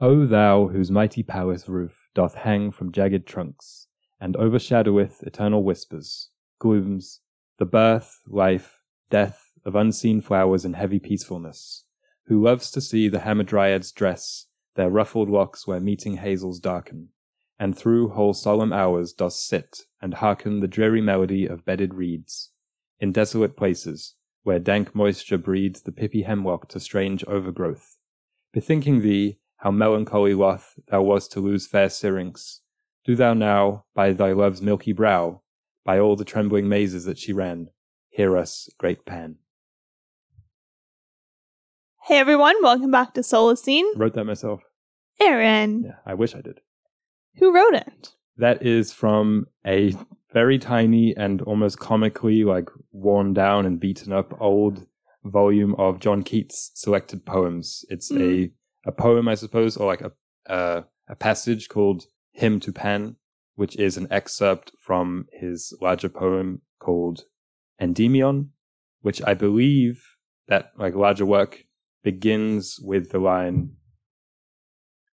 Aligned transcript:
O 0.00 0.26
thou 0.26 0.68
whose 0.68 0.90
mighty 0.90 1.22
palace 1.22 1.70
roof 1.70 2.08
doth 2.14 2.34
hang 2.34 2.70
from 2.70 2.92
jagged 2.92 3.26
trunks, 3.26 3.86
and 4.20 4.36
overshadoweth 4.36 5.22
eternal 5.22 5.64
whispers, 5.64 6.28
glooms, 6.58 7.20
the 7.58 7.64
birth, 7.64 8.20
life, 8.26 8.82
death 9.08 9.52
of 9.64 9.74
unseen 9.74 10.20
flowers 10.20 10.66
in 10.66 10.74
heavy 10.74 10.98
peacefulness, 10.98 11.84
who 12.26 12.42
loves 12.42 12.70
to 12.70 12.80
see 12.80 13.08
the 13.08 13.20
hamadryads 13.20 13.90
dress 13.94 14.48
their 14.74 14.90
ruffled 14.90 15.30
locks 15.30 15.66
where 15.66 15.80
meeting 15.80 16.18
hazels 16.18 16.60
darken, 16.60 17.08
and 17.58 17.74
through 17.74 18.10
whole 18.10 18.34
solemn 18.34 18.74
hours 18.74 19.14
dost 19.14 19.46
sit 19.46 19.84
and 20.02 20.14
hearken 20.14 20.60
the 20.60 20.68
dreary 20.68 21.00
melody 21.00 21.46
of 21.46 21.64
bedded 21.64 21.94
reeds, 21.94 22.50
in 23.00 23.12
desolate 23.12 23.56
places, 23.56 24.14
where 24.42 24.58
dank 24.58 24.94
moisture 24.94 25.38
breeds 25.38 25.80
the 25.82 25.92
pippy 25.92 26.24
hemlock 26.26 26.68
to 26.68 26.78
strange 26.78 27.24
overgrowth, 27.24 27.96
bethinking 28.52 29.00
thee 29.00 29.38
how 29.58 29.70
melancholy 29.70 30.34
loth 30.34 30.78
thou 30.88 31.02
wast 31.02 31.32
to 31.32 31.40
lose 31.40 31.66
fair 31.66 31.88
Syrinx, 31.88 32.60
do 33.04 33.14
thou 33.14 33.34
now, 33.34 33.84
by 33.94 34.12
thy 34.12 34.32
love's 34.32 34.60
milky 34.60 34.92
brow, 34.92 35.42
by 35.84 35.98
all 35.98 36.16
the 36.16 36.24
trembling 36.24 36.68
mazes 36.68 37.04
that 37.04 37.18
she 37.18 37.32
ran, 37.32 37.68
hear 38.08 38.36
us, 38.36 38.68
great 38.78 39.04
Pan. 39.06 39.36
Hey 42.04 42.18
everyone, 42.18 42.54
welcome 42.62 42.90
back 42.90 43.14
to 43.14 43.20
Solacene. 43.20 43.90
Wrote 43.96 44.14
that 44.14 44.24
myself. 44.24 44.62
Aaron, 45.20 45.84
Yeah, 45.86 45.96
I 46.04 46.14
wish 46.14 46.34
I 46.34 46.40
did. 46.40 46.60
who 47.36 47.54
wrote 47.54 47.74
it? 47.74 48.12
That 48.36 48.64
is 48.64 48.92
from 48.92 49.46
a 49.66 49.94
very 50.32 50.58
tiny 50.58 51.16
and 51.16 51.40
almost 51.42 51.78
comically 51.78 52.44
like 52.44 52.68
worn 52.92 53.32
down 53.32 53.64
and 53.64 53.80
beaten 53.80 54.12
up 54.12 54.38
old 54.40 54.86
volume 55.24 55.74
of 55.76 55.98
John 56.00 56.22
Keats 56.22 56.70
selected 56.74 57.24
poems. 57.24 57.84
It's 57.88 58.10
a 58.10 58.14
mm-hmm. 58.14 58.52
A 58.86 58.92
poem, 58.92 59.28
I 59.28 59.34
suppose, 59.34 59.76
or 59.76 59.86
like 59.86 60.00
a 60.02 60.12
uh, 60.48 60.82
a 61.08 61.16
passage 61.16 61.68
called 61.68 62.04
"Hymn 62.32 62.60
to 62.60 62.72
Pan," 62.72 63.16
which 63.56 63.76
is 63.76 63.96
an 63.96 64.06
excerpt 64.10 64.72
from 64.80 65.26
his 65.32 65.76
larger 65.80 66.08
poem 66.08 66.62
called 66.78 67.24
"Endymion," 67.80 68.50
which 69.02 69.20
I 69.26 69.34
believe 69.34 70.02
that 70.48 70.72
like 70.78 70.94
larger 70.94 71.26
work 71.26 71.64
begins 72.02 72.78
with 72.80 73.10
the 73.10 73.18
line 73.18 73.72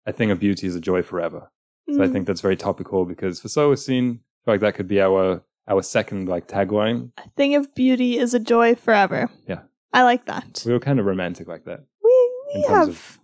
"A 0.06 0.12
thing 0.14 0.32
of 0.32 0.40
beauty 0.40 0.68
is 0.68 0.76
a 0.76 0.82
joy 0.82 1.02
forever." 1.02 1.52
So 1.90 2.04
I 2.04 2.08
Mm, 2.08 2.12
think 2.14 2.28
that's 2.28 2.42
very 2.42 2.56
topical 2.56 3.06
because 3.06 3.40
for 3.42 3.48
Solacene, 3.50 4.20
I 4.20 4.46
feel 4.46 4.54
like 4.54 4.62
that 4.62 4.76
could 4.76 4.88
be 4.88 5.02
our 5.02 5.44
our 5.68 5.82
second 5.84 6.28
like 6.28 6.48
tagline. 6.48 7.12
a 7.18 7.30
thing 7.38 7.56
of 7.56 7.74
beauty 7.76 8.18
is 8.18 8.34
a 8.34 8.40
joy 8.40 8.76
forever. 8.76 9.30
Yeah. 9.48 9.62
I 9.94 10.04
like 10.04 10.26
that. 10.26 10.64
We 10.66 10.72
were 10.74 10.80
kind 10.80 11.00
of 11.00 11.06
romantic 11.06 11.48
like 11.48 11.66
that 11.66 11.82
We, 12.04 12.32
we 12.56 12.62
have. 12.70 13.20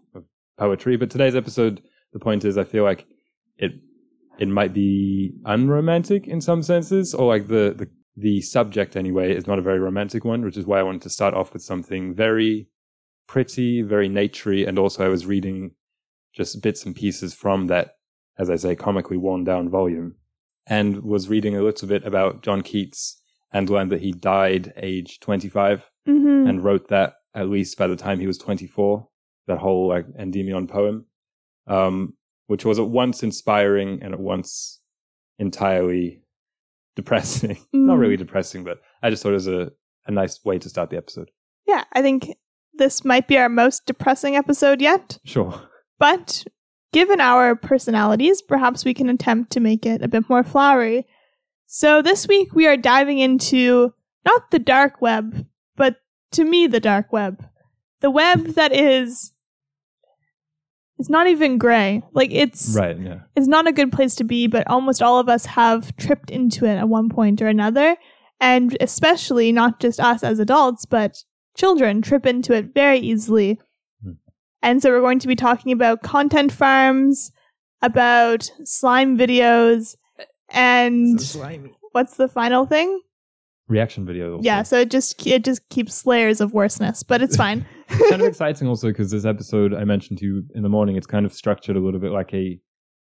Poetry, 0.57 0.97
but 0.97 1.09
today's 1.09 1.35
episode, 1.35 1.81
the 2.13 2.19
point 2.19 2.45
is, 2.45 2.57
I 2.57 2.63
feel 2.63 2.83
like 2.83 3.05
it 3.57 3.71
it 4.39 4.47
might 4.47 4.73
be 4.73 5.33
unromantic 5.45 6.27
in 6.27 6.41
some 6.41 6.61
senses, 6.63 7.13
or 7.13 7.27
like 7.27 7.47
the 7.47 7.73
the 7.77 7.89
the 8.15 8.41
subject 8.41 8.95
anyway 8.95 9.35
is 9.35 9.45
not 9.47 9.59
a 9.59 9.61
very 9.61 9.79
romantic 9.79 10.25
one, 10.25 10.43
which 10.43 10.57
is 10.57 10.65
why 10.65 10.79
I 10.79 10.83
wanted 10.83 11.03
to 11.03 11.09
start 11.09 11.33
off 11.35 11.53
with 11.53 11.61
something 11.61 12.15
very 12.15 12.67
pretty, 13.27 13.81
very 13.81 14.09
naturey, 14.09 14.67
and 14.67 14.79
also 14.79 15.05
I 15.05 15.09
was 15.09 15.25
reading 15.25 15.71
just 16.33 16.61
bits 16.63 16.85
and 16.85 16.95
pieces 16.95 17.33
from 17.33 17.67
that, 17.67 17.95
as 18.37 18.49
I 18.49 18.55
say, 18.55 18.75
comically 18.75 19.17
worn 19.17 19.43
down 19.43 19.69
volume, 19.69 20.15
and 20.65 21.03
was 21.03 21.29
reading 21.29 21.55
a 21.55 21.61
little 21.61 21.87
bit 21.87 22.05
about 22.05 22.41
John 22.41 22.61
Keats 22.61 23.21
and 23.51 23.69
learned 23.69 23.91
that 23.91 24.01
he 24.01 24.11
died 24.11 24.73
age 24.77 25.19
25 25.19 25.89
Mhm. 26.07 26.49
and 26.49 26.63
wrote 26.63 26.87
that 26.89 27.13
at 27.33 27.49
least 27.49 27.77
by 27.77 27.87
the 27.87 27.95
time 27.95 28.19
he 28.19 28.27
was 28.27 28.37
24, 28.37 29.07
that 29.47 29.57
whole 29.59 29.87
like 29.87 30.05
Endymion 30.17 30.67
poem, 30.67 31.05
um, 31.67 32.13
which 32.47 32.65
was 32.65 32.79
at 32.79 32.87
once 32.89 33.23
inspiring 33.23 33.99
and 34.03 34.13
at 34.13 34.19
once 34.19 34.79
entirely 35.39 36.21
depressing. 36.95 37.57
Not 37.73 37.97
Mm. 37.97 37.99
really 37.99 38.17
depressing, 38.17 38.63
but 38.63 38.79
I 39.01 39.09
just 39.09 39.23
thought 39.23 39.29
it 39.29 39.33
was 39.33 39.47
a, 39.47 39.71
a 40.05 40.11
nice 40.11 40.43
way 40.43 40.57
to 40.59 40.69
start 40.69 40.89
the 40.89 40.97
episode. 40.97 41.31
Yeah, 41.67 41.83
I 41.93 42.01
think 42.01 42.35
this 42.73 43.03
might 43.05 43.27
be 43.27 43.37
our 43.37 43.49
most 43.49 43.85
depressing 43.85 44.35
episode 44.35 44.81
yet, 44.81 45.19
Sure. 45.25 45.61
but 45.99 46.43
given 46.93 47.19
our 47.21 47.55
personalities, 47.55 48.41
perhaps 48.41 48.85
we 48.85 48.93
can 48.93 49.09
attempt 49.09 49.51
to 49.51 49.59
make 49.59 49.85
it 49.85 50.01
a 50.01 50.07
bit 50.07 50.29
more 50.29 50.43
flowery. 50.43 51.05
So 51.65 52.01
this 52.01 52.27
week 52.27 52.53
we 52.55 52.65
are 52.67 52.77
diving 52.77 53.19
into 53.19 53.93
not 54.25 54.51
the 54.51 54.59
dark 54.59 55.01
web, 55.01 55.45
but 55.75 55.97
to 56.33 56.43
me, 56.43 56.67
the 56.67 56.79
dark 56.79 57.11
web. 57.11 57.45
The 58.01 58.09
web 58.11 58.45
that 58.55 58.71
is. 58.73 59.33
It's 60.99 61.09
not 61.09 61.27
even 61.27 61.57
gray. 61.57 62.01
Like 62.13 62.31
it's 62.31 62.75
Right. 62.75 62.99
Yeah. 62.99 63.19
is 63.35 63.47
not 63.47 63.67
a 63.67 63.71
good 63.71 63.91
place 63.91 64.15
to 64.15 64.23
be, 64.23 64.47
but 64.47 64.67
almost 64.67 65.01
all 65.01 65.19
of 65.19 65.29
us 65.29 65.45
have 65.45 65.95
tripped 65.97 66.31
into 66.31 66.65
it 66.65 66.75
at 66.75 66.89
one 66.89 67.09
point 67.09 67.41
or 67.41 67.47
another. 67.47 67.95
And 68.39 68.77
especially 68.81 69.51
not 69.51 69.79
just 69.79 69.99
us 69.99 70.23
as 70.23 70.39
adults, 70.39 70.85
but 70.85 71.23
children 71.55 72.01
trip 72.01 72.25
into 72.25 72.53
it 72.53 72.73
very 72.73 72.99
easily. 72.99 73.59
Hmm. 74.03 74.11
And 74.61 74.81
so 74.81 74.91
we're 74.91 75.01
going 75.01 75.19
to 75.19 75.27
be 75.27 75.35
talking 75.35 75.71
about 75.71 76.03
content 76.03 76.51
farms, 76.51 77.31
about 77.81 78.51
slime 78.63 79.17
videos, 79.17 79.95
and 80.49 81.19
what's 81.91 82.17
the 82.17 82.27
final 82.27 82.65
thing? 82.65 83.01
Reaction 83.67 84.05
videos. 84.05 84.39
Yeah, 84.43 84.63
so 84.63 84.79
it 84.79 84.89
just 84.89 85.25
it 85.27 85.43
just 85.43 85.67
keeps 85.69 86.05
layers 86.05 86.39
of 86.41 86.53
worseness, 86.53 87.03
but 87.03 87.21
it's 87.21 87.35
fine. 87.35 87.65
kind 88.09 88.21
of 88.21 88.27
exciting 88.27 88.67
also 88.67 88.87
because 88.87 89.11
this 89.11 89.25
episode 89.25 89.73
I 89.73 89.83
mentioned 89.83 90.19
to 90.19 90.25
you 90.25 90.43
in 90.55 90.63
the 90.63 90.69
morning, 90.69 90.95
it's 90.95 91.07
kind 91.07 91.25
of 91.25 91.33
structured 91.33 91.75
a 91.75 91.79
little 91.79 91.99
bit 91.99 92.11
like 92.11 92.33
a 92.33 92.59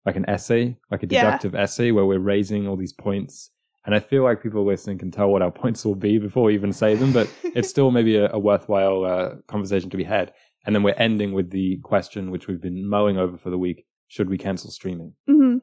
like 0.06 0.17
an 0.17 0.28
essay, 0.28 0.77
like 0.91 1.03
a 1.03 1.06
Yeah. 1.06 1.25
deductive 1.25 1.55
essay 1.55 1.91
where 1.91 2.05
we're 2.05 2.19
raising 2.19 2.69
all 2.69 2.77
these 2.77 2.93
points. 2.93 3.50
And 3.87 3.95
I 3.95 4.00
feel 4.00 4.22
like 4.22 4.43
people 4.43 4.65
listening 4.65 4.99
can 4.99 5.11
tell 5.11 5.28
what 5.28 5.41
our 5.43 5.50
points 5.62 5.84
will 5.84 5.95
be 5.95 6.19
before 6.19 6.45
we 6.45 6.55
even 6.55 6.72
say 6.72 6.95
them, 6.95 7.12
but 7.12 7.28
it's 7.55 7.69
still 7.69 7.91
maybe 7.91 8.17
a, 8.17 8.31
a 8.33 8.39
worthwhile 8.39 9.05
uh, 9.05 9.37
conversation 9.49 9.89
to 9.91 9.97
be 9.97 10.05
had. 10.05 10.33
And 10.67 10.75
then 10.75 10.83
we're 10.83 10.95
ending 10.97 11.33
with 11.33 11.51
the 11.51 11.78
question, 11.83 12.31
which 12.31 12.47
we've 12.49 12.61
been 12.61 12.89
mulling 12.89 13.16
over 13.19 13.37
for 13.37 13.51
the 13.51 13.59
week: 13.59 13.87
Should 14.09 14.28
we 14.31 14.39
cancel 14.39 14.71
streaming? 14.71 15.15
hmm 15.27 15.56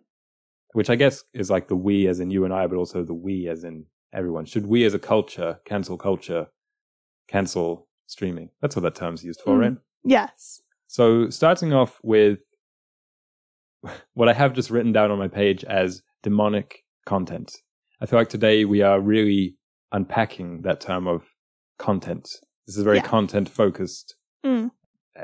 Which 0.74 0.90
I 0.90 0.96
guess 0.96 1.24
is 1.34 1.50
like 1.50 1.68
the 1.68 1.76
we 1.76 2.08
as 2.08 2.20
in 2.20 2.30
you 2.32 2.46
and 2.46 2.54
I, 2.54 2.68
but 2.68 2.78
also 2.78 3.04
the 3.04 3.14
we 3.14 3.48
as 3.48 3.64
in 3.64 3.86
everyone. 4.14 4.46
Should 4.46 4.66
we 4.68 4.86
as 4.86 4.94
a 4.94 5.00
culture 5.00 5.60
cancel 5.66 5.98
culture, 5.98 6.48
cancel 7.28 7.88
streaming? 8.12 8.50
That's 8.62 8.76
what 8.76 8.84
that 8.84 8.96
term's 8.96 9.24
used 9.24 9.42
for, 9.42 9.56
Mm. 9.58 9.60
right? 9.62 9.78
Yes. 10.04 10.62
So 10.88 11.30
starting 11.30 11.74
off 11.74 12.00
with 12.04 12.40
what 14.14 14.30
I 14.30 14.34
have 14.34 14.54
just 14.54 14.70
written 14.70 14.92
down 14.92 15.12
on 15.12 15.18
my 15.18 15.28
page 15.28 15.64
as 15.64 16.02
demonic 16.24 16.84
content. 17.06 17.52
I 18.02 18.06
feel 18.06 18.20
like 18.20 18.30
today 18.30 18.66
we 18.66 18.82
are 18.82 19.00
really 19.00 19.56
unpacking 19.92 20.62
that 20.64 20.82
term 20.82 21.08
of 21.08 21.24
content. 21.78 22.30
This 22.68 22.76
is 22.76 22.82
a 22.82 22.86
very 22.86 22.98
Yeah. 22.98 23.04
content 23.08 23.50
focused 23.50 24.16
Mm. 24.46 24.72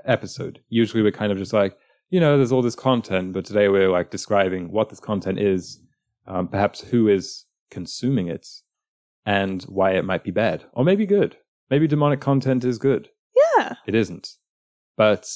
episode. 0.05 0.61
Usually 0.69 1.03
we're 1.03 1.11
kind 1.11 1.31
of 1.31 1.37
just 1.37 1.53
like, 1.53 1.77
you 2.09 2.19
know, 2.19 2.37
there's 2.37 2.51
all 2.51 2.61
this 2.61 2.75
content, 2.75 3.33
but 3.33 3.45
today 3.45 3.67
we're 3.69 3.89
like 3.89 4.09
describing 4.11 4.71
what 4.71 4.89
this 4.89 4.99
content 4.99 5.39
is, 5.39 5.81
um, 6.25 6.47
perhaps 6.47 6.81
who 6.81 7.07
is 7.07 7.45
consuming 7.69 8.27
it, 8.27 8.47
and 9.25 9.63
why 9.63 9.91
it 9.91 10.05
might 10.05 10.23
be 10.23 10.31
bad 10.31 10.63
or 10.73 10.83
maybe 10.83 11.05
good. 11.05 11.37
Maybe 11.69 11.87
demonic 11.87 12.19
content 12.21 12.63
is 12.63 12.77
good 12.77 13.09
Yeah. 13.57 13.73
it 13.85 13.95
isn't. 13.95 14.29
But 14.95 15.27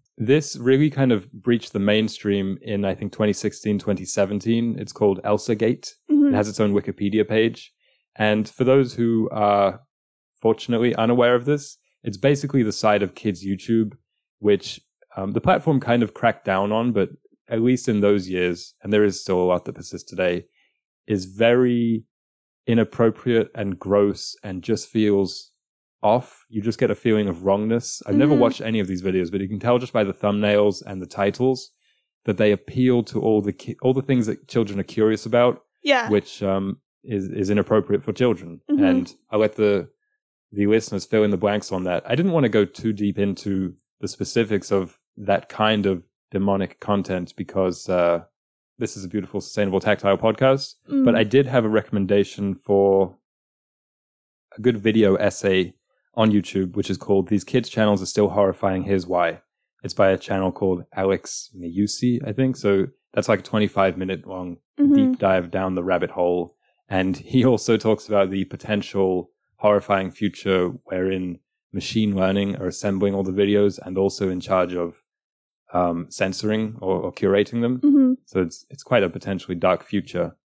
this 0.18 0.56
really 0.56 0.90
kind 0.90 1.12
of 1.12 1.30
breached 1.32 1.72
the 1.72 1.78
mainstream 1.78 2.58
in, 2.62 2.84
I 2.84 2.94
think, 2.94 3.12
2016, 3.12 3.78
2017. 3.78 4.76
It's 4.78 4.92
called 4.92 5.20
Elsa 5.24 5.54
Gate. 5.54 5.94
Mhm. 6.10 6.28
It 6.32 6.34
has 6.34 6.48
its 6.48 6.60
own 6.60 6.72
Wikipedia 6.74 7.26
page. 7.28 7.72
And 8.16 8.48
for 8.48 8.64
those 8.64 8.94
who 8.94 9.28
are 9.32 9.80
fortunately 10.40 10.94
unaware 10.94 11.34
of 11.34 11.44
this, 11.44 11.78
it's 12.02 12.16
basically 12.16 12.62
the 12.62 12.72
side 12.72 13.02
of 13.02 13.14
kids' 13.14 13.44
YouTube, 13.46 13.92
which 14.38 14.80
um, 15.16 15.32
the 15.32 15.40
platform 15.40 15.80
kind 15.80 16.02
of 16.02 16.14
cracked 16.14 16.44
down 16.44 16.72
on, 16.72 16.92
but 16.92 17.10
at 17.48 17.60
least 17.62 17.88
in 17.88 18.00
those 18.00 18.28
years, 18.28 18.74
and 18.82 18.92
there 18.92 19.04
is 19.04 19.20
still 19.20 19.40
a 19.40 19.44
lot 19.44 19.64
that 19.64 19.74
persists 19.74 20.08
today, 20.08 20.44
is 21.06 21.24
very 21.24 22.04
inappropriate 22.66 23.50
and 23.54 23.78
gross 23.78 24.36
and 24.44 24.62
just 24.62 24.88
feels 24.88 25.49
off. 26.02 26.44
You 26.48 26.62
just 26.62 26.78
get 26.78 26.90
a 26.90 26.94
feeling 26.94 27.28
of 27.28 27.44
wrongness. 27.44 28.02
I've 28.06 28.16
never 28.16 28.34
Mhm. 28.34 28.38
watched 28.38 28.60
any 28.60 28.80
of 28.80 28.86
these 28.86 29.02
videos, 29.02 29.30
but 29.30 29.40
you 29.40 29.48
can 29.48 29.58
tell 29.60 29.78
just 29.78 29.92
by 29.92 30.04
the 30.04 30.14
thumbnails 30.14 30.82
and 30.86 31.00
the 31.02 31.06
titles 31.06 31.72
that 32.24 32.36
they 32.36 32.52
appeal 32.52 33.02
to 33.04 33.20
all 33.20 33.40
the 33.42 33.52
ki- 33.52 33.76
all 33.82 33.92
the 33.94 34.02
things 34.02 34.26
that 34.26 34.48
children 34.48 34.78
are 34.80 34.84
curious 34.84 35.26
about, 35.26 35.62
Yeah. 35.82 36.08
which 36.10 36.42
um, 36.42 36.80
is 37.04 37.28
is 37.30 37.50
inappropriate 37.50 38.02
for 38.04 38.12
children. 38.12 38.60
Mhm. 38.70 38.84
And 38.90 39.14
I 39.30 39.36
let 39.36 39.56
the 39.56 39.88
the 40.52 40.66
listeners 40.66 41.04
fill 41.06 41.22
in 41.22 41.30
the 41.30 41.36
blanks 41.36 41.70
on 41.70 41.84
that. 41.84 42.02
I 42.10 42.14
didn't 42.16 42.32
want 42.32 42.42
to 42.44 42.48
go 42.50 42.64
too 42.64 42.92
deep 42.92 43.18
into 43.18 43.74
the 44.00 44.08
specifics 44.08 44.72
of 44.72 44.98
that 45.16 45.48
kind 45.48 45.86
of 45.86 46.02
demonic 46.32 46.80
content 46.80 47.34
because 47.36 47.88
uh, 47.88 48.24
this 48.78 48.96
is 48.96 49.04
a 49.04 49.08
beautiful, 49.08 49.40
sustainable, 49.40 49.78
tactile 49.80 50.16
podcast. 50.18 50.74
Mm. 50.90 51.04
But 51.04 51.14
I 51.14 51.22
did 51.24 51.46
have 51.46 51.64
a 51.64 51.68
recommendation 51.68 52.54
for 52.54 53.16
a 54.56 54.60
good 54.60 54.78
video 54.78 55.14
essay 55.16 55.74
on 56.14 56.30
YouTube, 56.32 56.74
which 56.76 56.90
is 56.90 56.96
called 56.96 57.28
"These 57.28 57.44
Kids 57.44 57.68
Channels 57.68 58.02
Are 58.02 58.06
Still 58.06 58.28
Horrifying." 58.30 58.82
Here's 58.84 59.06
why. 59.06 59.42
It's 59.82 59.94
by 59.94 60.10
a 60.10 60.18
channel 60.18 60.52
called 60.52 60.84
Alex 60.94 61.50
Miyusi, 61.58 62.20
I 62.26 62.32
think. 62.32 62.56
So 62.56 62.88
that's 63.14 63.28
like 63.28 63.40
a 63.40 63.42
25 63.42 63.96
minute 63.96 64.26
long 64.26 64.58
Mhm. 64.78 64.94
deep 64.94 65.18
dive 65.18 65.50
down 65.50 65.74
the 65.74 65.82
rabbit 65.84 66.10
hole. 66.10 66.56
And 66.88 67.16
he 67.16 67.44
also 67.50 67.76
talks 67.76 68.06
about 68.08 68.30
the 68.30 68.44
potential 68.44 69.30
horrifying 69.56 70.10
future 70.10 70.68
wherein 70.84 71.38
machine 71.72 72.14
learning 72.16 72.56
are 72.56 72.66
assembling 72.66 73.14
all 73.14 73.22
the 73.22 73.32
videos 73.32 73.78
and 73.78 73.96
also 73.96 74.28
in 74.28 74.40
charge 74.40 74.74
of 74.74 74.96
um, 75.72 76.06
censoring 76.10 76.76
or, 76.80 76.96
or 77.00 77.12
curating 77.12 77.60
them. 77.62 77.78
Mhm. 77.80 78.16
So 78.26 78.42
it's 78.42 78.66
it's 78.70 78.82
quite 78.82 79.02
a 79.04 79.08
potentially 79.08 79.54
dark 79.54 79.82
future. 79.84 80.36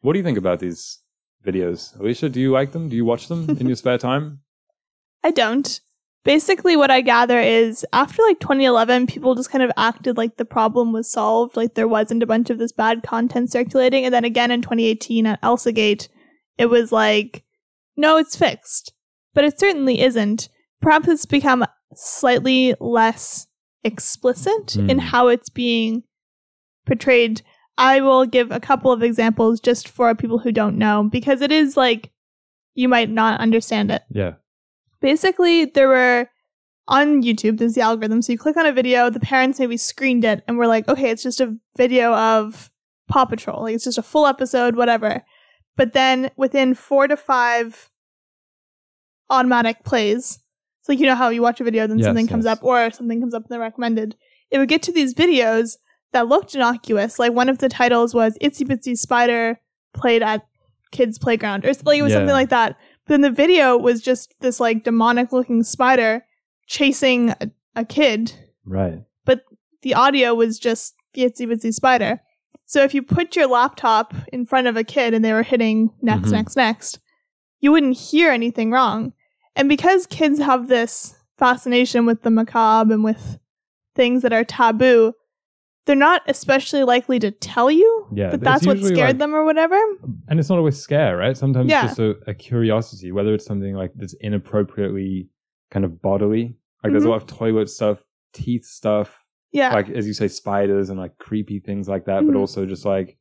What 0.00 0.12
do 0.14 0.18
you 0.18 0.24
think 0.24 0.38
about 0.38 0.60
these 0.60 1.01
videos, 1.44 1.98
Alicia? 1.98 2.28
Do 2.28 2.40
you 2.40 2.50
like 2.50 2.72
them? 2.72 2.88
Do 2.88 2.96
you 2.96 3.04
watch 3.04 3.28
them 3.28 3.48
in 3.50 3.66
your 3.66 3.76
spare 3.82 3.98
time? 3.98 4.40
I 5.24 5.30
don't. 5.30 5.80
Basically, 6.24 6.76
what 6.76 6.90
I 6.90 7.00
gather 7.00 7.40
is 7.40 7.84
after 7.92 8.22
like 8.22 8.38
2011, 8.38 9.08
people 9.08 9.34
just 9.34 9.50
kind 9.50 9.64
of 9.64 9.72
acted 9.76 10.16
like 10.16 10.36
the 10.36 10.44
problem 10.44 10.92
was 10.92 11.10
solved, 11.10 11.56
like 11.56 11.74
there 11.74 11.88
wasn't 11.88 12.22
a 12.22 12.26
bunch 12.26 12.48
of 12.48 12.58
this 12.58 12.70
bad 12.72 13.02
content 13.02 13.50
circulating. 13.50 14.04
And 14.04 14.14
then 14.14 14.24
again 14.24 14.52
in 14.52 14.62
2018 14.62 15.26
at 15.26 15.42
ElsaGate, 15.42 16.08
it 16.58 16.66
was 16.66 16.92
like, 16.92 17.42
no, 17.96 18.18
it's 18.18 18.36
fixed. 18.36 18.92
But 19.34 19.44
it 19.44 19.58
certainly 19.58 20.00
isn't. 20.00 20.48
Perhaps 20.80 21.08
it's 21.08 21.26
become 21.26 21.64
slightly 21.94 22.74
less 22.78 23.48
explicit 23.82 24.76
in 24.76 24.98
Hmm. 24.98 25.06
how 25.06 25.26
it's 25.28 25.48
being 25.50 26.04
portrayed. 26.86 27.42
I 27.78 28.00
will 28.00 28.26
give 28.26 28.50
a 28.50 28.60
couple 28.60 28.92
of 28.92 29.02
examples 29.02 29.60
just 29.60 29.88
for 29.88 30.14
people 30.14 30.38
who 30.38 30.52
don't 30.52 30.78
know, 30.78 31.08
because 31.10 31.40
it 31.40 31.50
is 31.52 31.76
like 31.76 32.10
you 32.74 32.88
might 32.88 33.10
not 33.10 33.40
understand 33.40 33.90
it 33.90 34.02
Yeah. 34.10 34.34
basically 35.00 35.66
there 35.66 35.88
were 35.88 36.28
on 36.88 37.22
YouTube, 37.22 37.58
there's 37.58 37.74
the 37.74 37.80
algorithm. 37.80 38.22
So 38.22 38.32
you 38.32 38.38
click 38.38 38.56
on 38.56 38.66
a 38.66 38.72
video, 38.72 39.08
the 39.10 39.20
parents 39.20 39.58
maybe 39.58 39.76
screened 39.76 40.24
it, 40.24 40.42
and 40.46 40.58
we're 40.58 40.66
like, 40.66 40.88
okay, 40.88 41.10
it's 41.10 41.22
just 41.22 41.40
a 41.40 41.54
video 41.76 42.12
of 42.14 42.70
Paw 43.08 43.24
Patrol. 43.24 43.62
Like 43.62 43.74
it's 43.74 43.84
just 43.84 43.98
a 43.98 44.02
full 44.02 44.26
episode, 44.26 44.74
whatever. 44.76 45.22
But 45.76 45.92
then 45.92 46.30
within 46.36 46.74
four 46.74 47.06
to 47.08 47.16
five 47.16 47.90
automatic 49.30 49.84
plays, 49.84 50.38
it's 50.80 50.88
like 50.88 50.98
you 50.98 51.06
know 51.06 51.14
how 51.14 51.28
you 51.28 51.42
watch 51.42 51.60
a 51.60 51.64
video, 51.64 51.86
then 51.86 51.98
Yes, 51.98 52.06
something 52.06 52.26
comes 52.26 52.44
yes. 52.44 52.58
up, 52.58 52.64
or 52.64 52.90
something 52.90 53.20
comes 53.20 53.34
up 53.34 53.42
in 53.42 53.48
the 53.50 53.58
recommended. 53.60 54.16
It 54.50 54.58
would 54.58 54.68
get 54.68 54.82
to 54.82 54.92
these 54.92 55.14
videos 55.14 55.76
that 56.12 56.28
looked 56.28 56.54
innocuous. 56.54 57.18
Like 57.18 57.32
one 57.32 57.48
of 57.48 57.58
the 57.58 57.68
titles 57.68 58.14
was 58.14 58.36
Itsy 58.40 58.66
Bitsy 58.66 58.96
Spider 58.96 59.58
played 59.94 60.22
at 60.22 60.46
kids' 60.90 61.18
playground, 61.18 61.64
or 61.64 61.72
like 61.84 61.98
it 61.98 62.02
was 62.02 62.12
Yeah. 62.12 62.18
something 62.18 62.34
like 62.34 62.50
that. 62.50 62.76
But 63.06 63.14
then 63.14 63.20
the 63.22 63.30
video 63.30 63.76
was 63.76 64.00
just 64.02 64.34
this 64.40 64.60
like 64.60 64.84
demonic 64.84 65.32
looking 65.32 65.62
spider 65.62 66.24
chasing 66.66 67.30
a, 67.30 67.50
a 67.76 67.84
kid. 67.84 68.32
Right. 68.64 69.00
But 69.24 69.42
the 69.82 69.94
audio 69.94 70.34
was 70.34 70.58
just 70.58 70.94
the 71.14 71.22
itsy 71.22 71.46
bitsy 71.46 71.72
spider. 71.72 72.20
So 72.66 72.82
if 72.84 72.94
you 72.94 73.02
put 73.02 73.36
your 73.36 73.48
laptop 73.48 74.14
in 74.32 74.46
front 74.46 74.66
of 74.66 74.76
a 74.76 74.84
kid 74.84 75.12
and 75.14 75.24
they 75.24 75.32
were 75.32 75.42
hitting 75.42 75.90
next, 76.00 76.28
Mhm. 76.28 76.32
next, 76.32 76.56
next, 76.56 77.00
you 77.60 77.72
wouldn't 77.72 77.96
hear 77.98 78.30
anything 78.30 78.70
wrong. 78.70 79.12
And 79.56 79.68
because 79.68 80.06
kids 80.06 80.38
have 80.38 80.68
this 80.68 81.14
fascination 81.38 82.06
with 82.06 82.22
the 82.22 82.30
macabre 82.30 82.94
and 82.94 83.04
with 83.04 83.38
things 83.94 84.22
that 84.22 84.32
are 84.32 84.44
taboo, 84.44 85.12
they're 85.86 85.96
not 85.96 86.22
especially 86.26 86.84
likely 86.84 87.18
to 87.18 87.30
tell 87.30 87.70
you 87.70 88.06
Yeah, 88.12 88.30
that 88.30 88.40
that's 88.40 88.66
what 88.66 88.78
scared 88.78 88.96
like- 88.98 89.18
them 89.18 89.34
or 89.34 89.44
whatever. 89.44 89.76
And 90.28 90.38
it's 90.38 90.48
not 90.48 90.58
always 90.58 90.78
scare, 90.78 91.16
right? 91.16 91.36
Sometimes 91.36 91.70
Yeah. 91.70 91.86
it's 91.86 91.96
just 91.96 92.00
a, 92.00 92.30
a 92.30 92.34
curiosity, 92.34 93.10
whether 93.12 93.34
it's 93.34 93.44
something 93.44 93.74
like 93.74 93.92
that's 93.96 94.14
inappropriately 94.20 95.28
kind 95.70 95.84
of 95.84 96.00
bodily. 96.00 96.56
Like 96.84 96.92
there's 96.92 97.04
a 97.04 97.08
Mhm. 97.08 97.10
lot 97.10 97.22
of 97.22 97.26
toilet 97.26 97.68
stuff, 97.68 98.04
teeth 98.32 98.64
stuff, 98.64 99.18
Yeah. 99.52 99.72
like 99.74 99.88
as 99.90 100.06
you 100.06 100.12
say, 100.14 100.28
spiders 100.28 100.88
and 100.90 100.98
like 101.00 101.18
creepy 101.18 101.58
things 101.58 101.88
like 101.88 102.04
that, 102.06 102.24
but 102.26 102.34
Mhm. 102.34 102.38
also 102.38 102.64
just 102.66 102.84
like 102.84 103.18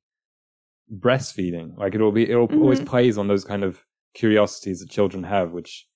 breastfeeding. 0.93 1.77
Like 1.77 1.95
it'll 1.95 2.11
be, 2.11 2.29
it'll 2.29 2.45
always 2.61 2.81
Mhm. 2.81 2.85
plays 2.85 3.17
on 3.17 3.27
those 3.27 3.43
kind 3.45 3.63
of 3.63 3.85
curiosities 4.13 4.79
that 4.81 4.89
children 4.89 5.23
have, 5.23 5.51
which 5.51 5.87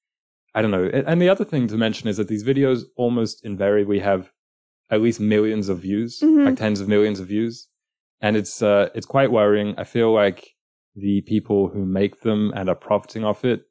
I 0.53 0.62
don't 0.62 0.71
know. 0.71 0.85
And 0.85 1.21
the 1.21 1.27
other 1.27 1.44
thing 1.44 1.67
to 1.67 1.75
mention 1.77 2.07
is 2.07 2.15
that 2.15 2.29
these 2.29 2.45
videos 2.45 2.83
almost 2.95 3.44
invariably 3.45 4.00
have 4.00 4.31
at 4.89 5.01
least 5.01 5.19
millions 5.19 5.69
of 5.69 5.79
views, 5.79 6.19
Mhm. 6.21 6.45
like 6.45 6.55
tens 6.57 6.79
of 6.81 6.87
millions 6.87 7.19
of 7.19 7.27
views, 7.27 7.67
and 8.21 8.35
it's 8.37 8.61
uh, 8.61 8.89
it's 8.95 9.05
quite 9.05 9.31
worrying. 9.31 9.75
I 9.77 9.83
feel 9.83 10.11
like 10.13 10.47
the 10.95 11.21
people 11.21 11.67
who 11.69 11.85
make 11.85 12.21
them 12.21 12.51
and 12.55 12.69
are 12.69 12.75
profiting 12.75 13.23
off 13.25 13.43
it 13.43 13.63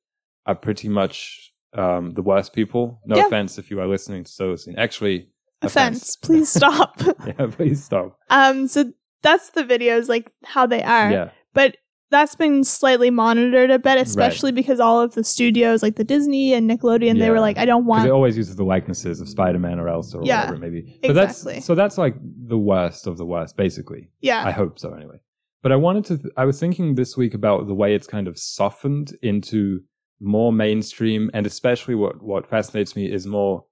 are 0.46 0.54
pretty 0.54 0.88
much 0.88 1.50
um, 1.72 2.12
the 2.14 2.22
worst 2.22 2.52
people. 2.52 3.00
No 3.06 3.16
Yeah. 3.16 3.26
offense 3.26 3.58
if 3.58 3.68
you 3.70 3.80
are 3.80 3.88
listening 3.88 4.22
to 4.24 4.30
Solacene. 4.30 4.78
Actually, 4.78 5.30
Offense. 5.62 6.14
Please 6.16 6.48
stop. 6.60 7.00
yeah, 7.26 7.46
please 7.50 7.82
stop. 7.82 8.16
um, 8.30 8.68
so 8.68 8.92
that's 9.22 9.50
the 9.50 9.62
videos, 9.64 10.08
like 10.08 10.30
how 10.44 10.66
they 10.66 10.82
are. 10.84 11.10
Yeah, 11.10 11.30
But 11.52 11.78
that's 12.10 12.34
been 12.36 12.62
slightly 12.64 13.10
monitored 13.10 13.70
a 13.70 13.78
bit, 13.78 13.98
especially 13.98 14.52
because 14.52 14.78
all 14.78 15.00
of 15.00 15.14
the 15.14 15.24
studios, 15.24 15.82
like 15.82 15.96
the 15.96 16.04
Disney 16.04 16.52
and 16.54 16.70
Nickelodeon, 16.70 17.18
they 17.18 17.30
were 17.30 17.40
like, 17.40 17.58
I 17.58 17.64
don't 17.64 17.82
because 17.84 17.88
want. 17.98 18.06
it 18.06 18.12
always 18.12 18.36
uses 18.36 18.54
the 18.56 18.64
likenesses 18.64 19.20
of 19.20 19.28
Spider-Man 19.28 19.80
or 19.80 19.88
Elsa 19.88 20.18
or 20.18 20.24
Yeah, 20.24 20.42
whatever 20.46 20.58
maybe. 20.58 20.98
But 21.02 21.10
exactly. 21.10 21.54
that's 21.54 21.66
so 21.66 21.74
that's 21.74 21.98
like 21.98 22.14
the 22.22 22.58
worst 22.58 23.06
of 23.06 23.16
the 23.16 23.26
worst, 23.26 23.56
basically. 23.56 24.10
yeah. 24.20 24.44
I 24.46 24.50
hope 24.52 24.78
so, 24.78 24.92
anyway. 24.94 25.16
But 25.62 25.72
I 25.72 25.76
wanted 25.76 26.04
to. 26.06 26.18
Th- 26.18 26.34
I 26.36 26.44
was 26.44 26.60
thinking 26.60 26.94
this 26.94 27.16
week 27.16 27.32
about 27.34 27.66
the 27.66 27.74
way 27.74 27.94
it's 27.94 28.06
kind 28.06 28.28
of 28.28 28.38
softened 28.38 29.16
into 29.22 29.80
more 30.20 30.52
mainstream, 30.52 31.30
and 31.34 31.46
especially 31.46 31.94
what 31.94 32.22
what 32.22 32.46
fascinates 32.48 32.94
me 32.94 33.10
is 33.10 33.26
more 33.26 33.64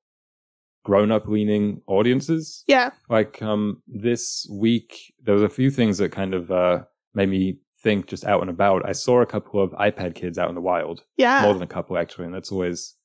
grown-up 0.84 1.28
leaning 1.28 1.80
audiences. 1.86 2.64
yeah. 2.66 2.90
Like 3.08 3.40
um, 3.42 3.82
this 3.86 4.48
week, 4.50 5.12
there 5.22 5.34
was 5.34 5.42
a 5.42 5.48
few 5.48 5.70
things 5.70 5.98
that 5.98 6.10
kind 6.12 6.34
of 6.34 6.50
uh, 6.50 6.82
made 7.14 7.28
me 7.28 7.58
think 7.82 8.06
just 8.06 8.24
out 8.24 8.40
and 8.40 8.50
about. 8.50 8.88
I 8.88 8.92
saw 8.92 9.20
a 9.20 9.26
couple 9.26 9.60
of 9.62 9.70
iPad 9.72 10.14
kids 10.14 10.38
out 10.38 10.48
in 10.48 10.54
the 10.54 10.60
wild, 10.60 11.02
Yeah. 11.16 11.42
more 11.42 11.52
than 11.54 11.62
a 11.62 11.66
couple 11.66 11.98
actually, 11.98 12.26
and 12.26 12.34
that's 12.34 12.52
always 12.52 12.96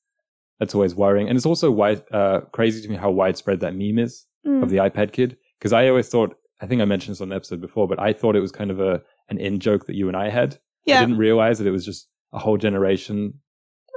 that's 0.60 0.74
always 0.74 0.94
worrying. 0.94 1.28
And 1.28 1.36
it's 1.36 1.46
also 1.46 1.70
wide, 1.70 2.02
uh, 2.12 2.40
crazy 2.52 2.82
to 2.82 2.88
me 2.88 2.96
how 2.96 3.10
widespread 3.12 3.60
that 3.60 3.74
meme 3.76 3.98
is 3.98 4.26
Mm. 4.46 4.62
of 4.62 4.70
the 4.70 4.78
iPad 4.78 5.12
kid 5.12 5.36
because 5.58 5.72
I 5.72 5.88
always 5.88 6.08
thought 6.08 6.36
I 6.60 6.66
think 6.66 6.82
I 6.82 6.84
mentioned 6.84 7.12
this 7.14 7.20
on 7.20 7.30
an 7.30 7.36
episode 7.36 7.60
before, 7.60 7.86
but 7.86 8.00
I 8.00 8.12
thought 8.12 8.34
it 8.34 8.40
was 8.40 8.50
kind 8.50 8.70
of 8.72 8.80
a 8.80 9.00
an 9.28 9.38
in 9.38 9.60
joke 9.60 9.86
that 9.86 9.94
you 9.94 10.08
and 10.08 10.16
I 10.16 10.28
had. 10.30 10.58
Yeah. 10.84 10.98
I 10.98 11.00
didn't 11.00 11.18
realize 11.18 11.58
that 11.58 11.66
it 11.68 11.70
was 11.70 11.84
just 11.84 12.08
a 12.32 12.38
whole 12.38 12.56
generation. 12.56 13.34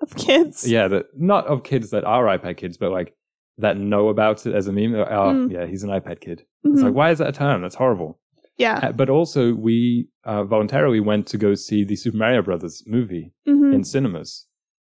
Of 0.04 0.16
kids. 0.16 0.70
Yeah, 0.70 0.88
that 0.88 1.06
not 1.18 1.46
of 1.48 1.64
kids 1.64 1.90
that 1.92 2.04
are 2.06 2.26
iPad 2.26 2.58
kids, 2.58 2.78
but 2.78 2.92
like 2.92 3.16
that 3.58 3.78
know 3.78 4.10
about 4.10 4.46
it 4.46 4.54
as 4.56 4.68
a 4.68 4.72
meme. 4.72 4.94
Oh, 4.96 5.06
Mm. 5.06 5.52
yeah, 5.52 5.66
he's 5.66 5.84
an 5.84 5.90
iPad 5.90 6.20
kid. 6.22 6.44
It's 6.64 6.82
Mhm. 6.82 6.86
like, 6.86 6.94
why 6.94 7.10
is 7.12 7.18
that 7.20 7.30
a 7.30 7.32
term? 7.32 7.62
That's 7.64 7.76
horrible. 7.76 8.20
Yeah. 8.62 8.78
Uh, 8.84 8.92
But 8.92 9.10
also, 9.10 9.42
we 9.68 10.08
uh, 10.32 10.44
voluntarily 10.56 11.00
went 11.12 11.24
to 11.32 11.38
go 11.38 11.52
see 11.56 11.84
the 11.84 11.96
Super 11.96 12.18
Mario 12.24 12.42
Brothers 12.42 12.84
movie 12.96 13.34
Mhm. 13.48 13.74
in 13.76 13.84
cinemas. 13.84 14.48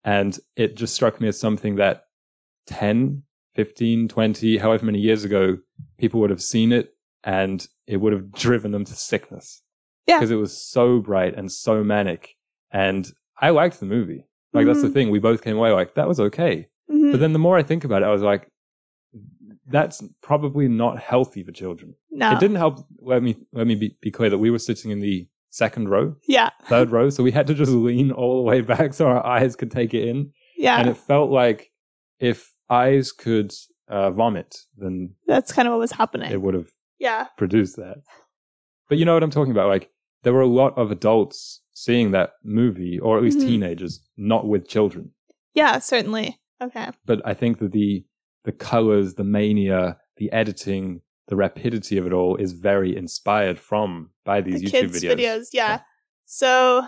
And 0.04 0.32
it 0.62 0.76
just 0.76 0.94
struck 0.94 1.14
me 1.20 1.28
as 1.28 1.38
something 1.38 1.76
that 1.76 1.96
10, 2.66 3.22
15, 3.54 4.08
20, 4.08 4.58
however 4.58 4.84
many 4.86 4.98
years 5.00 5.24
ago, 5.24 5.58
people 5.98 6.20
would 6.20 6.30
have 6.30 6.42
seen 6.42 6.72
it 6.72 6.94
and 7.22 7.66
it 7.86 7.98
would 7.98 8.12
have 8.12 8.32
driven 8.32 8.72
them 8.72 8.84
to 8.84 8.94
sickness. 8.94 9.62
Yeah. 10.06 10.18
Because 10.18 10.30
it 10.30 10.36
was 10.36 10.56
so 10.56 11.00
bright 11.00 11.34
and 11.38 11.50
so 11.50 11.82
manic. 11.82 12.36
And 12.70 13.10
I 13.40 13.50
liked 13.50 13.80
the 13.80 13.86
movie. 13.86 14.26
Like, 14.52 14.66
that's 14.66 14.82
the 14.82 14.88
Mhm. 14.88 14.92
thing. 14.94 15.10
We 15.10 15.18
both 15.18 15.42
came 15.42 15.56
away 15.56 15.72
like, 15.72 15.94
that 15.94 16.06
was 16.08 16.20
okay. 16.20 16.68
Mhm. 16.90 17.10
But 17.12 17.20
then 17.20 17.32
the 17.32 17.38
more 17.38 17.56
I 17.56 17.62
think 17.62 17.84
about 17.84 18.02
it, 18.02 18.06
I 18.06 18.12
was 18.12 18.22
like, 18.22 18.48
that's 19.68 20.02
probably 20.22 20.68
not 20.68 20.98
healthy 20.98 21.42
for 21.42 21.52
children. 21.52 21.94
no. 22.10 22.32
It 22.32 22.40
didn't 22.40 22.56
help. 22.56 22.86
Let 23.00 23.22
me, 23.22 23.36
let 23.52 23.66
me 23.66 23.74
be, 23.74 23.96
be 24.00 24.10
clear 24.10 24.30
that 24.30 24.38
we 24.38 24.50
were 24.50 24.58
sitting 24.58 24.90
in 24.90 25.00
the 25.00 25.28
second 25.50 25.88
row, 25.88 26.16
Yeah. 26.26 26.50
third 26.66 26.90
row. 26.90 27.10
So 27.10 27.22
we 27.22 27.30
had 27.30 27.46
to 27.46 27.54
just 27.54 27.70
lean 27.72 28.10
all 28.10 28.36
the 28.36 28.42
way 28.42 28.60
back 28.60 28.92
so 28.94 29.06
our 29.06 29.24
eyes 29.24 29.56
could 29.56 29.70
take 29.70 29.94
it 29.94 30.06
in 30.08 30.32
Yeah. 30.56 30.78
and 30.78 30.88
it 30.88 30.96
felt 30.96 31.30
like 31.30 31.70
if 32.20 32.52
eyes 32.68 33.12
could 33.12 33.52
uh, 33.88 34.10
vomit, 34.10 34.56
then 34.76 35.14
that's 35.26 35.52
kind 35.52 35.68
of 35.68 35.72
what 35.72 35.80
was 35.80 35.92
happening. 35.92 36.30
it 36.32 36.40
would 36.42 36.54
have 36.54 36.70
yeah. 36.98 37.26
produced 37.36 37.76
that. 37.76 37.98
But 38.88 38.98
you 38.98 39.04
know 39.04 39.14
what 39.14 39.22
I'm 39.22 39.30
talking 39.30 39.52
about? 39.52 39.68
Like 39.68 39.90
there 40.24 40.32
were 40.32 40.40
a 40.40 40.46
lot 40.46 40.76
of 40.78 40.90
adults 40.90 41.60
seeing 41.74 42.12
that 42.12 42.30
movie, 42.44 42.98
or 42.98 43.16
at 43.16 43.22
least 43.22 43.38
Mhm. 43.38 43.46
teenagers, 43.46 44.00
not 44.16 44.46
with 44.46 44.68
children. 44.68 45.10
Yeah, 45.54 45.78
certainly. 45.80 46.40
Okay. 46.62 46.88
But 47.04 47.20
I 47.24 47.34
think 47.34 47.58
that 47.58 47.72
the 47.72 48.04
the 48.44 48.52
colors, 48.52 49.14
the 49.14 49.24
mania, 49.24 49.98
the 50.16 50.30
editing, 50.32 51.00
the 51.28 51.36
rapidity 51.36 51.96
of 51.96 52.06
it 52.06 52.12
all 52.12 52.36
is 52.36 52.52
very 52.52 52.96
inspired 52.96 53.58
from 53.58 54.10
by 54.24 54.40
these 54.40 54.60
the 54.60 54.66
YouTube 54.66 54.70
kids' 54.70 55.02
videos. 55.02 55.46
yeah. 55.52 55.68
Yeah. 55.68 55.80
So, 56.26 56.86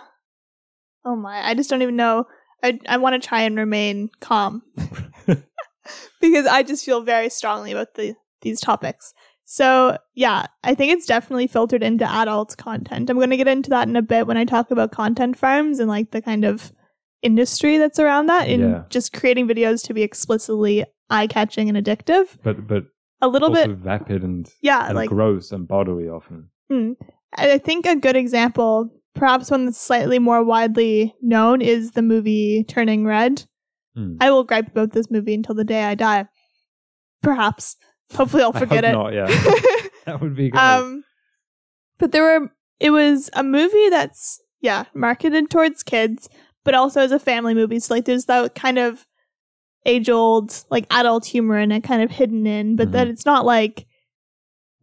oh 1.05 1.17
my, 1.17 1.47
I 1.47 1.55
just 1.55 1.69
don't 1.71 1.83
even 1.83 1.97
know. 1.97 2.27
I 2.63 2.79
I 2.89 2.97
want 2.99 3.21
to 3.21 3.29
try 3.29 3.43
and 3.43 3.57
remain 3.57 4.11
calm 4.21 4.63
because 6.21 6.47
I 6.47 6.63
just 6.63 6.85
feel 6.85 7.03
very 7.03 7.29
strongly 7.29 7.73
about 7.73 7.95
the 7.95 8.15
these 8.43 8.61
topics. 8.61 9.13
So 9.45 9.97
yeah, 10.15 10.47
I 10.65 10.75
think 10.75 10.93
it's 10.93 11.07
definitely 11.07 11.47
filtered 11.47 11.83
into 11.83 12.11
adult 12.11 12.57
content. 12.57 13.09
I'm 13.09 13.17
going 13.17 13.31
to 13.31 13.37
get 13.37 13.49
into 13.49 13.71
that 13.71 13.89
in 13.89 13.97
a 13.97 14.03
bit 14.03 14.27
when 14.27 14.37
I 14.37 14.45
talk 14.45 14.71
about 14.71 14.91
content 14.91 15.39
farms 15.39 15.79
and 15.79 15.89
like 15.89 16.11
the 16.11 16.21
kind 16.21 16.45
of 16.45 16.73
industry 17.27 17.77
that's 17.79 17.99
around 17.99 18.27
that 18.27 18.49
in 18.49 18.61
Yeah. 18.61 18.83
just 18.89 19.13
creating 19.13 19.47
videos 19.49 19.85
to 19.87 19.95
be 19.95 20.03
explicitly 20.03 20.85
eye 21.11 21.27
catching 21.27 21.69
and 21.69 21.77
addictive. 21.77 22.27
But 22.43 22.67
but 22.67 22.85
A 23.21 23.29
little 23.29 23.51
bit, 23.51 23.69
vapid 23.71 24.23
and, 24.23 24.49
yeah, 24.63 24.87
and 24.87 24.95
like 24.95 25.09
gross 25.11 25.53
and 25.53 25.67
bodily 25.69 26.09
often. 26.09 26.49
Mm. 26.73 26.97
I 27.37 27.59
think 27.59 27.87
a 27.87 27.97
good 27.97 28.17
example, 28.17 28.91
perhaps 29.15 29.51
one 29.51 29.67
that's 29.67 29.81
slightly 29.81 30.19
more 30.19 30.43
widely 30.45 31.15
known, 31.21 31.61
is 31.61 31.93
the 31.93 32.03
movie 32.03 32.65
Turning 32.69 33.05
Red. 33.07 33.45
Hmm. 33.95 34.17
I 34.21 34.31
will 34.31 34.45
gripe 34.45 34.69
about 34.69 34.93
this 34.93 35.11
movie 35.11 35.35
until 35.35 35.55
the 35.55 35.65
day 35.65 35.85
I 35.85 35.95
die. 35.95 36.27
Perhaps. 37.23 37.77
Hopefully, 38.15 38.43
I'll 38.43 38.53
forget 38.65 38.85
it. 38.85 38.93
not, 38.93 39.13
yeah. 39.13 39.27
That 40.07 40.21
would 40.21 40.37
be 40.37 40.51
good. 40.51 40.59
um, 40.59 41.03
but 41.99 42.13
there 42.13 42.23
were. 42.23 42.53
It 42.79 42.91
was 42.91 43.29
a 43.33 43.43
movie 43.43 43.89
that's 43.89 44.41
yeah 44.61 44.85
marketed 44.95 45.51
towards 45.51 45.83
kids, 45.83 46.29
but 46.67 46.75
also 46.75 47.01
as 47.01 47.13
a 47.13 47.19
family 47.19 47.55
movie. 47.55 47.79
So 47.81 47.95
like, 47.95 48.05
there's 48.05 48.27
that 48.27 48.55
kind 48.55 48.79
of 48.79 49.07
age 49.87 50.11
old 50.11 50.65
like 50.69 50.85
adult 50.91 51.25
humor 51.25 51.59
in 51.59 51.73
it, 51.73 51.83
kind 51.85 52.03
of 52.03 52.11
hidden 52.11 52.47
in, 52.47 52.77
but 52.77 52.93
that 52.93 53.07
Mhm. 53.07 53.11
it's 53.13 53.25
not 53.25 53.47
like 53.47 53.87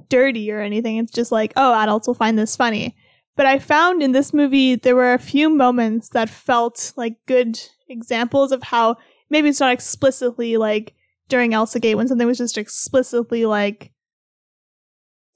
dirty 0.09 0.49
or 0.51 0.61
anything. 0.61 0.97
It's 0.97 1.11
just 1.11 1.31
like, 1.31 1.53
oh, 1.55 1.73
adults 1.75 2.07
will 2.07 2.13
find 2.15 2.39
this 2.39 2.55
funny. 2.55 2.95
But 3.35 3.45
I 3.47 3.59
found 3.59 4.01
in 4.01 4.11
this 4.13 4.33
movie 4.33 4.75
there 4.75 4.95
were 4.95 5.13
a 5.13 5.19
few 5.19 5.49
moments 5.49 6.09
that 6.09 6.29
felt 6.29 6.93
like 6.95 7.17
good 7.27 7.59
examples 7.89 8.51
of 8.51 8.63
how 8.63 8.95
maybe 9.29 9.49
it's 9.49 9.59
not 9.59 9.73
explicitly 9.73 10.55
like 10.57 10.93
during 11.29 11.53
Elsa 11.53 11.79
Gate 11.79 11.95
when 11.95 12.07
something 12.07 12.27
was 12.27 12.37
just 12.37 12.57
explicitly 12.57 13.45
like 13.45 13.91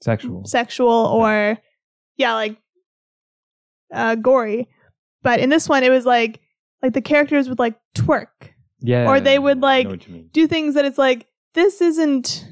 Sexual. 0.00 0.44
sexual 0.44 0.88
or 0.88 1.58
yeah, 2.16 2.34
like 2.34 2.56
uh 3.92 4.14
gory. 4.14 4.68
But 5.22 5.40
in 5.40 5.50
this 5.50 5.68
one 5.68 5.82
it 5.84 5.90
was 5.90 6.06
like 6.06 6.40
like 6.82 6.92
the 6.92 7.02
characters 7.02 7.48
would 7.48 7.58
like 7.58 7.78
twerk, 7.94 8.52
Yeah. 8.80 9.08
or 9.08 9.18
they 9.20 9.38
would, 9.38 9.60
like, 9.60 9.84
know 9.84 9.90
what 9.90 10.06
you 10.06 10.14
mean. 10.14 10.28
do 10.32 10.46
things 10.46 10.74
that 10.74 10.84
it's 10.84 10.98
like 10.98 11.26
this 11.54 11.80
isn't 11.80 12.46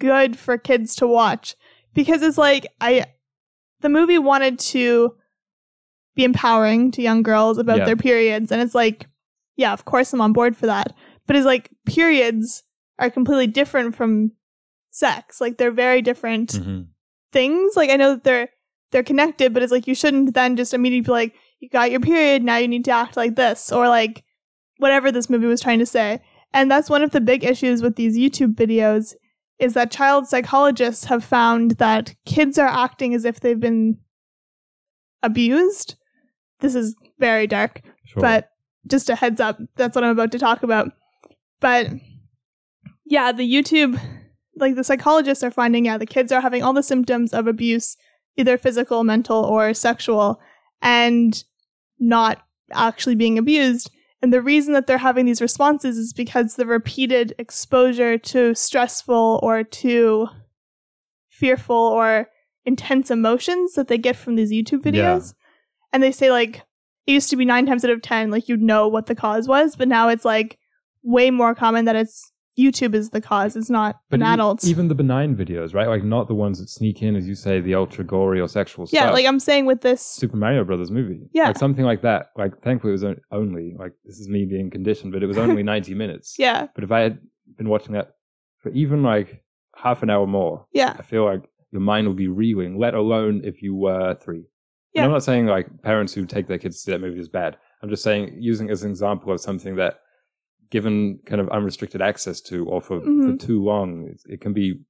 good 0.00 0.36
for 0.38 0.58
kids 0.58 0.94
to 0.96 1.06
watch 1.06 1.54
because 1.94 2.22
it's 2.22 2.36
like 2.38 2.66
I 2.80 3.06
the 3.80 3.88
movie 3.88 4.18
wanted 4.18 4.58
to 4.58 5.14
be 6.14 6.24
empowering 6.24 6.90
to 6.92 7.02
young 7.02 7.22
girls 7.22 7.56
about 7.58 7.78
Yeah. 7.78 7.84
their 7.86 7.96
periods 7.96 8.52
and 8.52 8.60
it's 8.60 8.74
like 8.74 9.06
yeah, 9.56 9.72
of 9.72 9.84
course 9.84 10.12
I'm 10.12 10.20
on 10.20 10.32
board 10.32 10.56
for 10.56 10.66
that. 10.66 10.94
But 11.26 11.36
it's 11.36 11.46
like 11.46 11.70
periods 11.86 12.62
are 12.98 13.10
completely 13.10 13.46
different 13.46 13.94
from 13.94 14.32
sex. 14.90 15.40
Like 15.40 15.56
they're 15.58 15.70
very 15.70 16.00
different 16.02 16.52
Mhm. 16.52 16.86
things. 17.32 17.76
Like 17.76 17.90
I 17.90 17.96
know 17.96 18.14
that 18.14 18.24
they're 18.24 18.48
they're 18.90 19.02
connected, 19.02 19.54
but 19.54 19.62
it's 19.62 19.72
like 19.72 19.86
you 19.86 19.94
shouldn't 19.94 20.34
then 20.34 20.56
just 20.56 20.74
immediately 20.74 21.06
be 21.06 21.12
like, 21.12 21.34
you 21.62 21.68
got 21.68 21.92
your 21.92 22.00
period, 22.00 22.42
now 22.42 22.56
you 22.56 22.66
need 22.66 22.84
to 22.84 22.90
act 22.90 23.16
like 23.16 23.36
this, 23.36 23.70
or 23.70 23.88
like 23.88 24.24
whatever 24.78 25.12
this 25.12 25.30
movie 25.30 25.46
was 25.46 25.60
trying 25.60 25.78
to 25.78 25.86
say. 25.86 26.20
And 26.52 26.68
that's 26.68 26.90
one 26.90 27.02
of 27.02 27.12
the 27.12 27.20
big 27.20 27.44
issues 27.44 27.80
with 27.80 27.94
these 27.94 28.18
YouTube 28.18 28.56
videos 28.56 29.14
is 29.60 29.74
that 29.74 29.92
child 29.92 30.26
psychologists 30.26 31.04
have 31.04 31.22
found 31.22 31.72
that 31.72 32.16
kids 32.26 32.58
are 32.58 32.66
acting 32.66 33.14
as 33.14 33.24
if 33.24 33.38
they've 33.38 33.60
been 33.60 33.96
abused. 35.22 35.94
This 36.58 36.74
is 36.74 36.96
very 37.20 37.46
dark. 37.46 37.80
Sure. 38.06 38.20
But 38.20 38.48
just 38.88 39.08
a 39.08 39.14
heads 39.14 39.40
up, 39.40 39.56
that's 39.76 39.94
what 39.94 40.02
I'm 40.02 40.10
about 40.10 40.32
to 40.32 40.40
talk 40.40 40.64
about. 40.64 40.90
But 41.60 41.90
yeah, 43.06 43.30
the 43.30 43.48
YouTube, 43.48 44.00
like 44.56 44.74
the 44.74 44.82
psychologists 44.82 45.44
are 45.44 45.52
finding, 45.52 45.84
yeah, 45.84 45.96
the 45.96 46.06
kids 46.06 46.32
are 46.32 46.40
having 46.40 46.64
all 46.64 46.72
the 46.72 46.82
symptoms 46.82 47.32
of 47.32 47.46
abuse, 47.46 47.96
either 48.36 48.58
physical, 48.58 49.04
mental, 49.04 49.44
or 49.44 49.72
sexual, 49.74 50.40
and 50.82 51.44
not 52.02 52.42
actually 52.72 53.14
being 53.14 53.38
abused. 53.38 53.90
And 54.20 54.32
the 54.32 54.42
reason 54.42 54.72
that 54.74 54.86
they're 54.86 54.98
having 54.98 55.24
these 55.26 55.40
responses 55.40 55.96
is 55.96 56.12
because 56.12 56.56
the 56.56 56.66
repeated 56.66 57.34
exposure 57.38 58.18
to 58.18 58.54
stressful 58.54 59.40
or 59.42 59.64
to 59.64 60.28
fearful 61.28 61.76
or 61.76 62.28
intense 62.64 63.10
emotions 63.10 63.74
that 63.74 63.88
they 63.88 63.98
get 63.98 64.16
from 64.16 64.36
these 64.36 64.52
YouTube 64.52 64.84
Yeah. 64.84 64.92
videos. 64.92 65.34
And 65.92 66.02
they 66.02 66.12
say, 66.12 66.30
like, 66.30 66.62
it 67.06 67.12
used 67.12 67.30
to 67.30 67.36
be 67.36 67.44
nine 67.44 67.66
times 67.66 67.84
out 67.84 67.90
of 67.90 68.02
ten, 68.02 68.30
like, 68.30 68.48
you'd 68.48 68.62
know 68.62 68.88
what 68.88 69.06
the 69.06 69.14
cause 69.14 69.48
was, 69.48 69.76
but 69.76 69.88
now 69.88 70.08
it's 70.08 70.24
like 70.24 70.58
way 71.02 71.30
more 71.30 71.54
common 71.54 71.84
that 71.84 71.96
it's 71.96 72.31
YouTube 72.58 72.94
is 72.94 73.10
the 73.10 73.20
cause. 73.20 73.56
It's 73.56 73.70
not 73.70 74.00
But 74.10 74.20
an 74.20 74.26
adult. 74.26 74.64
Even 74.64 74.88
the 74.88 74.94
benign 74.94 75.34
videos, 75.36 75.74
right? 75.74 75.88
Like 75.88 76.04
not 76.04 76.28
the 76.28 76.34
ones 76.34 76.60
that 76.60 76.68
sneak 76.68 77.02
in, 77.02 77.16
as 77.16 77.26
you 77.26 77.34
say, 77.34 77.60
the 77.60 77.74
ultra 77.74 78.04
gory 78.04 78.40
or 78.40 78.48
sexual 78.48 78.84
yeah, 78.84 79.00
stuff. 79.00 79.08
Yeah, 79.08 79.12
like 79.12 79.26
I'm 79.26 79.40
saying 79.40 79.66
with 79.66 79.80
this. 79.80 80.04
Super 80.04 80.36
Mario 80.36 80.64
Brothers 80.64 80.90
movie. 80.90 81.28
Yeah. 81.32 81.48
Like 81.48 81.58
something 81.58 81.84
like 81.84 82.02
that. 82.02 82.30
Like 82.36 82.62
thankfully 82.62 82.90
it 82.90 83.00
was 83.00 83.04
only 83.30 83.74
like 83.78 83.92
this 84.04 84.18
is 84.18 84.28
me 84.28 84.44
being 84.44 84.70
conditioned, 84.70 85.12
but 85.12 85.22
it 85.22 85.26
was 85.26 85.38
only 85.46 85.62
90 85.62 85.94
minutes. 85.94 86.36
Yeah, 86.38 86.66
But 86.74 86.84
if 86.84 86.92
I 86.92 87.00
had 87.00 87.18
been 87.56 87.68
watching 87.68 87.94
that 87.94 88.12
for 88.58 88.70
even 88.70 89.02
like 89.02 89.42
half 89.74 90.02
an 90.02 90.10
hour 90.10 90.26
more, 90.26 90.66
yeah, 90.72 90.94
I 90.98 91.02
feel 91.02 91.24
like 91.24 91.48
your 91.70 91.80
mind 91.80 92.06
will 92.06 92.14
be 92.14 92.28
reeling, 92.28 92.78
let 92.78 92.94
alone 92.94 93.40
if 93.44 93.62
you 93.62 93.74
were 93.74 94.14
three. 94.16 94.44
Yeah. 94.92 95.02
And 95.02 95.06
I'm 95.06 95.12
not 95.12 95.24
saying 95.24 95.46
like 95.46 95.68
parents 95.82 96.12
who 96.12 96.26
take 96.26 96.48
their 96.48 96.58
kids 96.58 96.76
to 96.76 96.82
see 96.82 96.92
that 96.92 97.00
movie 97.00 97.18
is 97.18 97.28
bad. 97.28 97.56
I'm 97.82 97.88
just 97.88 98.02
saying 98.02 98.36
using 98.38 98.70
as 98.70 98.82
an 98.84 98.90
example 98.90 99.32
of 99.32 99.40
something 99.40 99.76
that 99.76 100.00
given 100.72 101.20
kind 101.26 101.40
of 101.40 101.48
unrestricted 101.50 102.02
access 102.02 102.40
to 102.40 102.66
or 102.66 102.80
for, 102.80 103.00
Mhm. 103.00 103.38
for 103.38 103.46
too 103.46 103.62
long, 103.62 104.08
it, 104.08 104.20
it 104.34 104.40
can 104.40 104.52
be 104.52 104.80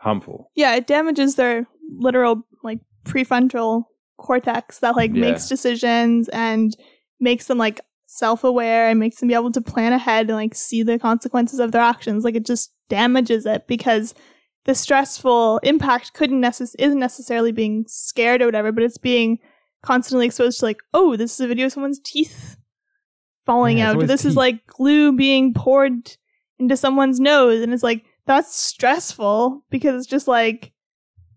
harmful. 0.00 0.50
yeah. 0.54 0.74
It 0.74 0.86
damages 0.86 1.36
their 1.36 1.66
literal 1.90 2.46
like 2.62 2.80
prefrontal 3.04 3.84
cortex 4.18 4.80
that 4.80 4.96
like 4.96 5.12
Yeah. 5.14 5.20
makes 5.20 5.48
decisions 5.48 6.28
and 6.30 6.76
makes 7.20 7.46
them 7.46 7.58
like 7.58 7.80
self-aware 8.06 8.88
and 8.88 9.00
makes 9.00 9.18
them 9.18 9.28
be 9.28 9.34
able 9.34 9.52
to 9.52 9.60
plan 9.60 9.92
ahead 9.92 10.26
and 10.28 10.36
like 10.36 10.54
see 10.54 10.82
the 10.82 10.98
consequences 10.98 11.58
of 11.60 11.72
their 11.72 11.82
actions. 11.82 12.24
Like 12.24 12.34
it 12.36 12.44
just 12.46 12.72
damages 12.88 13.46
it 13.46 13.66
because 13.66 14.14
the 14.64 14.74
stressful 14.74 15.58
impact 15.62 16.12
couldn't 16.12 16.40
necess- 16.42 16.74
isn't 16.78 16.98
necessarily 16.98 17.52
being 17.52 17.84
scared 17.88 18.42
or 18.42 18.46
whatever, 18.46 18.72
but 18.72 18.82
it's 18.84 18.98
being 18.98 19.38
constantly 19.82 20.26
exposed 20.26 20.58
to 20.60 20.64
like, 20.66 20.78
oh, 20.92 21.16
this 21.16 21.32
is 21.34 21.40
a 21.40 21.46
video 21.48 21.66
of 21.66 21.72
someone's 21.72 22.00
teeth 22.00 22.56
falling 23.46 23.78
Yeah, 23.78 23.92
out. 23.92 24.06
This 24.06 24.24
is 24.24 24.36
like 24.36 24.66
glue 24.66 25.12
being 25.16 25.54
poured 25.54 26.16
into 26.58 26.76
someone's 26.76 27.18
nose, 27.20 27.62
and 27.62 27.72
it's 27.72 27.82
like 27.82 28.04
that's 28.26 28.54
stressful 28.56 29.64
because 29.70 29.94
it's 29.96 30.06
just 30.10 30.26
like 30.28 30.72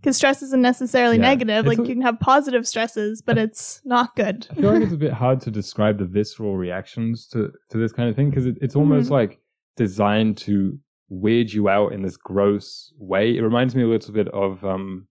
because 0.01 0.15
stress 0.15 0.41
isn't 0.41 0.61
necessarily 0.61 1.17
Yeah. 1.17 1.23
negative. 1.23 1.65
Like 1.65 1.77
a- 1.77 1.81
you 1.87 1.93
can 1.93 2.01
have 2.01 2.19
positive 2.19 2.65
stresses, 2.67 3.21
but 3.21 3.37
it's 3.37 3.81
not 3.85 4.15
good. 4.15 4.47
I 4.49 4.53
feel 4.55 4.71
like 4.73 4.81
it's 4.83 4.93
a 4.93 4.97
bit 5.07 5.11
hard 5.13 5.41
to 5.41 5.51
describe 5.51 5.97
the 5.99 6.05
visceral 6.05 6.55
reactions 6.55 7.27
to, 7.33 7.51
to 7.69 7.77
this 7.77 7.91
kind 7.91 8.09
of 8.09 8.15
thing 8.15 8.29
because 8.29 8.45
it, 8.45 8.57
it's 8.61 8.75
Mm-hmm. 8.75 8.91
almost 8.91 9.11
like 9.11 9.39
designed 9.75 10.37
to 10.37 10.79
weird 11.09 11.51
you 11.51 11.67
out 11.69 11.91
in 11.91 12.01
this 12.01 12.15
gross 12.15 12.93
way. 12.97 13.35
It 13.35 13.41
reminds 13.41 13.75
me 13.75 13.83
a 13.83 13.87
little 13.87 14.13
bit 14.13 14.29
of 14.29 14.63
um, 14.63 15.07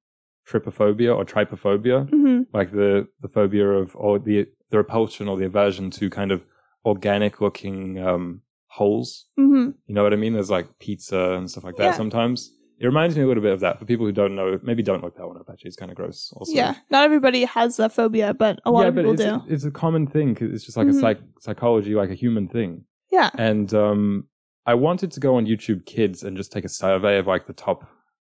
trypophobia 0.49 1.15
or 1.15 1.25
trypophobia, 1.25 2.09
hmm 2.09 2.43
like 2.55 2.71
the, 2.73 3.07
the 3.21 3.29
phobia 3.29 3.69
of 3.69 3.95
or 3.95 4.19
the 4.19 4.47
the 4.71 4.79
repulsion 4.79 5.29
or 5.29 5.37
the 5.37 5.45
aversion 5.47 5.91
to 5.91 6.09
kind 6.09 6.33
of 6.33 6.45
organic 6.89 7.41
looking 7.41 7.99
um, 7.99 8.41
holes. 8.67 9.27
hmm 9.37 9.71
You 9.87 9.95
know 9.95 10.03
what 10.03 10.13
I 10.13 10.17
mean? 10.17 10.33
There's 10.33 10.51
like 10.51 10.67
pizza 10.79 11.35
and 11.37 11.51
stuff 11.51 11.65
like 11.65 11.77
that 11.77 11.85
Yeah. 11.85 11.97
sometimes. 11.97 12.53
It 12.81 12.87
reminds 12.87 13.17
me 13.17 13.23
a 13.25 13.27
little 13.27 13.43
bit 13.43 13.53
of 13.53 13.61
that. 13.61 13.79
For 13.79 13.85
people 13.87 14.07
who 14.07 14.13
don't 14.13 14.37
know, 14.37 14.59
maybe 14.63 14.85
don't 14.85 15.03
look 15.03 15.17
that 15.17 15.27
one 15.27 15.37
up. 15.37 15.49
Actually, 15.51 15.69
it's 15.69 15.77
kind 15.77 15.91
of 15.91 15.97
gross. 15.97 16.33
Also, 16.37 16.53
Yeah, 16.53 16.75
not 16.91 17.05
everybody 17.05 17.45
has 17.45 17.77
that 17.79 17.93
phobia, 17.93 18.33
but 18.35 18.61
a 18.65 18.71
lot 18.71 18.83
yeah, 18.83 18.89
of 18.89 18.95
people 18.95 19.13
it's, 19.15 19.23
do. 19.23 19.43
it's 19.49 19.65
a 19.65 19.71
common 19.73 20.07
thing. 20.07 20.35
'cause 20.35 20.51
it's 20.53 20.65
just 20.65 20.77
like 20.77 20.87
Mhm. 20.87 20.97
a 20.97 21.01
psych- 21.01 21.23
psychology, 21.41 21.95
like 21.97 22.11
a 22.11 22.15
human 22.15 22.47
thing. 22.49 22.85
Yeah. 23.11 23.31
And 23.37 23.73
um, 23.75 24.29
I 24.65 24.75
wanted 24.75 25.11
to 25.13 25.19
go 25.21 25.35
on 25.37 25.47
YouTube 25.47 25.87
Kids 25.87 26.23
and 26.23 26.37
just 26.37 26.53
take 26.53 26.65
a 26.65 26.69
survey 26.69 27.19
of 27.19 27.27
like 27.27 27.47
the 27.49 27.53
top 27.53 27.85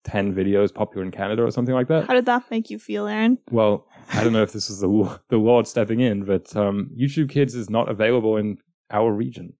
ten 0.03 0.33
videos 0.33 0.73
popular 0.73 1.03
in 1.05 1.11
Canada 1.11 1.43
or 1.43 1.51
something 1.51 1.75
like 1.75 1.87
that. 1.87 2.07
How 2.07 2.13
did 2.13 2.25
that 2.25 2.49
make 2.51 2.69
you 2.69 2.79
feel, 2.79 3.07
Aaron? 3.07 3.37
well, 3.51 3.87
I 4.13 4.23
don't 4.23 4.33
know 4.33 4.43
if 4.43 4.51
this 4.53 4.69
is 4.69 4.79
the 4.79 5.19
the 5.29 5.37
Lord 5.37 5.67
stepping 5.67 5.99
in, 5.99 6.25
but 6.25 6.55
um, 6.55 6.89
YouTube 6.99 7.29
Kids 7.29 7.55
is 7.55 7.69
not 7.69 7.89
available 7.89 8.37
in 8.37 8.57
our 8.89 9.11
region. 9.11 9.53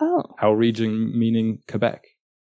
Oh, 0.00 0.22
Our 0.42 0.56
region 0.56 1.16
meaning 1.18 1.60
Quebec. 1.68 2.04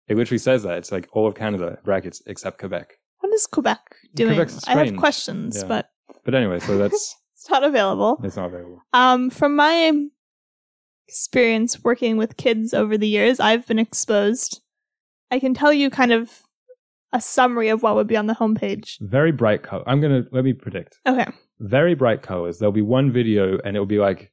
It 0.08 0.16
literally 0.16 0.38
says 0.38 0.62
that 0.64 0.78
it's 0.78 0.90
like 0.90 1.08
all 1.12 1.26
of 1.28 1.34
Canada 1.34 1.78
brackets 1.84 2.22
except 2.26 2.58
Quebec. 2.58 2.94
what 3.20 3.32
is 3.34 3.46
Quebec 3.46 3.80
doing? 4.14 4.38
I 4.66 4.74
have 4.84 4.96
questions, 4.96 5.58
Yeah. 5.60 5.68
but 5.68 5.90
But 6.24 6.34
anyway, 6.34 6.58
so 6.60 6.76
that's 6.78 7.14
it's 7.34 7.48
not 7.50 7.62
available. 7.64 8.18
it's 8.24 8.36
not 8.36 8.46
available. 8.46 8.82
Um, 8.94 9.28
from 9.30 9.54
my 9.56 9.92
experience 11.08 11.82
working 11.84 12.16
with 12.16 12.36
kids 12.36 12.72
over 12.74 12.96
the 12.96 13.08
years, 13.08 13.40
I've 13.40 13.66
been 13.66 13.78
exposed. 13.78 14.60
I 15.30 15.38
can 15.38 15.54
tell 15.54 15.72
you 15.72 15.90
kind 15.90 16.12
of 16.12 16.42
a 17.14 17.21
summary 17.21 17.68
of 17.71 17.83
what 17.83 17.94
would 17.94 18.06
be 18.06 18.16
on 18.16 18.26
the 18.26 18.35
homepage. 18.35 18.97
Very 19.00 19.33
bright 19.33 19.62
color. 19.62 19.85
I'm 19.88 20.00
gonna 20.02 20.25
let 20.33 20.44
me 20.44 20.52
predict. 20.52 20.99
Okay. 21.06 21.26
very 21.61 21.94
bright 21.94 22.21
colors. 22.23 22.59
There'll 22.59 22.73
be 22.73 22.83
one 22.83 23.11
video 23.12 23.59
and 23.64 23.75
it'll 23.76 23.87
be 23.87 23.99
like, 23.99 24.30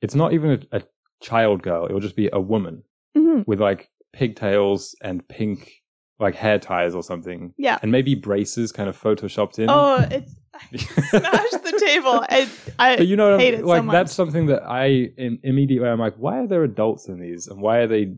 it's 0.00 0.14
not 0.14 0.32
even 0.32 0.50
a, 0.72 0.78
a 0.78 0.82
child 1.20 1.62
girl. 1.62 1.84
It'll 1.86 2.00
just 2.00 2.16
be 2.16 2.30
a 2.32 2.40
woman 2.40 2.82
hmm 3.14 3.42
with 3.46 3.60
like 3.60 3.90
pigtails 4.14 4.94
and 5.02 5.26
pink 5.28 5.72
like 6.18 6.34
hair 6.36 6.58
ties 6.58 6.94
or 6.94 7.02
something, 7.02 7.52
Yeah. 7.58 7.78
and 7.82 7.90
maybe 7.90 8.14
braces 8.14 8.70
kind 8.72 8.88
of 8.88 8.96
photoshopped 9.00 9.58
in. 9.58 9.66
Oh, 9.68 9.96
it 10.10 10.24
I 10.54 10.76
smashed 10.76 11.64
the 11.64 11.76
table. 11.84 12.24
I, 12.28 12.48
I 12.78 12.96
but 12.98 13.06
you 13.08 13.16
know, 13.16 13.36
hate 13.38 13.54
it 13.54 13.60
so 13.60 13.66
like 13.66 13.84
much. 13.84 13.92
that's 13.92 14.12
something 14.14 14.46
that 14.46 14.62
I 14.62 14.86
im- 15.18 15.40
immediately 15.42 15.88
I'm 15.88 15.98
like, 15.98 16.14
why 16.16 16.38
are 16.38 16.46
there 16.46 16.62
adults 16.62 17.08
in 17.08 17.18
these, 17.20 17.48
and 17.48 17.60
why 17.60 17.78
are 17.78 17.86
they 17.88 18.14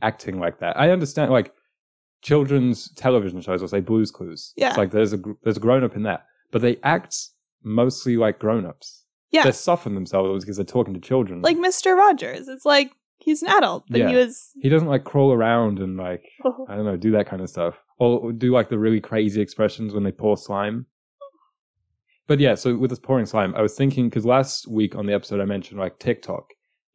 acting 0.00 0.38
like 0.40 0.60
that? 0.60 0.78
I 0.78 0.90
understand, 0.90 1.30
like 1.32 1.52
children's 2.24 2.90
television 2.94 3.40
shows 3.40 3.60
will 3.60 3.68
say 3.68 3.80
Blue's 3.80 4.10
Clues. 4.10 4.52
Yeah. 4.56 4.70
it's 4.70 4.78
like 4.78 4.90
there's 4.90 5.12
a 5.12 5.18
there's 5.44 5.58
a 5.58 5.60
grown 5.60 5.84
up 5.84 5.94
in 5.94 6.02
that, 6.02 6.26
but 6.50 6.62
they 6.62 6.78
act 6.82 7.16
mostly 7.62 8.16
like 8.16 8.40
grown 8.40 8.66
ups. 8.66 9.04
Yeah. 9.30 9.44
they 9.44 9.52
soften 9.52 9.94
themselves 9.94 10.44
because 10.44 10.56
they're 10.56 10.64
talking 10.64 10.94
to 10.94 11.00
children. 11.00 11.42
like 11.42 11.56
Mr. 11.56 11.96
Rogers. 11.96 12.48
It's 12.48 12.64
like 12.64 12.92
he's 13.18 13.42
an 13.42 13.50
adult, 13.50 13.84
but 13.88 14.08
he 14.08 14.16
was 14.16 14.50
he 14.60 14.68
doesn't 14.68 14.88
like 14.88 15.04
crawl 15.04 15.32
around 15.32 15.78
and 15.78 15.96
like 15.96 16.24
oh. 16.44 16.66
I 16.68 16.74
don't 16.74 16.86
know, 16.86 16.96
do 16.96 17.12
that 17.12 17.26
kind 17.26 17.42
of 17.42 17.50
stuff. 17.50 17.74
Or 17.98 18.32
do 18.32 18.52
like 18.52 18.70
the 18.70 18.78
really 18.78 19.00
crazy 19.00 19.40
expressions 19.40 19.94
when 19.94 20.02
they 20.02 20.10
pour 20.12 20.36
slime. 20.36 20.86
But 22.26 22.40
yeah, 22.40 22.54
so 22.54 22.74
with 22.76 22.90
this 22.90 22.98
pouring 22.98 23.26
slime, 23.26 23.54
I 23.54 23.60
was 23.60 23.76
thinking 23.76 24.08
because 24.08 24.24
last 24.24 24.66
week 24.66 24.96
on 24.96 25.06
the 25.06 25.12
episode 25.12 25.40
I 25.40 25.44
mentioned 25.44 25.78
like 25.78 25.98
TikTok. 25.98 26.46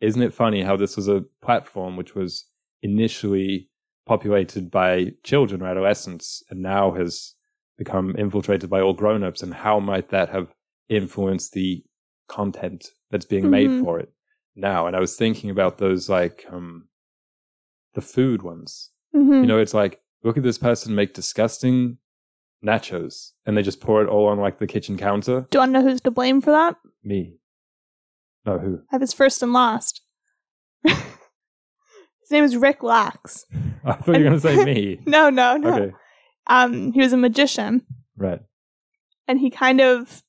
Isn't 0.02 0.22
it 0.24 0.34
funny 0.34 0.64
how 0.64 0.76
this 0.76 0.96
was 0.96 1.08
a 1.08 1.24
platform 1.42 1.98
which 1.98 2.16
was 2.16 2.46
initially 2.82 3.70
populated 4.14 4.72
by 4.72 5.12
children 5.24 5.62
or 5.62 5.68
adolescents 5.68 6.42
and 6.50 6.60
now 6.64 6.90
has 6.94 7.36
become 7.78 8.16
infiltrated 8.18 8.68
by 8.68 8.82
all 8.82 8.92
grown-ups 8.94 9.44
and 9.44 9.54
how 9.54 9.80
might 9.80 10.10
that 10.10 10.30
have 10.30 10.48
influenced 10.90 11.54
the 11.54 11.84
content 12.28 12.88
that's 13.12 13.26
being 13.34 13.52
made 13.52 13.70
Mhm. 13.70 13.84
for 13.84 14.00
it 14.00 14.12
now? 14.56 14.88
And 14.88 14.96
I 14.96 15.00
was 15.00 15.16
thinking 15.16 15.52
about 15.52 15.78
those 15.78 16.10
like 16.10 16.44
um 16.52 16.88
the 17.94 18.02
food 18.02 18.42
ones. 18.42 18.90
Mhm. 19.16 19.42
You 19.42 19.48
know, 19.48 19.60
it's 19.60 19.76
like, 19.76 20.02
look 20.24 20.38
at 20.38 20.44
this 20.44 20.58
person 20.58 20.96
make 20.96 21.14
disgusting 21.14 22.00
nachos 22.66 23.34
and 23.46 23.56
they 23.56 23.62
just 23.62 23.80
pour 23.80 24.02
it 24.02 24.10
all 24.10 24.26
on 24.28 24.40
like 24.40 24.58
the 24.58 24.66
kitchen 24.68 24.98
counter. 24.98 25.42
Do 25.52 25.58
you 25.58 25.60
want 25.62 25.74
to 25.74 25.80
know 25.82 25.88
who's 25.88 26.02
to 26.02 26.12
blame 26.12 26.42
for 26.42 26.50
that? 26.52 26.78
Me. 27.04 27.38
No, 28.46 28.58
who? 28.58 28.82
I 28.92 28.98
was 28.98 29.14
first 29.14 29.44
and 29.44 29.54
last. 29.54 30.02
his 32.30 32.32
name 32.32 32.44
is 32.44 32.56
Rick 32.56 32.84
Lax. 32.84 33.46
I 33.84 33.94
thought 33.94 34.08
you 34.18 34.24
were 34.24 34.30
going 34.30 34.34
to 34.34 34.40
say 34.40 34.64
me. 34.64 35.00
No, 35.06 35.30
no, 35.30 35.58
no. 35.58 35.74
Okay. 35.74 35.92
Um, 36.48 36.92
he 36.94 37.00
was 37.02 37.12
a 37.14 37.18
magician, 37.18 37.82
Right. 38.18 38.40
and 39.28 39.40
he 39.40 39.50
kind 39.50 39.82
of, 39.82 40.24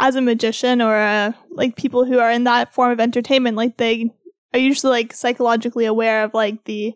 as 0.00 0.16
a 0.16 0.20
magician 0.20 0.80
or 0.82 0.94
a, 0.96 1.34
like 1.50 1.76
people 1.76 2.04
who 2.04 2.18
are 2.18 2.30
in 2.30 2.44
that 2.44 2.72
form 2.74 2.90
of 2.90 3.00
entertainment, 3.00 3.56
like 3.56 3.76
they 3.76 4.10
are 4.54 4.58
usually 4.58 4.90
like 4.90 5.12
psychologically 5.12 5.84
aware 5.86 6.24
of 6.24 6.34
like 6.34 6.64
the 6.64 6.94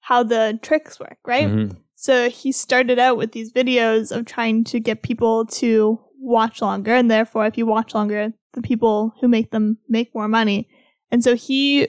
how 0.00 0.22
the 0.22 0.58
tricks 0.62 0.98
work, 0.98 1.18
right? 1.26 1.46
Mhm. 1.48 1.76
So 1.94 2.30
he 2.30 2.50
started 2.52 2.98
out 2.98 3.18
with 3.18 3.32
these 3.32 3.52
videos 3.52 4.10
of 4.16 4.24
trying 4.24 4.64
to 4.64 4.80
get 4.80 5.02
people 5.02 5.44
to 5.46 6.00
watch 6.18 6.60
longer, 6.62 6.94
and 6.94 7.10
therefore, 7.10 7.46
if 7.46 7.56
you 7.58 7.66
watch 7.66 7.94
longer, 7.94 8.32
the 8.54 8.62
people 8.62 9.12
who 9.20 9.28
make 9.28 9.50
them 9.50 9.78
make 9.88 10.14
more 10.14 10.26
money. 10.28 10.68
And 11.12 11.22
so 11.22 11.36
he 11.36 11.88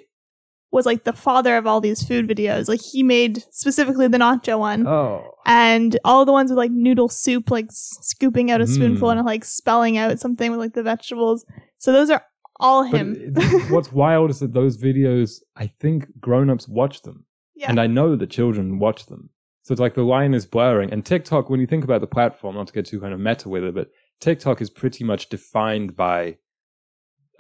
was 0.72 0.86
like 0.86 1.04
the 1.04 1.14
father 1.14 1.58
of 1.58 1.68
all 1.68 1.82
these 1.82 2.02
food 2.04 2.28
videos. 2.28 2.68
Like 2.70 2.80
he 2.82 3.04
made 3.04 3.44
specifically 3.52 4.08
the 4.08 4.18
nacho 4.18 4.58
one, 4.60 4.88
Oh. 4.88 5.32
and 5.46 6.00
all 6.06 6.26
the 6.26 6.32
ones 6.32 6.50
with 6.50 6.58
like 6.58 6.72
noodle 6.72 7.10
soup, 7.10 7.52
like 7.52 7.66
s- 7.66 7.98
scooping 8.02 8.50
out 8.52 8.62
a 8.62 8.68
spoonful 8.68 9.10
Mm. 9.10 9.18
and 9.18 9.26
like 9.26 9.44
spelling 9.46 9.98
out 9.98 10.20
something 10.20 10.50
with 10.52 10.60
like 10.60 10.74
the 10.74 10.84
vegetables. 10.84 11.46
So 11.78 11.92
those 11.92 12.10
are 12.10 12.24
all 12.60 12.84
him. 12.84 13.34
what's 13.70 13.92
wild 14.04 14.30
is 14.30 14.40
that 14.40 14.54
those 14.54 14.78
videos, 14.78 15.42
I 15.56 15.68
think 15.80 16.08
grown-ups 16.20 16.68
watch 16.70 17.02
them. 17.02 17.26
yeah. 17.56 17.70
And 17.70 17.80
I 17.80 17.88
know 17.88 18.16
that 18.16 18.30
children 18.30 18.80
watch 18.80 19.08
them. 19.08 19.30
So 19.64 19.74
it's 19.74 19.82
like 19.82 19.94
the 19.96 20.04
line 20.04 20.34
is 20.34 20.46
blurring. 20.46 20.92
And 20.92 21.06
TikTok, 21.06 21.50
when 21.50 21.60
you 21.60 21.68
think 21.68 21.84
about 21.84 22.02
the 22.02 22.08
platform, 22.08 22.56
not 22.56 22.68
to 22.68 22.74
get 22.74 22.86
too 22.86 23.00
kind 23.00 23.14
of 23.14 23.20
meta 23.20 23.50
with 23.50 23.64
it, 23.64 23.76
but 23.76 23.90
TikTok 24.20 24.62
is 24.62 24.70
pretty 24.70 25.04
much 25.04 25.30
defined 25.30 25.96
by 25.96 26.38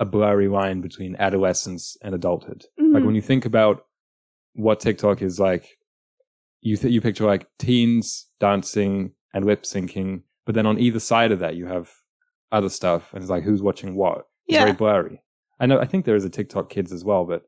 a 0.01 0.05
blurry 0.05 0.47
line 0.49 0.81
between 0.81 1.15
adolescence 1.17 1.95
and 2.01 2.13
adulthood. 2.13 2.65
Like 2.77 3.03
Mhm. 3.03 3.05
when 3.05 3.15
you 3.15 3.21
think 3.21 3.45
about 3.45 3.85
what 4.53 4.79
TikTok 4.81 5.21
is 5.21 5.39
like, 5.39 5.77
you 6.61 6.75
th- 6.75 6.91
you 6.93 6.99
picture 7.01 7.25
like 7.25 7.47
teens 7.59 8.27
dancing 8.39 9.13
and 9.33 9.45
lip 9.45 9.61
syncing, 9.63 10.23
but 10.45 10.55
then 10.55 10.65
on 10.65 10.79
either 10.79 10.99
side 10.99 11.31
of 11.31 11.39
that 11.39 11.55
you 11.55 11.67
have 11.67 11.89
other 12.51 12.67
stuff, 12.69 13.13
and 13.13 13.21
it's 13.21 13.29
like 13.29 13.43
who's 13.43 13.61
watching 13.61 13.95
what. 13.95 14.27
It's 14.47 14.55
Yeah. 14.55 14.65
very 14.65 14.75
blurry. 14.75 15.21
I 15.59 15.67
know. 15.67 15.79
I 15.79 15.85
think 15.85 16.03
there 16.05 16.15
is 16.15 16.25
a 16.25 16.29
TikTok 16.29 16.69
Kids 16.69 16.91
as 16.91 17.05
well, 17.05 17.23
but 17.25 17.43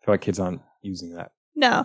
I 0.00 0.04
feel 0.06 0.14
like 0.14 0.20
kids 0.22 0.38
aren't 0.38 0.62
using 0.82 1.10
that. 1.16 1.32
No. 1.56 1.84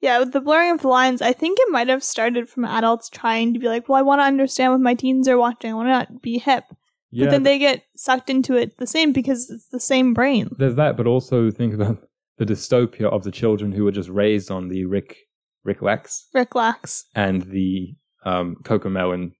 Yeah, 0.00 0.20
with 0.20 0.32
the 0.32 0.40
blurring 0.40 0.70
of 0.72 0.80
the 0.80 0.88
lines, 0.88 1.20
I 1.20 1.32
think 1.32 1.58
it 1.60 1.70
might 1.70 1.88
have 1.88 2.02
started 2.04 2.48
from 2.48 2.64
adults 2.64 3.08
trying 3.10 3.52
to 3.52 3.60
be 3.60 3.68
like, 3.68 3.88
well, 3.88 3.98
I 3.98 4.02
want 4.02 4.20
to 4.20 4.24
understand 4.24 4.72
what 4.72 4.80
my 4.80 4.94
teens 4.94 5.28
are 5.28 5.36
watching. 5.38 5.72
I 5.72 5.74
want 5.74 5.86
to 5.88 5.90
not 5.92 6.22
be 6.22 6.38
hip. 6.38 6.64
Yeah, 7.10 7.26
but 7.26 7.30
then 7.30 7.42
they 7.42 7.58
get 7.58 7.84
sucked 7.96 8.28
into 8.30 8.54
it 8.54 8.76
the 8.78 8.86
same 8.86 9.12
because 9.12 9.50
it's 9.50 9.68
the 9.68 9.80
same 9.80 10.14
brain. 10.14 10.50
there's 10.58 10.74
that, 10.76 10.96
but 10.96 11.06
also 11.06 11.50
think 11.50 11.74
about 11.74 11.98
the 12.36 12.44
dystopia 12.44 13.04
of 13.10 13.24
the 13.24 13.30
children 13.30 13.72
who 13.72 13.84
were 13.84 13.92
just 13.92 14.08
raised 14.08 14.50
on 14.50 14.68
the 14.68 14.84
Rick 14.84 15.16
Rick 15.64 15.82
Lex 15.82 16.28
Rick 16.34 16.54
Lax. 16.54 17.04
and 17.14 17.42
the 17.42 17.94
um, 18.24 18.56
Cocomelon. 18.62 19.32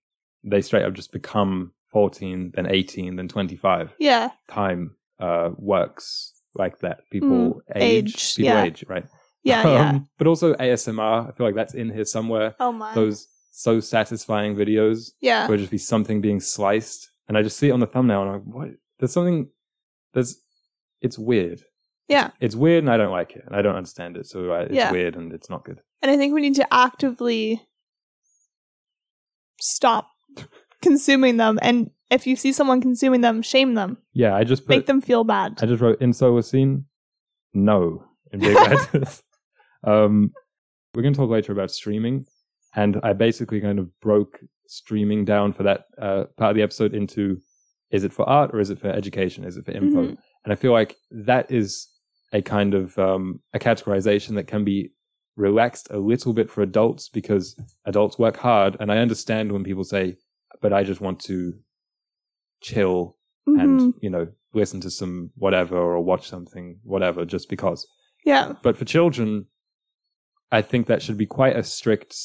They 0.44 0.62
straight 0.62 0.85
up 0.85 0.94
just 0.94 1.12
become 1.12 1.72
14, 1.92 2.52
then 2.54 2.66
18, 2.70 3.16
then 3.16 3.28
25. 3.28 3.92
Yeah. 3.98 4.31
time 4.48 4.94
uh, 5.20 5.50
works 5.57 6.33
like 6.54 6.78
that. 6.81 7.00
People 7.11 7.61
age, 7.74 8.14
Mm, 8.14 8.16
age, 8.16 8.37
people 8.37 8.44
yeah. 8.52 8.64
age, 8.64 8.85
right? 8.88 9.04
Yeah, 9.42 9.62
yeah. 9.68 9.88
Um, 9.90 10.09
but 10.18 10.26
also 10.26 10.54
ASMR. 10.54 11.28
I 11.28 11.33
feel 11.33 11.46
like 11.46 11.54
that's 11.54 11.74
in 11.74 11.90
here 11.90 12.04
somewhere. 12.04 12.54
Oh 12.61 12.72
my. 12.72 12.94
Those 12.94 13.26
so 13.52 13.81
satisfying 13.81 14.54
videos 14.54 15.11
yeah. 15.20 15.48
where 15.48 15.59
just 15.59 15.70
be 15.70 15.78
something 15.78 16.20
being 16.20 16.40
sliced, 16.40 17.11
and 17.28 17.36
I 17.38 17.42
just 17.42 17.56
see 17.58 17.68
it 17.68 17.72
on 17.72 17.80
the 17.80 17.86
thumbnail, 17.86 18.22
and 18.22 18.30
I'm 18.30 18.36
like, 18.36 18.42
what? 18.54 18.68
There's 18.98 19.12
something. 19.12 19.48
There's. 20.14 20.40
It's 21.00 21.18
weird. 21.18 21.62
Yeah. 22.08 22.30
It's 22.40 22.56
weird, 22.56 22.82
and 22.84 22.90
I 22.92 22.96
don't 22.96 23.12
like 23.12 23.36
it, 23.36 23.44
and 23.46 23.54
I 23.54 23.62
don't 23.62 23.76
understand 23.76 24.16
it. 24.16 24.26
So 24.26 24.50
uh, 24.52 24.60
it's 24.62 24.74
Yeah. 24.74 24.90
weird, 24.90 25.14
and 25.16 25.32
it's 25.32 25.48
not 25.50 25.64
good. 25.64 25.80
And 26.02 26.10
I 26.10 26.16
think 26.16 26.34
we 26.34 26.40
need 26.40 26.54
to 26.56 26.66
actively 26.74 27.62
stop 29.60 30.10
consuming 30.82 31.36
them. 31.36 31.58
And 31.62 31.90
if 32.10 32.26
you 32.26 32.36
see 32.36 32.52
someone 32.52 32.80
consuming 32.80 33.20
them, 33.20 33.42
shame 33.42 33.74
them. 33.74 33.98
Yeah, 34.12 34.34
I 34.34 34.44
just 34.44 34.62
put. 34.66 34.70
Make 34.76 34.86
them 34.86 35.00
feel 35.00 35.24
bad. 35.24 35.58
I 35.62 35.66
just 35.66 35.82
wrote 35.82 36.00
in 36.00 36.12
Solacene. 36.12 36.84
No, 37.54 38.04
in 38.32 38.40
big 38.40 38.54
letters. 38.54 39.22
um, 39.84 40.32
we're 40.94 41.02
going 41.02 41.14
to 41.14 41.18
talk 41.18 41.30
later 41.30 41.52
about 41.52 41.70
streaming, 41.70 42.26
and 42.74 42.98
I 43.02 43.12
basically 43.12 43.60
kind 43.60 43.78
of 43.78 43.88
broke 44.00 44.38
streaming 44.68 45.24
down 45.24 45.52
for 45.52 45.64
that 45.64 45.87
uh, 46.00 46.24
part 46.37 46.50
of 46.50 46.57
the 46.57 46.62
episode 46.62 46.94
into: 46.94 47.38
is 47.90 48.04
it 48.04 48.12
for 48.12 48.28
art 48.28 48.50
or 48.54 48.61
is 48.61 48.70
it 48.70 48.78
for 48.78 48.88
education? 48.88 49.44
Is 49.44 49.57
it 49.57 49.64
for 49.64 49.72
info? 49.72 50.02
Mhm. 50.04 50.16
And 50.44 50.52
I 50.52 50.57
feel 50.57 50.72
like 50.72 50.94
that 51.11 51.50
is 51.50 51.88
a 52.33 52.40
kind 52.42 52.74
of 52.74 52.96
um, 52.98 53.40
a 53.54 53.59
categorization 53.59 54.35
that 54.37 54.46
can 54.46 54.64
be 54.64 54.92
relaxed 55.37 55.88
a 55.90 55.98
little 55.98 56.33
bit 56.33 56.50
for 56.50 56.62
adults 56.62 57.09
because 57.09 57.57
adults 57.87 58.18
work 58.18 58.37
hard, 58.37 58.76
and 58.81 58.92
I 58.92 58.98
understand 58.98 59.50
when 59.52 59.64
people 59.64 59.85
say, 59.85 60.16
"But 60.62 60.72
I 60.72 60.85
just 60.85 61.00
want 61.00 61.20
to 61.20 61.54
chill 62.61 63.16
Mhm. 63.48 63.61
and 63.62 63.94
you 64.02 64.11
know 64.11 64.26
listen 64.52 64.81
to 64.81 64.90
some 64.90 65.31
whatever 65.37 65.76
or 65.76 66.00
watch 66.00 66.28
something 66.28 66.81
whatever 66.83 67.24
just 67.24 67.48
because 67.48 67.87
yeah. 68.24 68.52
but 68.62 68.76
for 68.76 68.85
children 68.85 69.46
i 70.50 70.61
think 70.61 70.87
that 70.87 71.00
should 71.02 71.16
be 71.16 71.26
quite 71.26 71.57
a 71.57 71.62
strict 71.62 72.16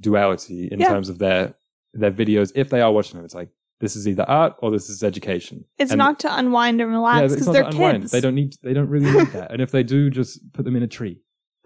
duality 0.00 0.68
in 0.70 0.78
Yeah. 0.80 0.88
terms 0.90 1.08
of 1.08 1.18
their 1.18 1.54
their 2.00 2.12
videos 2.12 2.52
if 2.54 2.68
they 2.70 2.80
are 2.80 2.92
watching 2.92 3.16
them 3.16 3.24
it's 3.24 3.34
like 3.34 3.48
this 3.80 3.94
is 3.94 4.08
either 4.08 4.24
art 4.24 4.54
or 4.60 4.70
this 4.70 4.88
is 4.90 5.02
education 5.04 5.64
It's 5.78 5.92
And- 5.92 5.98
not 5.98 6.18
to 6.20 6.36
unwind 6.36 6.80
and 6.80 6.90
relax 6.90 7.32
because 7.32 7.46
not 7.46 7.52
they're 7.52 7.70
kids. 7.92 8.10
they 8.10 8.20
don't 8.20 8.34
need 8.34 8.54
they 8.62 8.72
don't 8.72 8.88
really 8.88 9.10
need 9.10 9.28
that 9.28 9.50
and 9.52 9.60
if 9.62 9.70
they 9.70 9.82
do 9.82 10.10
just 10.10 10.40
put 10.52 10.64
them 10.64 10.76
in 10.76 10.82
a 10.82 10.88
tree 10.88 11.20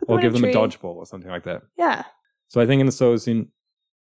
or 0.08 0.14
in 0.14 0.18
a 0.18 0.22
give 0.22 0.32
them 0.34 0.44
a 0.44 0.52
dodgeball 0.52 0.96
or 0.96 1.06
something 1.06 1.30
like 1.30 1.44
that 1.44 1.62
Yeah. 1.78 2.04
so 2.48 2.60
I 2.60 2.66
think 2.66 2.80
in 2.80 2.86
the 2.86 2.92
Solacene, 2.92 3.48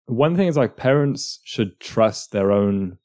one 0.08 0.36
thing 0.36 0.48
is 0.48 0.58
like 0.58 0.76
parents 0.76 1.39
should 1.44 1.80
trust 1.80 2.32
their 2.32 2.52
own 2.52 2.98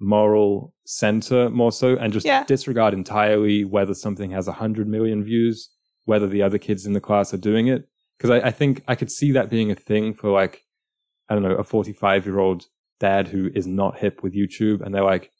moral 0.00 0.74
center 0.84 1.48
more 1.50 1.72
so 1.72 1.96
and 1.96 2.12
just 2.12 2.26
Yeah. 2.26 2.44
disregard 2.44 2.92
entirely 2.94 3.64
whether 3.64 3.94
something 3.94 4.30
has 4.32 4.48
a 4.48 4.52
hundred 4.52 4.88
million 4.88 5.22
views, 5.24 5.70
whether 6.04 6.26
the 6.26 6.42
other 6.42 6.58
kids 6.58 6.84
in 6.84 6.92
the 6.92 7.00
class 7.00 7.32
are 7.32 7.38
doing 7.38 7.68
it. 7.68 7.88
Because 8.18 8.30
I, 8.30 8.48
I 8.48 8.50
think 8.50 8.82
I 8.88 8.94
could 8.94 9.10
see 9.10 9.32
that 9.32 9.48
being 9.50 9.70
a 9.70 9.74
thing 9.74 10.12
for 10.14 10.30
like, 10.30 10.62
I 11.28 11.34
don't 11.34 11.42
know, 11.42 11.54
a 11.56 11.64
45 11.64 12.26
year 12.26 12.38
old 12.38 12.66
dad 13.00 13.28
who 13.28 13.50
is 13.54 13.66
not 13.66 13.98
hip 13.98 14.22
with 14.22 14.34
YouTube 14.34 14.80
and 14.82 14.94
they're 14.94 15.02
like, 15.04 15.30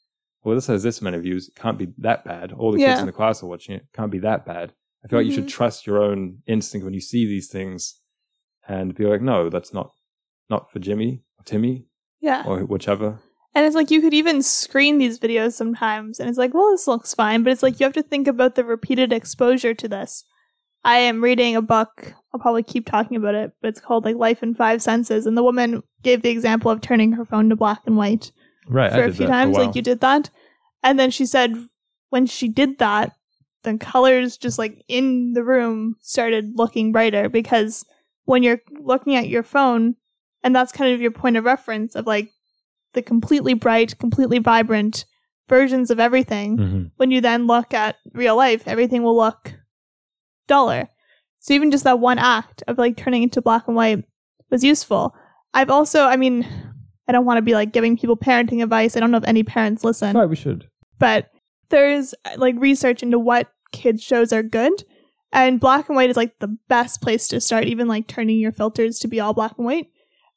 well, 0.43 0.55
this 0.55 0.67
has 0.67 0.83
this 0.83 1.01
many 1.01 1.17
views. 1.19 1.47
It 1.47 1.55
can't 1.55 1.77
be 1.77 1.87
that 1.99 2.23
bad. 2.25 2.51
All 2.51 2.71
the 2.71 2.77
kids 2.79 2.99
in 2.99 3.05
the 3.07 3.11
class 3.11 3.41
are 3.41 3.47
watching 3.47 3.75
it. 3.75 3.87
Can't 3.93 4.11
be 4.11 4.19
that 4.19 4.45
bad. 4.45 4.73
I 5.03 5.07
feel 5.07 5.19
like 5.19 5.25
you 5.27 5.33
should 5.33 5.45
Mhm. 5.45 5.49
trust 5.49 5.87
your 5.87 6.01
own 6.03 6.41
instinct 6.47 6.83
when 6.85 6.93
you 6.93 7.01
see 7.01 7.25
these 7.25 7.47
things 7.47 7.99
and 8.67 8.93
be 8.95 9.05
like, 9.05 9.21
no, 9.21 9.49
that's 9.49 9.73
not 9.73 9.91
not 10.49 10.71
for 10.71 10.77
Jimmy 10.79 11.23
or 11.39 11.43
Timmy 11.43 11.87
Yeah. 12.21 12.43
or 12.45 12.59
whichever. 12.65 13.19
And 13.55 13.65
it's 13.65 13.75
like 13.75 13.89
you 13.89 13.99
could 14.01 14.13
even 14.13 14.43
screen 14.43 14.97
these 14.99 15.17
videos 15.19 15.53
sometimes, 15.53 16.19
and 16.19 16.29
it's 16.29 16.37
like, 16.37 16.53
well, 16.53 16.69
this 16.71 16.87
looks 16.87 17.13
fine, 17.15 17.41
but 17.41 17.51
it's 17.53 17.63
like 17.63 17.79
you 17.79 17.85
have 17.85 17.93
to 17.93 18.03
think 18.03 18.27
about 18.27 18.53
the 18.55 18.63
repeated 18.65 19.11
exposure 19.13 19.73
to 19.73 19.87
this. 19.87 20.23
I 20.85 20.97
am 20.99 21.21
reading 21.23 21.55
a 21.55 21.61
book. 21.61 22.13
I'll 22.33 22.39
probably 22.39 22.63
keep 22.63 22.85
talking 22.85 23.17
about 23.17 23.35
it, 23.35 23.51
but 23.61 23.69
it's 23.69 23.79
called 23.81 24.05
like 24.05 24.15
Life 24.15 24.43
in 24.43 24.53
Five 24.53 24.81
Senses. 24.81 25.25
And 25.25 25.35
the 25.37 25.43
woman 25.43 25.81
gave 26.03 26.21
the 26.21 26.29
example 26.29 26.69
of 26.71 26.79
turning 26.79 27.11
her 27.13 27.25
phone 27.25 27.49
to 27.49 27.55
black 27.55 27.81
and 27.85 27.97
white 27.97 28.31
Right. 28.67 28.91
For 28.91 29.03
a 29.03 29.11
few 29.11 29.11
that 29.11 29.17
for 29.17 29.23
a 29.23 29.27
times, 29.27 29.57
like 29.57 29.75
you 29.75 29.81
did 29.81 29.99
that. 30.01 30.29
And 30.83 30.97
then 30.99 31.11
she 31.11 31.25
said 31.25 31.55
when 32.09 32.25
she 32.25 32.47
did 32.47 32.77
that, 32.79 33.13
the 33.63 33.77
colors 33.77 34.37
just 34.37 34.57
like 34.59 34.83
in 34.87 35.33
the 35.33 35.43
room 35.43 35.95
started 36.01 36.53
looking 36.55 36.91
brighter 36.91 37.29
because 37.29 37.83
when 38.25 38.43
you're 38.43 38.61
looking 38.79 39.15
at 39.15 39.27
your 39.27 39.43
phone, 39.43 39.95
and 40.43 40.55
that's 40.55 40.71
kind 40.71 40.93
of 40.93 41.01
your 41.01 41.11
point 41.11 41.37
of 41.37 41.43
reference 41.45 41.95
of 41.95 42.05
like 42.07 42.29
the 42.93 43.01
completely 43.01 43.53
bright, 43.53 43.97
completely 43.99 44.39
vibrant 44.39 45.05
versions 45.47 45.89
of 45.91 45.99
everything, 45.99 46.57
Mhm. 46.57 46.91
when 46.97 47.11
you 47.11 47.21
then 47.21 47.45
look 47.47 47.73
at 47.73 47.95
real 48.13 48.35
life, 48.35 48.67
everything 48.67 49.03
will 49.03 49.15
look 49.15 49.53
duller. 50.47 50.89
So 51.39 51.53
even 51.53 51.71
just 51.71 51.83
that 51.83 51.99
one 51.99 52.17
act 52.17 52.63
of 52.67 52.77
like 52.77 52.97
turning 52.97 53.23
into 53.23 53.41
black 53.41 53.67
and 53.67 53.75
white 53.75 54.03
was 54.49 54.63
useful. 54.63 55.13
I've 55.53 55.69
also, 55.69 56.03
I 56.05 56.15
mean, 56.17 56.45
I 57.07 57.11
don't 57.11 57.25
want 57.25 57.37
to 57.37 57.41
be 57.43 57.53
like 57.53 57.71
giving 57.71 57.97
people 57.97 58.17
parenting 58.17 58.63
advice. 58.63 58.97
I 58.97 58.99
don't 58.99 59.11
know 59.11 59.17
if 59.17 59.27
any 59.27 59.43
parents 59.43 59.83
listen, 59.83 60.15
Right, 60.17 60.29
we 60.29 60.35
should. 60.35 60.67
but 60.99 61.29
there's 61.69 62.13
like 62.37 62.55
research 62.57 63.03
into 63.03 63.19
what 63.19 63.51
kids 63.71 64.01
shows 64.03 64.33
are 64.33 64.43
good. 64.43 64.83
And 65.31 65.59
black 65.59 65.89
and 65.89 65.95
white 65.95 66.09
is 66.09 66.17
like 66.17 66.39
the 66.39 66.55
best 66.69 67.01
place 67.01 67.27
to 67.29 67.41
start, 67.41 67.65
even 67.65 67.87
like 67.87 68.07
turning 68.07 68.39
your 68.39 68.51
filters 68.51 68.99
to 68.99 69.07
be 69.07 69.19
all 69.19 69.33
black 69.33 69.53
and 69.57 69.65
white. 69.65 69.87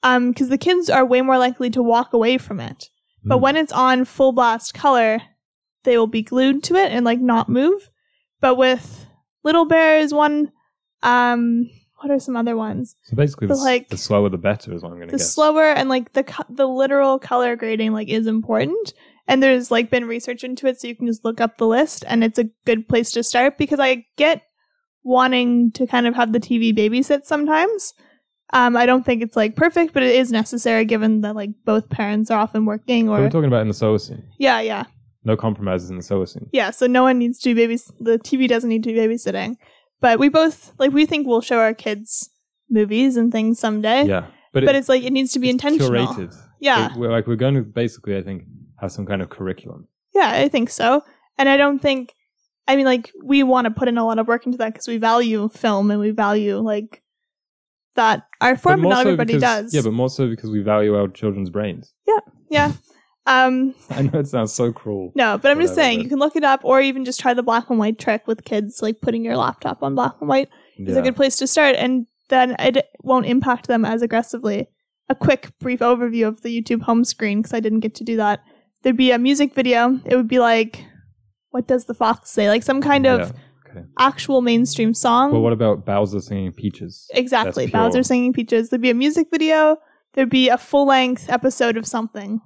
Um, 0.02 0.30
because 0.30 0.48
the 0.48 0.58
kids 0.58 0.88
are 0.90 1.04
way 1.04 1.20
more 1.22 1.38
likely 1.38 1.70
to 1.70 1.82
walk 1.82 2.12
away 2.12 2.38
from 2.38 2.60
it. 2.60 2.88
But 3.24 3.38
Mm. 3.38 3.42
when 3.42 3.56
it's 3.56 3.72
on 3.72 4.04
full 4.04 4.32
blast 4.32 4.74
color, 4.74 5.20
they 5.84 5.96
will 5.98 6.06
be 6.06 6.22
glued 6.22 6.62
to 6.64 6.74
it 6.76 6.92
and 6.92 7.04
like 7.04 7.20
not 7.20 7.48
move. 7.48 7.90
But 8.40 8.56
with 8.56 9.06
Little 9.44 9.66
Bear 9.66 9.98
is 9.98 10.12
one. 10.12 10.50
Um, 11.02 11.70
what 12.00 12.10
are 12.10 12.18
some 12.20 12.36
other 12.36 12.56
ones? 12.56 12.94
So 13.04 13.16
basically, 13.16 13.48
the, 13.48 13.54
s- 13.54 13.62
like, 13.62 13.88
the 13.88 13.96
slower 13.96 14.28
the 14.28 14.38
better 14.38 14.72
is 14.72 14.82
what 14.82 14.90
I'm 14.92 14.98
going 14.98 15.08
to 15.08 15.12
The 15.12 15.18
guess. 15.18 15.34
slower 15.34 15.64
and 15.64 15.88
like 15.88 16.12
the 16.12 16.24
co- 16.24 16.44
the 16.48 16.66
literal 16.66 17.18
color 17.18 17.56
grading 17.56 17.92
like 17.92 18.08
is 18.08 18.26
important. 18.26 18.92
And 19.26 19.42
there's 19.42 19.70
like 19.70 19.90
been 19.90 20.06
research 20.06 20.42
into 20.44 20.66
it, 20.66 20.80
so 20.80 20.88
you 20.88 20.96
can 20.96 21.06
just 21.06 21.24
look 21.24 21.40
up 21.40 21.58
the 21.58 21.66
list, 21.66 22.02
and 22.08 22.24
it's 22.24 22.38
a 22.38 22.44
good 22.64 22.88
place 22.88 23.10
to 23.12 23.22
start 23.22 23.58
because 23.58 23.78
I 23.80 24.04
get 24.16 24.42
wanting 25.04 25.70
to 25.72 25.86
kind 25.86 26.06
of 26.06 26.14
have 26.14 26.32
the 26.32 26.40
TV 26.40 26.76
babysit 26.76 27.24
sometimes. 27.24 27.92
Um, 28.54 28.76
I 28.76 28.86
don't 28.86 29.04
think 29.04 29.22
it's 29.22 29.36
like 29.36 29.54
perfect, 29.56 29.92
but 29.92 30.02
it 30.02 30.14
is 30.14 30.32
necessary 30.32 30.84
given 30.86 31.20
that 31.20 31.36
like 31.36 31.50
both 31.66 31.90
parents 31.90 32.30
are 32.30 32.38
often 32.38 32.64
working 32.64 33.06
But 33.08 33.12
or 33.12 33.20
we're 33.20 33.28
talking 33.30 33.48
about 33.48 33.60
in 33.62 33.68
the 33.68 33.74
Solacene. 33.74 34.22
yeah, 34.38 34.60
yeah. 34.60 34.84
No 35.28 35.36
compromises 35.36 35.90
in 35.90 35.96
the 35.96 36.02
Solacene. 36.02 36.48
Yeah, 36.52 36.70
so 36.70 36.86
no 36.86 37.02
one 37.04 37.18
needs 37.18 37.38
to 37.40 37.54
be 37.54 37.66
babys. 37.66 37.92
The 38.00 38.18
TV 38.18 38.48
doesn't 38.48 38.68
need 38.70 38.82
to 38.84 38.92
be 38.92 38.98
babysitting, 38.98 39.56
but 40.00 40.18
we 40.18 40.28
both 40.28 40.72
like 40.78 40.90
we 40.92 41.06
think 41.06 41.26
we'll 41.26 41.40
show 41.42 41.58
our 41.60 41.74
kids 41.74 42.30
movies 42.70 43.16
and 43.16 43.30
things 43.30 43.58
someday. 43.60 44.04
Yeah, 44.06 44.26
but, 44.52 44.64
but 44.64 44.74
it- 44.74 44.78
it's 44.78 44.88
like 44.88 45.02
it 45.04 45.12
needs 45.12 45.32
to 45.34 45.38
be 45.38 45.50
intentional. 45.50 45.90
curated. 45.90 46.34
Yeah, 46.60 46.96
We're, 46.96 47.10
like 47.12 47.26
we're 47.28 47.36
going 47.36 47.54
to 47.54 47.62
basically, 47.62 48.16
I 48.16 48.22
think, 48.22 48.42
have 48.80 48.90
some 48.90 49.06
kind 49.06 49.22
of 49.22 49.28
curriculum. 49.30 49.86
yeah, 50.14 50.30
I 50.32 50.48
think 50.48 50.70
so. 50.70 51.02
And 51.38 51.48
I 51.48 51.56
don't 51.56 51.78
think, 51.78 52.14
I 52.66 52.74
mean, 52.74 52.84
like 52.86 53.12
we 53.22 53.42
want 53.44 53.66
to 53.66 53.70
put 53.70 53.86
in 53.86 53.96
a 53.98 54.04
lot 54.04 54.18
of 54.18 54.26
work 54.26 54.44
into 54.46 54.58
that 54.58 54.72
because 54.72 54.88
we 54.88 54.96
value 54.96 55.48
film 55.50 55.90
and 55.92 56.00
we 56.00 56.10
value 56.10 56.58
like 56.58 57.02
that 57.94 58.26
art 58.40 58.60
form, 58.60 58.82
but, 58.82 58.88
not 58.88 58.96
so 59.02 59.10
everybody 59.10 59.34
because- 59.34 59.62
does. 59.64 59.74
Yeah, 59.74 59.82
but 59.82 59.92
more 59.92 60.08
so 60.08 60.28
because 60.28 60.50
we 60.50 60.62
value 60.62 60.96
our 60.96 61.06
children's 61.08 61.50
brains. 61.50 61.92
Yeah, 62.06 62.20
yeah. 62.50 62.72
Um, 63.28 63.74
I 63.90 64.02
know 64.02 64.20
it 64.20 64.26
sounds 64.28 64.52
so 64.54 64.72
cruel. 64.72 65.12
no, 65.14 65.36
but 65.38 65.50
I'm 65.50 65.60
just 65.60 65.74
saying 65.74 66.00
you 66.00 66.08
can 66.08 66.18
look 66.18 66.34
it 66.34 66.44
up 66.44 66.60
or 66.64 66.80
even 66.80 67.04
just 67.04 67.20
try 67.20 67.34
the 67.34 67.42
black 67.42 67.68
and 67.68 67.78
white 67.78 67.98
trick 67.98 68.26
with 68.26 68.44
kids, 68.44 68.80
like 68.82 69.00
putting 69.02 69.24
your 69.24 69.36
laptop 69.36 69.82
on 69.82 69.94
black 69.94 70.14
and 70.20 70.28
white. 70.28 70.48
is 70.78 70.94
Yeah. 70.94 71.00
a 71.00 71.02
good 71.02 71.16
place 71.16 71.36
to 71.36 71.46
start, 71.46 71.76
and 71.76 72.06
then 72.30 72.56
it 72.58 72.86
won't 73.02 73.26
impact 73.26 73.66
them 73.66 73.84
as 73.84 74.00
aggressively. 74.02 74.68
A 75.10 75.14
quick, 75.14 75.50
brief 75.58 75.80
overview 75.80 76.26
of 76.28 76.42
the 76.42 76.50
YouTube 76.62 76.82
home 76.82 77.04
screen 77.04 77.38
because 77.40 77.52
I 77.54 77.60
didn't 77.60 77.80
get 77.80 77.94
to 77.96 78.04
do 78.04 78.16
that. 78.18 78.40
There'd 78.82 78.96
be 78.96 79.10
a 79.10 79.18
music 79.18 79.54
video. 79.54 79.98
It 80.04 80.16
would 80.16 80.28
be 80.28 80.38
like, 80.38 80.84
what 81.50 81.66
does 81.66 81.86
the 81.86 81.94
fox 81.94 82.30
say? 82.30 82.48
Like 82.48 82.62
some 82.62 82.80
kind 82.82 83.06
of 83.06 83.20
Yeah, 83.20 83.70
okay. 83.80 83.86
actual 83.98 84.40
mainstream 84.42 84.94
song. 84.94 85.32
Well, 85.32 85.40
what 85.40 85.52
about 85.52 85.84
Bowser 85.86 86.20
singing 86.20 86.52
Peaches? 86.52 87.06
exactly. 87.14 87.66
Bowser 87.66 88.02
singing 88.02 88.32
Peaches. 88.32 88.68
There'd 88.70 88.82
be 88.82 88.90
a 88.90 88.94
music 88.94 89.28
video. 89.30 89.78
There'd 90.14 90.30
be 90.30 90.48
a 90.48 90.58
full 90.58 90.86
length 90.86 91.28
episode 91.30 91.76
of 91.76 91.86
something. 91.86 92.40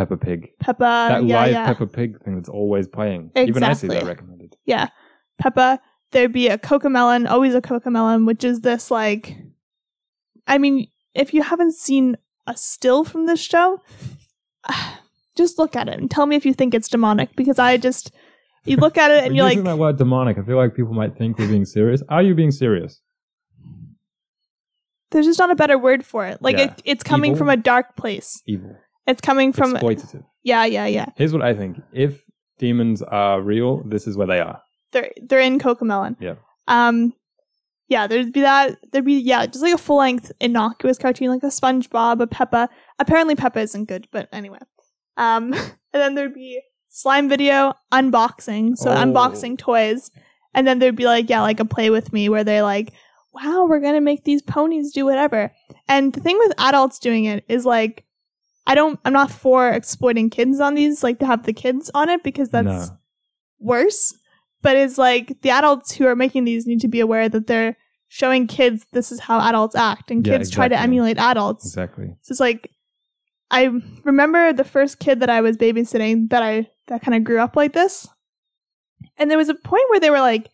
Peppa 0.00 0.16
Pig. 0.16 0.48
Peppa. 0.60 0.78
that 1.10 1.24
yeah, 1.24 1.42
live 1.42 1.52
yeah. 1.52 1.66
Peppa 1.66 1.86
Pig 1.86 2.22
thing 2.24 2.36
that's 2.36 2.48
always 2.48 2.88
playing. 2.88 3.30
Exactly. 3.34 3.48
Even 3.48 3.62
I 3.64 3.72
see 3.74 3.86
that 3.88 4.04
recommended. 4.04 4.56
Yeah. 4.64 4.88
Peppa. 5.38 5.78
There'd 6.12 6.32
be 6.32 6.48
a 6.48 6.56
Cocomelon, 6.56 7.28
always 7.28 7.54
a 7.54 7.60
Cocomelon, 7.60 8.26
which 8.26 8.42
is 8.42 8.62
this 8.62 8.90
like 8.90 9.36
I 10.46 10.56
mean, 10.56 10.88
if 11.14 11.34
you 11.34 11.42
haven't 11.42 11.74
seen 11.74 12.16
a 12.46 12.56
still 12.56 13.04
from 13.04 13.26
this 13.26 13.40
show, 13.40 13.82
just 15.36 15.58
look 15.58 15.76
at 15.76 15.86
it 15.86 15.98
and 15.98 16.10
tell 16.10 16.24
me 16.24 16.34
if 16.36 16.46
you 16.46 16.54
think 16.54 16.72
it's 16.72 16.88
demonic 16.88 17.36
because 17.36 17.58
I 17.58 17.76
just 17.76 18.10
you 18.64 18.76
look 18.76 18.96
at 18.96 19.10
it 19.10 19.24
and 19.26 19.36
you're 19.36 19.44
like 19.44 19.56
using 19.56 19.66
that 19.66 19.76
word 19.76 19.98
demonic. 19.98 20.38
I 20.38 20.42
feel 20.44 20.56
like 20.56 20.74
people 20.74 20.94
might 20.94 21.18
think 21.18 21.38
we're 21.38 21.46
being 21.46 21.66
serious. 21.66 22.02
Are 22.08 22.22
you 22.22 22.34
being 22.34 22.52
serious? 22.52 23.02
there's 25.10 25.26
just 25.26 25.40
not 25.40 25.50
a 25.50 25.56
better 25.56 25.76
word 25.76 26.06
for 26.06 26.24
it. 26.24 26.40
Like 26.40 26.56
Yeah. 26.56 26.64
it, 26.66 26.82
it's 26.84 27.02
coming 27.02 27.32
Evil? 27.32 27.38
from 27.38 27.48
a 27.48 27.56
dark 27.56 27.96
place. 27.96 28.42
Evil. 28.46 28.76
It's 29.06 29.20
coming 29.20 29.52
from 29.52 29.74
Exploitative. 29.74 30.24
yeah, 30.42 30.64
yeah, 30.64 30.86
yeah. 30.86 31.06
Here's 31.16 31.32
what 31.32 31.42
I 31.42 31.54
think. 31.54 31.78
If 31.92 32.22
demons 32.58 33.02
are 33.02 33.40
real, 33.40 33.82
this 33.84 34.06
is 34.06 34.16
where 34.16 34.26
they 34.26 34.40
are. 34.40 34.60
They're 34.92 35.10
they're 35.22 35.40
in 35.40 35.58
Cocomelon. 35.58 36.16
Yeah. 36.20 36.34
Um 36.68 37.14
yeah, 37.88 38.06
there'd 38.06 38.32
be 38.32 38.42
that 38.42 38.78
there'd 38.92 39.04
be 39.04 39.14
yeah, 39.14 39.46
just 39.46 39.62
like 39.62 39.74
a 39.74 39.78
full 39.78 39.96
length 39.98 40.30
innocuous 40.40 40.98
cartoon 40.98 41.28
like 41.28 41.42
a 41.42 41.46
SpongeBob, 41.46 42.20
a 42.20 42.26
Peppa. 42.26 42.68
Apparently 42.98 43.34
Peppa 43.34 43.60
isn't 43.60 43.86
good, 43.86 44.06
but 44.12 44.28
anyway. 44.32 44.58
Um 45.16 45.52
and 45.54 45.72
then 45.92 46.14
there'd 46.14 46.34
be 46.34 46.60
slime 46.88 47.28
video, 47.28 47.72
unboxing, 47.92 48.76
so 48.76 48.90
Oh. 48.90 48.94
unboxing 48.96 49.56
toys. 49.58 50.10
And 50.54 50.66
then 50.66 50.80
there'd 50.80 50.96
be 50.96 51.04
like, 51.06 51.30
yeah, 51.30 51.40
like 51.42 51.60
a 51.60 51.64
play 51.64 51.90
with 51.90 52.12
me 52.12 52.28
where 52.28 52.44
they're 52.44 52.62
like, 52.62 52.92
Wow, 53.32 53.66
we're 53.68 53.80
gonna 53.80 54.00
make 54.00 54.24
these 54.24 54.42
ponies 54.42 54.92
do 54.92 55.04
whatever. 55.04 55.52
And 55.88 56.12
the 56.12 56.20
thing 56.20 56.36
with 56.38 56.52
adults 56.58 56.98
doing 56.98 57.24
it 57.24 57.44
is 57.48 57.64
like 57.64 58.04
I 58.66 58.74
don't 58.74 59.00
I'm 59.04 59.12
not 59.12 59.30
for 59.30 59.68
exploiting 59.70 60.30
kids 60.30 60.60
on 60.60 60.74
these, 60.74 61.02
like 61.02 61.18
to 61.20 61.26
have 61.26 61.44
the 61.44 61.52
kids 61.52 61.90
on 61.94 62.08
it 62.08 62.22
because 62.22 62.50
that's 62.50 62.66
No. 62.90 62.96
worse. 63.58 64.14
But 64.62 64.76
it's 64.76 64.98
like 64.98 65.40
the 65.40 65.50
adults 65.50 65.92
who 65.92 66.06
are 66.06 66.14
making 66.16 66.44
these 66.44 66.66
need 66.66 66.80
to 66.82 66.88
be 66.88 67.00
aware 67.00 67.28
that 67.28 67.46
they're 67.46 67.76
showing 68.08 68.46
kids 68.46 68.86
this 68.92 69.10
is 69.10 69.20
how 69.20 69.40
adults 69.40 69.74
act, 69.74 70.10
and 70.10 70.26
Yeah, 70.26 70.36
kids 70.38 70.50
try 70.50 70.68
to 70.68 70.78
emulate 70.78 71.18
adults. 71.18 71.64
Exactly. 71.66 72.14
So 72.22 72.32
it's 72.32 72.40
like 72.40 72.70
I 73.50 73.70
remember 74.04 74.52
the 74.52 74.64
first 74.64 74.98
kid 75.00 75.20
that 75.20 75.30
I 75.30 75.40
was 75.40 75.56
babysitting 75.56 76.28
that 76.30 76.42
I 76.42 76.68
that 76.88 77.02
kind 77.02 77.14
of 77.16 77.24
grew 77.24 77.40
up 77.40 77.56
like 77.56 77.72
this, 77.72 78.06
and 79.16 79.30
there 79.30 79.38
was 79.38 79.48
a 79.48 79.54
point 79.54 79.84
where 79.90 80.00
they 80.00 80.10
were 80.10 80.20
like 80.20 80.50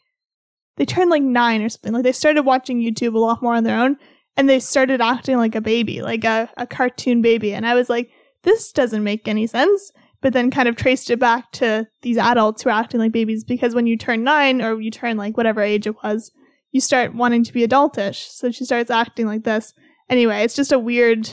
they 0.76 0.84
turned 0.84 1.10
like 1.10 1.22
nine 1.22 1.62
or 1.62 1.68
something. 1.68 1.92
Like 1.92 2.04
they 2.04 2.12
started 2.12 2.42
watching 2.42 2.78
YouTube 2.80 3.14
a 3.14 3.18
lot 3.18 3.42
more 3.42 3.54
on 3.54 3.64
their 3.64 3.78
own, 3.78 3.96
and 4.36 4.48
they 4.48 4.60
started 4.60 5.00
acting 5.00 5.36
like 5.36 5.54
a 5.54 5.60
baby, 5.60 6.02
like 6.02 6.24
a, 6.24 6.50
a 6.56 6.66
cartoon 6.66 7.22
baby. 7.22 7.52
And 7.54 7.66
I 7.66 7.74
was 7.74 7.88
like, 7.88 8.10
this 8.42 8.72
doesn't 8.72 9.04
make 9.04 9.26
any 9.26 9.46
sense. 9.46 9.92
But 10.22 10.32
then 10.32 10.50
kind 10.50 10.68
of 10.68 10.76
traced 10.76 11.10
it 11.10 11.18
back 11.18 11.52
to 11.52 11.86
these 12.02 12.16
adults 12.16 12.62
who 12.62 12.70
are 12.70 12.80
acting 12.80 12.98
like 12.98 13.12
babies 13.12 13.44
because 13.44 13.74
when 13.74 13.86
you 13.86 13.96
turn 13.96 14.24
nine 14.24 14.62
or 14.62 14.80
you 14.80 14.90
turn 14.90 15.16
like 15.16 15.36
whatever 15.36 15.60
age 15.60 15.86
it 15.86 16.02
was, 16.02 16.32
you 16.72 16.80
start 16.80 17.14
wanting 17.14 17.44
to 17.44 17.52
be 17.52 17.66
adultish. 17.66 18.28
So 18.30 18.50
she 18.50 18.64
starts 18.64 18.90
acting 18.90 19.26
like 19.26 19.44
this. 19.44 19.72
Anyway, 20.08 20.42
it's 20.42 20.56
just 20.56 20.72
a 20.72 20.78
weird 20.78 21.30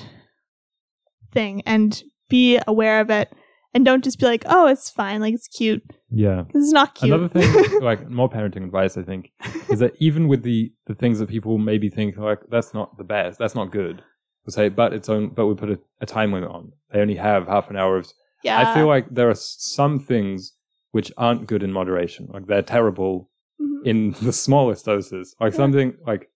thing 1.32 1.62
and 1.66 2.04
be 2.30 2.60
aware 2.68 3.00
of 3.00 3.10
it 3.10 3.32
and 3.74 3.84
don't 3.86 4.04
just 4.04 4.20
be 4.20 4.26
like, 4.26 4.44
oh, 4.46 4.68
it's 4.68 4.90
fine, 4.90 5.22
like 5.22 5.34
it's 5.34 5.48
cute. 5.48 5.84
Yeah. 6.10 6.44
Is 6.54 6.72
not 6.72 6.96
cute. 6.96 7.12
Another 7.14 7.28
thing, 7.30 7.82
like 7.82 8.10
more 8.10 8.30
parenting 8.30 8.64
advice, 8.64 8.98
I 8.98 9.04
think, 9.04 9.32
is 9.70 9.80
that 9.80 9.94
even 10.00 10.28
with 10.28 10.44
the 10.44 10.72
the 10.88 10.96
things 10.96 11.20
that 11.20 11.30
people 11.30 11.58
maybe 11.58 11.90
think 11.90 12.18
like 12.18 12.40
that's 12.50 12.74
not 12.74 12.98
the 12.98 13.04
best, 13.04 13.40
that's 13.40 13.56
not 13.56 13.72
good, 13.72 14.04
we 14.46 14.52
say, 14.52 14.70
but 14.70 14.94
it's 14.94 15.10
on, 15.10 15.30
but 15.30 15.48
we 15.48 15.56
put 15.56 15.70
a, 15.72 15.80
a 16.02 16.06
time 16.06 16.32
limit 16.34 16.50
on. 16.52 16.72
They 16.92 17.00
only 17.00 17.16
have 17.16 17.48
half 17.48 17.70
an 17.70 17.78
hour 17.78 17.98
of. 17.98 18.08
yeah. 18.44 18.60
I 18.70 18.74
feel 18.76 18.88
like 18.88 19.08
there 19.10 19.30
are 19.30 19.36
some 19.36 20.00
things 20.00 20.54
which 20.92 21.12
aren't 21.18 21.48
good 21.48 21.64
in 21.64 21.72
moderation. 21.74 22.28
Like 22.32 22.46
they're 22.48 22.62
terrible 22.62 23.30
Mhm. 23.62 23.86
in 23.86 24.12
the 24.22 24.34
smallest 24.34 24.86
doses. 24.86 25.36
Like 25.40 25.54
Yeah. 25.54 25.58
something 25.58 25.94
like 26.06 26.30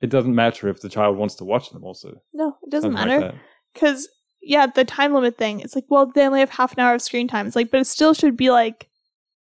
it 0.00 0.10
doesn't 0.10 0.34
matter 0.34 0.68
if 0.68 0.80
the 0.80 0.88
child 0.88 1.16
wants 1.16 1.34
to 1.36 1.44
watch 1.44 1.70
them. 1.70 1.84
Also, 1.84 2.20
no, 2.32 2.56
it 2.62 2.70
doesn't 2.70 2.92
Something 2.94 3.20
matter. 3.20 3.40
Because, 3.74 4.08
yeah, 4.42 4.66
the 4.66 4.84
time 4.84 5.12
limit 5.14 5.36
thing, 5.36 5.60
it's 5.60 5.74
like, 5.74 5.84
well, 5.88 6.06
they 6.06 6.26
only 6.26 6.40
have 6.40 6.50
half 6.50 6.72
an 6.72 6.80
hour 6.80 6.94
of 6.94 7.02
screen 7.02 7.28
time. 7.28 7.46
It's 7.46 7.56
like, 7.56 7.70
but 7.70 7.80
it 7.80 7.86
still 7.86 8.14
should 8.14 8.36
be 8.36 8.50
like, 8.50 8.88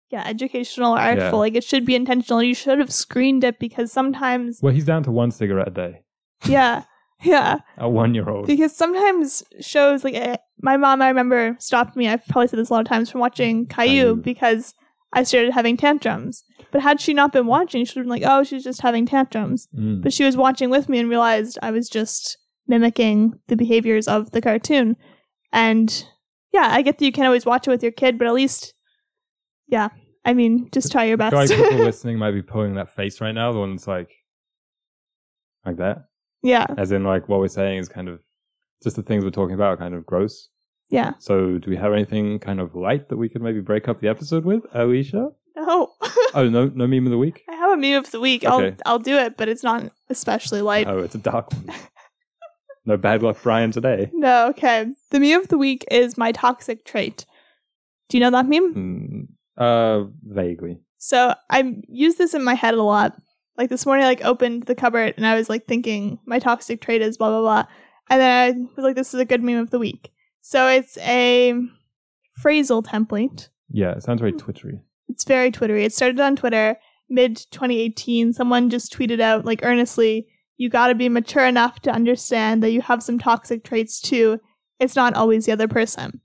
yeah, 0.09 0.23
educational 0.25 0.95
or 0.95 0.99
artful. 0.99 1.25
Yeah. 1.25 1.31
Like, 1.35 1.55
it 1.55 1.63
should 1.63 1.85
be 1.85 1.95
intentional. 1.95 2.41
You 2.41 2.55
should 2.55 2.79
have 2.79 2.91
screened 2.91 3.43
it 3.43 3.59
because 3.59 3.91
sometimes, 3.91 4.59
Well, 4.61 4.73
he's 4.73 4.85
down 4.85 5.03
to 5.03 5.11
one 5.11 5.31
cigarette 5.31 5.67
a 5.67 5.71
day. 5.71 6.01
yeah, 6.45 6.83
yeah. 7.21 7.57
A 7.77 7.89
one 7.89 8.13
year 8.13 8.29
old. 8.29 8.47
Because 8.47 8.75
sometimes 8.75 9.43
shows 9.59 10.03
like 10.03 10.15
eh, 10.15 10.37
my 10.61 10.77
mom, 10.77 11.01
I 11.01 11.09
remember 11.09 11.55
stopped 11.59 11.95
me. 11.95 12.07
I've 12.07 12.25
probably 12.27 12.47
said 12.47 12.59
this 12.59 12.69
a 12.69 12.73
lot 12.73 12.81
of 12.81 12.87
times 12.87 13.09
from 13.09 13.21
watching 13.21 13.65
Caillou 13.67 14.03
Caillou. 14.03 14.15
because 14.17 14.73
I 15.13 15.23
started 15.23 15.53
having 15.53 15.77
tantrums. 15.77 16.43
But 16.71 16.81
had 16.81 16.99
she 16.99 17.13
not 17.13 17.31
been 17.31 17.45
watching, 17.47 17.85
she 17.85 17.93
would 17.97 18.05
have 18.05 18.05
been 18.05 18.21
like, 18.21 18.31
oh, 18.31 18.43
she's 18.43 18.63
just 18.63 18.81
having 18.81 19.05
tantrums. 19.05 19.67
Mm. 19.77 20.03
But 20.03 20.13
she 20.13 20.25
was 20.25 20.37
watching 20.37 20.69
with 20.69 20.89
me 20.89 20.99
and 20.99 21.09
realized 21.09 21.57
I 21.61 21.71
was 21.71 21.89
just 21.89 22.37
mimicking 22.67 23.39
the 23.47 23.55
behaviors 23.55 24.07
of 24.07 24.31
the 24.31 24.41
cartoon. 24.41 24.95
And 25.53 26.05
yeah, 26.53 26.67
I 26.71 26.81
get 26.81 26.97
that 26.97 27.05
you 27.05 27.11
can't 27.11 27.25
always 27.27 27.45
watch 27.45 27.67
it 27.67 27.71
with 27.71 27.83
your 27.83 27.91
kid, 27.91 28.17
but 28.17 28.27
at 28.27 28.33
least, 28.33 28.73
yeah, 29.67 29.89
I 30.25 30.33
mean, 30.33 30.69
just 30.71 30.91
try 30.91 31.05
your 31.05 31.21
I 31.21 31.29
feel 31.29 31.39
like 31.39 31.49
best. 31.49 31.61
people 31.61 31.77
listening 31.85 32.17
might 32.17 32.31
be 32.31 32.41
pulling 32.41 32.75
that 32.75 32.93
face 32.95 33.21
right 33.21 33.31
now. 33.33 33.51
The 33.53 33.59
one 33.59 33.71
that's 33.75 33.87
like, 33.87 34.11
like 35.65 35.77
that, 35.77 36.05
yeah, 36.43 36.65
as 36.77 36.91
in 36.91 37.03
like 37.03 37.27
what 37.29 37.39
we're 37.39 37.47
saying 37.47 37.79
is 37.79 37.89
kind 37.89 38.07
of 38.09 38.19
just 38.83 38.95
the 38.95 39.03
things 39.03 39.23
we're 39.23 39.31
talking 39.31 39.55
about 39.55 39.69
are 39.73 39.77
kind 39.77 39.93
of 39.95 40.05
gross. 40.05 40.49
yeah. 40.89 41.13
So, 41.19 41.57
do 41.57 41.69
we 41.69 41.75
have 41.77 41.93
anything 41.93 42.39
kind 42.39 42.59
of 42.59 42.75
light 42.75 43.09
that 43.09 43.17
we 43.17 43.27
could 43.29 43.41
maybe 43.41 43.59
break 43.59 43.87
up 43.87 43.99
the 44.01 44.07
episode 44.07 44.45
with, 44.45 44.63
Alicia? 44.73 45.29
No, 45.55 45.91
Oh, 46.33 46.47
no, 46.47 46.67
no 46.67 46.85
meme 46.87 47.05
of 47.07 47.11
the 47.11 47.17
week. 47.17 47.43
I 47.49 47.55
have 47.55 47.71
a 47.71 47.77
meme 47.77 47.95
of 48.03 48.11
the 48.11 48.19
week. 48.19 48.43
Okay. 48.45 48.67
I'll 48.85 48.93
I'll 48.93 48.99
do 48.99 49.15
it, 49.17 49.37
but 49.37 49.49
it's 49.49 49.63
not 49.63 49.91
especially 50.09 50.61
light. 50.61 50.87
Oh, 50.87 50.99
it's 50.99 51.15
a 51.15 51.19
dark 51.19 51.51
one. 51.53 51.69
no 52.87 52.97
bad 52.97 53.21
luck, 53.21 53.37
Brian. 53.43 53.71
Today. 53.71 54.09
No, 54.13 54.47
okay. 54.47 54.87
The 55.11 55.19
meme 55.19 55.41
of 55.41 55.49
the 55.49 55.57
week 55.57 55.85
is 55.91 56.17
my 56.17 56.31
toxic 56.31 56.85
trait. 56.85 57.25
Do 58.09 58.17
you 58.17 58.21
know 58.21 58.31
that 58.31 58.47
meme? 58.47 58.73
Hmm. 58.73 59.61
uh, 59.61 60.05
vaguely. 60.23 60.79
So 60.97 61.33
I 61.49 61.75
use 61.87 62.15
this 62.15 62.33
in 62.33 62.43
my 62.43 62.55
head 62.55 62.73
a 62.73 62.81
lot. 62.81 63.15
Like 63.57 63.69
this 63.69 63.85
morning, 63.85 64.05
I 64.05 64.07
like 64.07 64.23
opened 64.23 64.63
the 64.63 64.75
cupboard 64.75 65.15
and 65.17 65.27
I 65.27 65.35
was 65.35 65.49
like 65.49 65.65
thinking 65.67 66.19
my 66.25 66.39
toxic 66.39 66.81
trait 66.81 67.01
is 67.01 67.17
blah 67.17 67.29
blah 67.29 67.41
blah, 67.41 67.65
and 68.09 68.21
then 68.21 68.69
I 68.71 68.75
was 68.75 68.83
like, 68.83 68.95
this 68.95 69.13
is 69.13 69.19
a 69.19 69.25
good 69.25 69.43
meme 69.43 69.59
of 69.59 69.69
the 69.69 69.79
week. 69.79 70.11
So 70.41 70.67
it's 70.67 70.97
a 70.99 71.53
phrasal 72.41 72.85
template. 72.85 73.49
Yeah, 73.69 73.91
it 73.91 74.03
sounds 74.03 74.21
very 74.21 74.31
twittery. 74.31 74.79
It's 75.09 75.25
very 75.25 75.51
twittery. 75.51 75.83
It 75.83 75.93
started 75.93 76.19
on 76.19 76.35
Twitter 76.35 76.77
mid 77.09 77.35
2018. 77.51 78.33
Someone 78.33 78.69
just 78.69 78.93
tweeted 78.93 79.19
out 79.19 79.43
like 79.43 79.59
earnestly, 79.63 80.27
"You 80.57 80.69
got 80.69 80.87
to 80.87 80.95
be 80.95 81.09
mature 81.09 81.45
enough 81.45 81.79
to 81.81 81.91
understand 81.91 82.63
that 82.63 82.71
you 82.71 82.81
have 82.81 83.03
some 83.03 83.19
toxic 83.19 83.63
traits 83.63 84.01
too. 84.01 84.39
It's 84.79 84.95
not 84.95 85.13
always 85.13 85.45
the 85.45 85.51
other 85.51 85.67
person." 85.67 86.21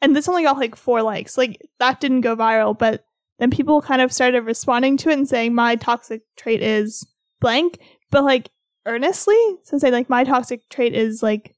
And 0.00 0.14
this 0.14 0.28
only 0.28 0.42
got 0.42 0.58
like 0.58 0.76
four 0.76 1.02
likes. 1.02 1.38
Like 1.38 1.60
that 1.78 2.00
didn't 2.00 2.20
go 2.20 2.36
viral, 2.36 2.78
but 2.78 3.04
then 3.38 3.50
people 3.50 3.80
kind 3.80 4.00
of 4.00 4.12
started 4.12 4.42
responding 4.42 4.96
to 4.98 5.10
it 5.10 5.14
and 5.14 5.28
saying 5.28 5.54
my 5.54 5.76
toxic 5.76 6.22
trait 6.36 6.62
is 6.62 7.06
blank, 7.40 7.78
but 8.10 8.24
like 8.24 8.50
earnestly, 8.86 9.36
so 9.62 9.78
say 9.78 9.90
like 9.90 10.10
my 10.10 10.24
toxic 10.24 10.68
trait 10.68 10.94
is 10.94 11.22
like 11.22 11.54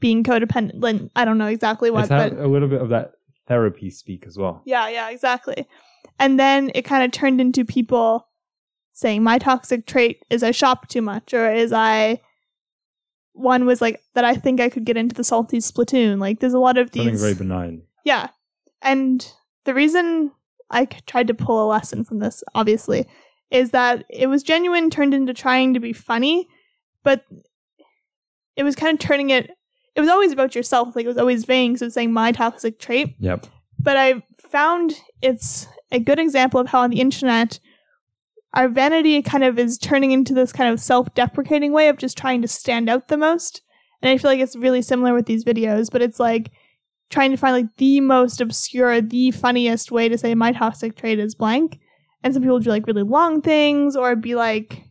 being 0.00 0.24
codependent. 0.24 0.82
Like, 0.82 1.00
I 1.14 1.24
don't 1.24 1.38
know 1.38 1.46
exactly 1.46 1.90
what, 1.90 2.02
it's 2.02 2.08
but 2.08 2.32
a 2.32 2.48
little 2.48 2.68
bit 2.68 2.82
of 2.82 2.88
that 2.88 3.12
therapy 3.46 3.90
speak 3.90 4.26
as 4.26 4.36
well. 4.36 4.62
yeah, 4.64 4.88
yeah, 4.88 5.10
exactly. 5.10 5.66
And 6.18 6.38
then 6.38 6.70
it 6.74 6.82
kind 6.82 7.04
of 7.04 7.12
turned 7.12 7.40
into 7.40 7.64
people 7.64 8.26
saying 9.00 9.22
my 9.22 9.38
toxic 9.38 9.86
trait 9.86 10.22
is 10.30 10.42
I 10.42 10.50
shop 10.50 10.88
too 10.88 11.02
much 11.02 11.32
or 11.34 11.50
is 11.52 11.72
I 11.72 12.20
one 13.32 13.64
was 13.64 13.80
like 13.80 14.00
that 14.14 14.24
I 14.24 14.34
think 14.34 14.60
I 14.60 14.68
could 14.68 14.84
get 14.84 14.96
into 14.96 15.14
the 15.14 15.24
Salty 15.24 15.58
Spitoon. 15.58 16.18
Like 16.20 16.40
there's 16.40 16.54
a 16.54 16.58
lot 16.58 16.76
of 16.78 16.90
Something 16.94 17.16
very 17.16 17.34
benign. 17.34 17.82
Yeah. 18.04 18.28
And 18.82 19.26
the 19.64 19.74
reason 19.74 20.32
I 20.70 20.84
tried 20.84 21.28
to 21.28 21.34
pull 21.34 21.64
a 21.64 21.68
lesson 21.68 22.04
from 22.04 22.18
this 22.18 22.42
obviously 22.54 23.06
is 23.50 23.70
that 23.70 24.04
it 24.08 24.26
was 24.28 24.42
genuine 24.42 24.90
turned 24.90 25.14
into 25.14 25.34
trying 25.34 25.74
to 25.74 25.80
be 25.80 25.92
funny, 25.92 26.46
but 27.02 27.24
it 28.56 28.62
was 28.62 28.76
kind 28.76 28.92
of 28.94 29.00
turning 29.00 29.30
it 29.30 29.50
it 29.96 30.00
was 30.00 30.08
always 30.08 30.32
about 30.32 30.54
yourself. 30.54 30.94
Like 30.94 31.04
it 31.04 31.08
was 31.08 31.18
always 31.18 31.44
vain, 31.44 31.76
so 31.76 31.86
it's 31.86 31.94
saying 31.94 32.12
my 32.12 32.32
toxic 32.32 32.78
trait 32.78 33.16
Yep. 33.18 33.46
but 33.78 33.96
I 33.96 34.22
found 34.38 34.94
it's 35.22 35.66
a 35.90 35.98
good 35.98 36.18
example 36.18 36.60
of 36.60 36.68
how 36.68 36.80
on 36.82 36.90
the 36.90 37.00
internet 37.00 37.58
our 38.54 38.68
vanity 38.68 39.22
kind 39.22 39.44
of 39.44 39.58
is 39.58 39.78
turning 39.78 40.10
into 40.10 40.34
this 40.34 40.52
kind 40.52 40.72
of 40.72 40.80
self-deprecating 40.80 41.72
way 41.72 41.88
of 41.88 41.98
just 41.98 42.18
trying 42.18 42.42
to 42.42 42.48
stand 42.48 42.88
out 42.88 43.08
the 43.08 43.16
most. 43.16 43.62
And 44.02 44.10
I 44.10 44.18
feel 44.18 44.30
like 44.30 44.40
it's 44.40 44.56
really 44.56 44.82
similar 44.82 45.14
with 45.14 45.26
these 45.26 45.44
videos, 45.44 45.88
but 45.90 46.02
it's 46.02 46.18
like 46.18 46.50
trying 47.10 47.30
to 47.30 47.36
find 47.36 47.54
like 47.54 47.76
the 47.76 48.00
most 48.00 48.40
obscure, 48.40 49.00
the 49.00 49.30
funniest 49.30 49.92
way 49.92 50.08
to 50.08 50.18
say 50.18 50.34
my 50.34 50.52
toxic 50.52 50.96
trait 50.96 51.18
is 51.18 51.34
blank. 51.34 51.78
And 52.22 52.34
some 52.34 52.42
people 52.42 52.58
do 52.58 52.70
like 52.70 52.86
really 52.86 53.02
long 53.02 53.40
things 53.40 53.96
or 53.96 54.16
be 54.16 54.34
like, 54.34 54.84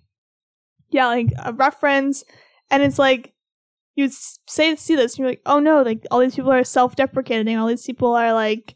yeah, 0.89 1.07
like 1.07 1.33
a 1.43 1.53
reference. 1.53 2.23
And 2.71 2.81
it's 2.81 2.99
like, 2.99 3.33
you 3.95 4.09
say 4.09 4.75
see 4.75 4.95
this 4.95 5.13
and 5.13 5.19
you're 5.19 5.29
like, 5.29 5.41
oh 5.45 5.59
no, 5.59 5.81
like 5.81 6.05
all 6.09 6.19
these 6.19 6.35
people 6.35 6.51
are 6.51 6.63
self-deprecating, 6.63 7.57
all 7.57 7.67
these 7.67 7.85
people 7.85 8.13
are 8.13 8.31
like 8.31 8.75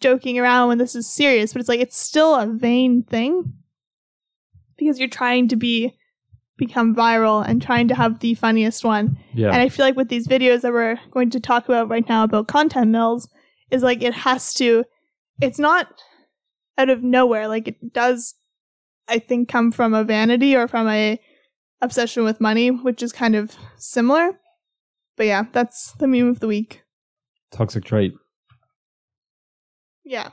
joking 0.00 0.38
around 0.38 0.68
when 0.68 0.78
this 0.78 0.94
is 0.94 1.06
serious, 1.06 1.52
but 1.52 1.60
it's 1.60 1.68
like 1.68 1.80
it's 1.80 1.98
still 1.98 2.34
a 2.34 2.46
vain 2.46 3.02
thing 3.02 3.52
because 4.76 4.98
you're 4.98 5.08
trying 5.08 5.48
to 5.48 5.56
be 5.56 5.94
become 6.56 6.94
viral 6.94 7.46
and 7.46 7.62
trying 7.62 7.88
to 7.88 7.94
have 7.94 8.20
the 8.20 8.34
funniest 8.34 8.84
one. 8.84 9.18
Yeah. 9.32 9.48
And 9.48 9.56
I 9.56 9.68
feel 9.70 9.86
like 9.86 9.96
with 9.96 10.08
these 10.08 10.28
videos 10.28 10.60
that 10.60 10.72
we're 10.72 10.98
going 11.10 11.30
to 11.30 11.40
talk 11.40 11.64
about 11.66 11.88
right 11.88 12.06
now 12.08 12.24
about 12.24 12.48
content 12.48 12.90
mills 12.90 13.28
is 13.70 13.82
like 13.82 14.02
it 14.02 14.12
has 14.12 14.52
to 14.54 14.84
it's 15.40 15.58
not 15.58 15.86
out 16.76 16.90
of 16.90 17.02
nowhere. 17.02 17.48
Like 17.48 17.68
it 17.68 17.92
does 17.92 18.34
I 19.08 19.18
think 19.18 19.48
come 19.48 19.72
from 19.72 19.94
a 19.94 20.04
vanity 20.04 20.54
or 20.54 20.68
from 20.68 20.88
a 20.88 21.18
obsession 21.80 22.24
with 22.24 22.40
money, 22.40 22.70
which 22.70 23.02
is 23.02 23.12
kind 23.12 23.34
of 23.34 23.56
similar. 23.76 24.32
But 25.16 25.26
yeah, 25.26 25.44
that's 25.52 25.92
the 25.92 26.06
meme 26.06 26.28
of 26.28 26.40
the 26.40 26.46
week. 26.46 26.82
Toxic 27.50 27.84
trait. 27.84 28.12
Yeah. 30.04 30.30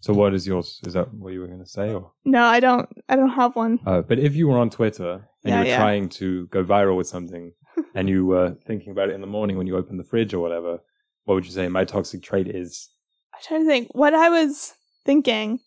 So, 0.00 0.12
what 0.14 0.32
is 0.32 0.46
yours? 0.46 0.80
Is 0.86 0.94
that 0.94 1.12
what 1.12 1.32
you 1.32 1.40
were 1.40 1.48
going 1.48 1.58
to 1.58 1.66
say, 1.66 1.92
or? 1.92 2.12
No, 2.24 2.44
I 2.44 2.60
don't 2.60 2.88
I 3.08 3.16
don't 3.16 3.30
have 3.30 3.56
one. 3.56 3.80
Uh, 3.84 4.00
but 4.00 4.18
if 4.18 4.34
you 4.36 4.48
were 4.48 4.58
on 4.58 4.70
Twitter 4.70 5.12
and 5.12 5.22
Yeah, 5.44 5.54
you 5.58 5.60
were 5.64 5.68
yeah. 5.70 5.76
trying 5.76 6.08
to 6.10 6.46
go 6.46 6.64
viral 6.64 6.96
with 6.96 7.06
something, 7.08 7.52
and 7.94 8.08
you 8.08 8.24
were 8.26 8.56
thinking 8.66 8.92
about 8.92 9.10
it 9.10 9.14
in 9.14 9.20
the 9.20 9.26
morning 9.26 9.58
when 9.58 9.66
you 9.66 9.76
opened 9.76 9.98
the 9.98 10.04
fridge 10.04 10.32
or 10.32 10.40
whatever, 10.40 10.78
what 11.24 11.34
would 11.34 11.44
you 11.44 11.50
say? 11.52 11.68
My 11.68 11.84
toxic 11.84 12.22
trait 12.22 12.48
is. 12.48 12.88
I'm 13.34 13.40
trying 13.42 13.64
to 13.64 13.66
think. 13.68 13.88
What 13.92 14.14
I 14.14 14.28
was 14.30 14.74
thinking 15.04 15.60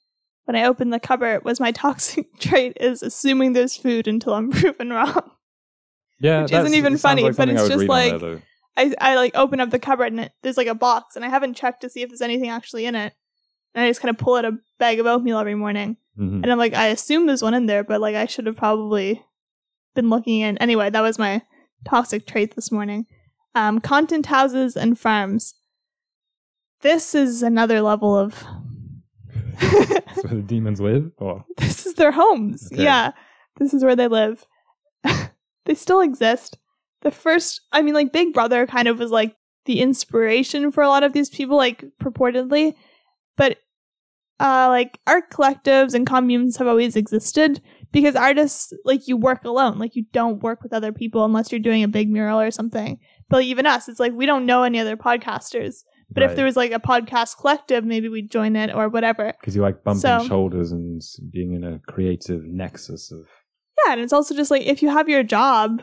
when 0.45 0.55
I 0.55 0.63
opened 0.65 0.91
the 0.93 0.99
cupboard 0.99 1.43
was 1.43 1.59
my 1.59 1.71
toxic 1.85 2.39
trait 2.39 2.77
is 2.79 3.03
assuming 3.03 3.53
there's 3.53 3.75
food 3.77 4.07
until 4.07 4.33
I'm 4.33 4.49
proven 4.51 4.91
wrong. 4.91 5.31
Yeah, 6.19 6.43
Which 6.43 6.51
isn't 6.53 6.73
even 6.75 6.97
funny, 6.97 7.23
like 7.23 7.35
but 7.35 7.49
it's 7.49 7.67
just 7.67 7.85
like-. 7.85 8.41
I, 8.77 8.93
I 9.01 9.15
like 9.15 9.35
open 9.35 9.59
up 9.59 9.69
the 9.69 9.79
cupboard 9.79 10.11
and 10.13 10.21
it, 10.21 10.31
there's 10.43 10.57
like 10.57 10.67
a 10.67 10.75
box 10.75 11.15
and 11.15 11.25
I 11.25 11.29
haven't 11.29 11.55
checked 11.55 11.81
to 11.81 11.89
see 11.89 12.01
if 12.01 12.09
there's 12.09 12.21
anything 12.21 12.49
actually 12.49 12.85
in 12.85 12.95
it. 12.95 13.13
And 13.75 13.83
I 13.83 13.89
just 13.89 14.01
kind 14.01 14.09
of 14.09 14.17
pull 14.17 14.35
out 14.35 14.45
a 14.45 14.57
bag 14.79 14.99
of 14.99 15.05
oatmeal 15.05 15.37
every 15.37 15.55
morning. 15.55 15.97
Mhm. 16.17 16.43
And 16.43 16.51
I'm 16.51 16.57
like, 16.57 16.73
I 16.73 16.87
assume 16.87 17.25
there's 17.25 17.41
one 17.43 17.53
in 17.53 17.65
there, 17.65 17.83
but 17.83 18.01
like 18.01 18.15
I 18.15 18.25
should 18.25 18.45
have 18.45 18.55
probably 18.57 19.21
been 19.95 20.09
looking 20.09 20.41
in. 20.41 20.57
Anyway, 20.57 20.89
that 20.89 21.01
was 21.01 21.19
my 21.19 21.41
toxic 21.85 22.25
trait 22.25 22.55
this 22.55 22.71
morning. 22.71 23.05
Um, 23.55 23.79
content 23.79 24.27
houses 24.27 24.77
and 24.77 24.97
farms. 24.97 25.53
This 26.81 27.13
is 27.13 27.43
another 27.43 27.81
level 27.81 28.15
of. 28.17 28.43
That's 29.61 30.23
where 30.23 30.35
the 30.35 30.41
demons 30.41 30.81
live. 30.81 31.11
Or 31.17 31.45
this 31.57 31.85
is 31.85 31.93
their 31.95 32.11
homes. 32.11 32.69
Okay. 32.71 32.83
Yeah, 32.83 33.11
this 33.57 33.73
is 33.73 33.83
where 33.83 33.95
they 33.95 34.07
live. 34.07 34.45
they 35.65 35.75
still 35.75 36.01
exist. 36.01 36.57
The 37.01 37.11
first, 37.11 37.61
I 37.71 37.81
mean, 37.81 37.93
like 37.93 38.11
Big 38.13 38.33
Brother 38.33 38.67
kind 38.67 38.87
of 38.87 38.99
was 38.99 39.11
like 39.11 39.35
the 39.65 39.79
inspiration 39.79 40.71
for 40.71 40.83
a 40.83 40.87
lot 40.87 41.03
of 41.03 41.13
these 41.13 41.29
people, 41.29 41.57
like 41.57 41.83
purportedly. 42.01 42.75
But 43.37 43.57
uh, 44.39 44.67
like 44.69 44.99
art 45.07 45.29
collectives 45.31 45.93
and 45.93 46.05
communes 46.07 46.57
have 46.57 46.67
always 46.67 46.95
existed 46.95 47.61
because 47.91 48.15
artists, 48.15 48.71
like, 48.85 49.07
you 49.07 49.17
work 49.17 49.43
alone. 49.43 49.77
Like, 49.77 49.95
you 49.95 50.05
don't 50.13 50.41
work 50.41 50.63
with 50.63 50.73
other 50.73 50.91
people 50.93 51.25
unless 51.25 51.51
you're 51.51 51.59
doing 51.59 51.83
a 51.83 51.87
big 51.87 52.09
mural 52.09 52.39
or 52.39 52.49
something. 52.49 52.97
But 53.29 53.37
like, 53.37 53.45
even 53.47 53.65
us, 53.65 53.87
it's 53.89 53.99
like 53.99 54.13
we 54.13 54.25
don't 54.25 54.45
know 54.45 54.63
any 54.63 54.79
other 54.79 54.95
podcasters. 54.97 55.83
But 56.13 56.23
if 56.23 56.35
there 56.35 56.43
was 56.45 56.57
like 56.57 56.73
a 56.73 56.79
podcast 56.79 57.37
collective, 57.37 57.85
maybe 57.85 58.09
we'd 58.09 58.29
join 58.29 58.57
it 58.57 58.73
or 58.75 58.89
whatever. 58.89 59.33
because 59.39 59.55
you 59.55 59.61
like 59.61 59.83
bumping 59.83 60.01
So- 60.01 60.27
shoulders 60.27 60.71
and 60.73 61.01
being 61.31 61.53
in 61.53 61.63
a 61.63 61.79
creative 61.87 62.43
nexus 62.43 63.11
of. 63.11 63.27
Yeah, 63.85 63.93
and 63.93 64.01
it's 64.01 64.11
also 64.11 64.35
just 64.35 64.51
like 64.51 64.63
if 64.63 64.81
you 64.81 64.89
have 64.89 65.07
your 65.07 65.23
job, 65.23 65.81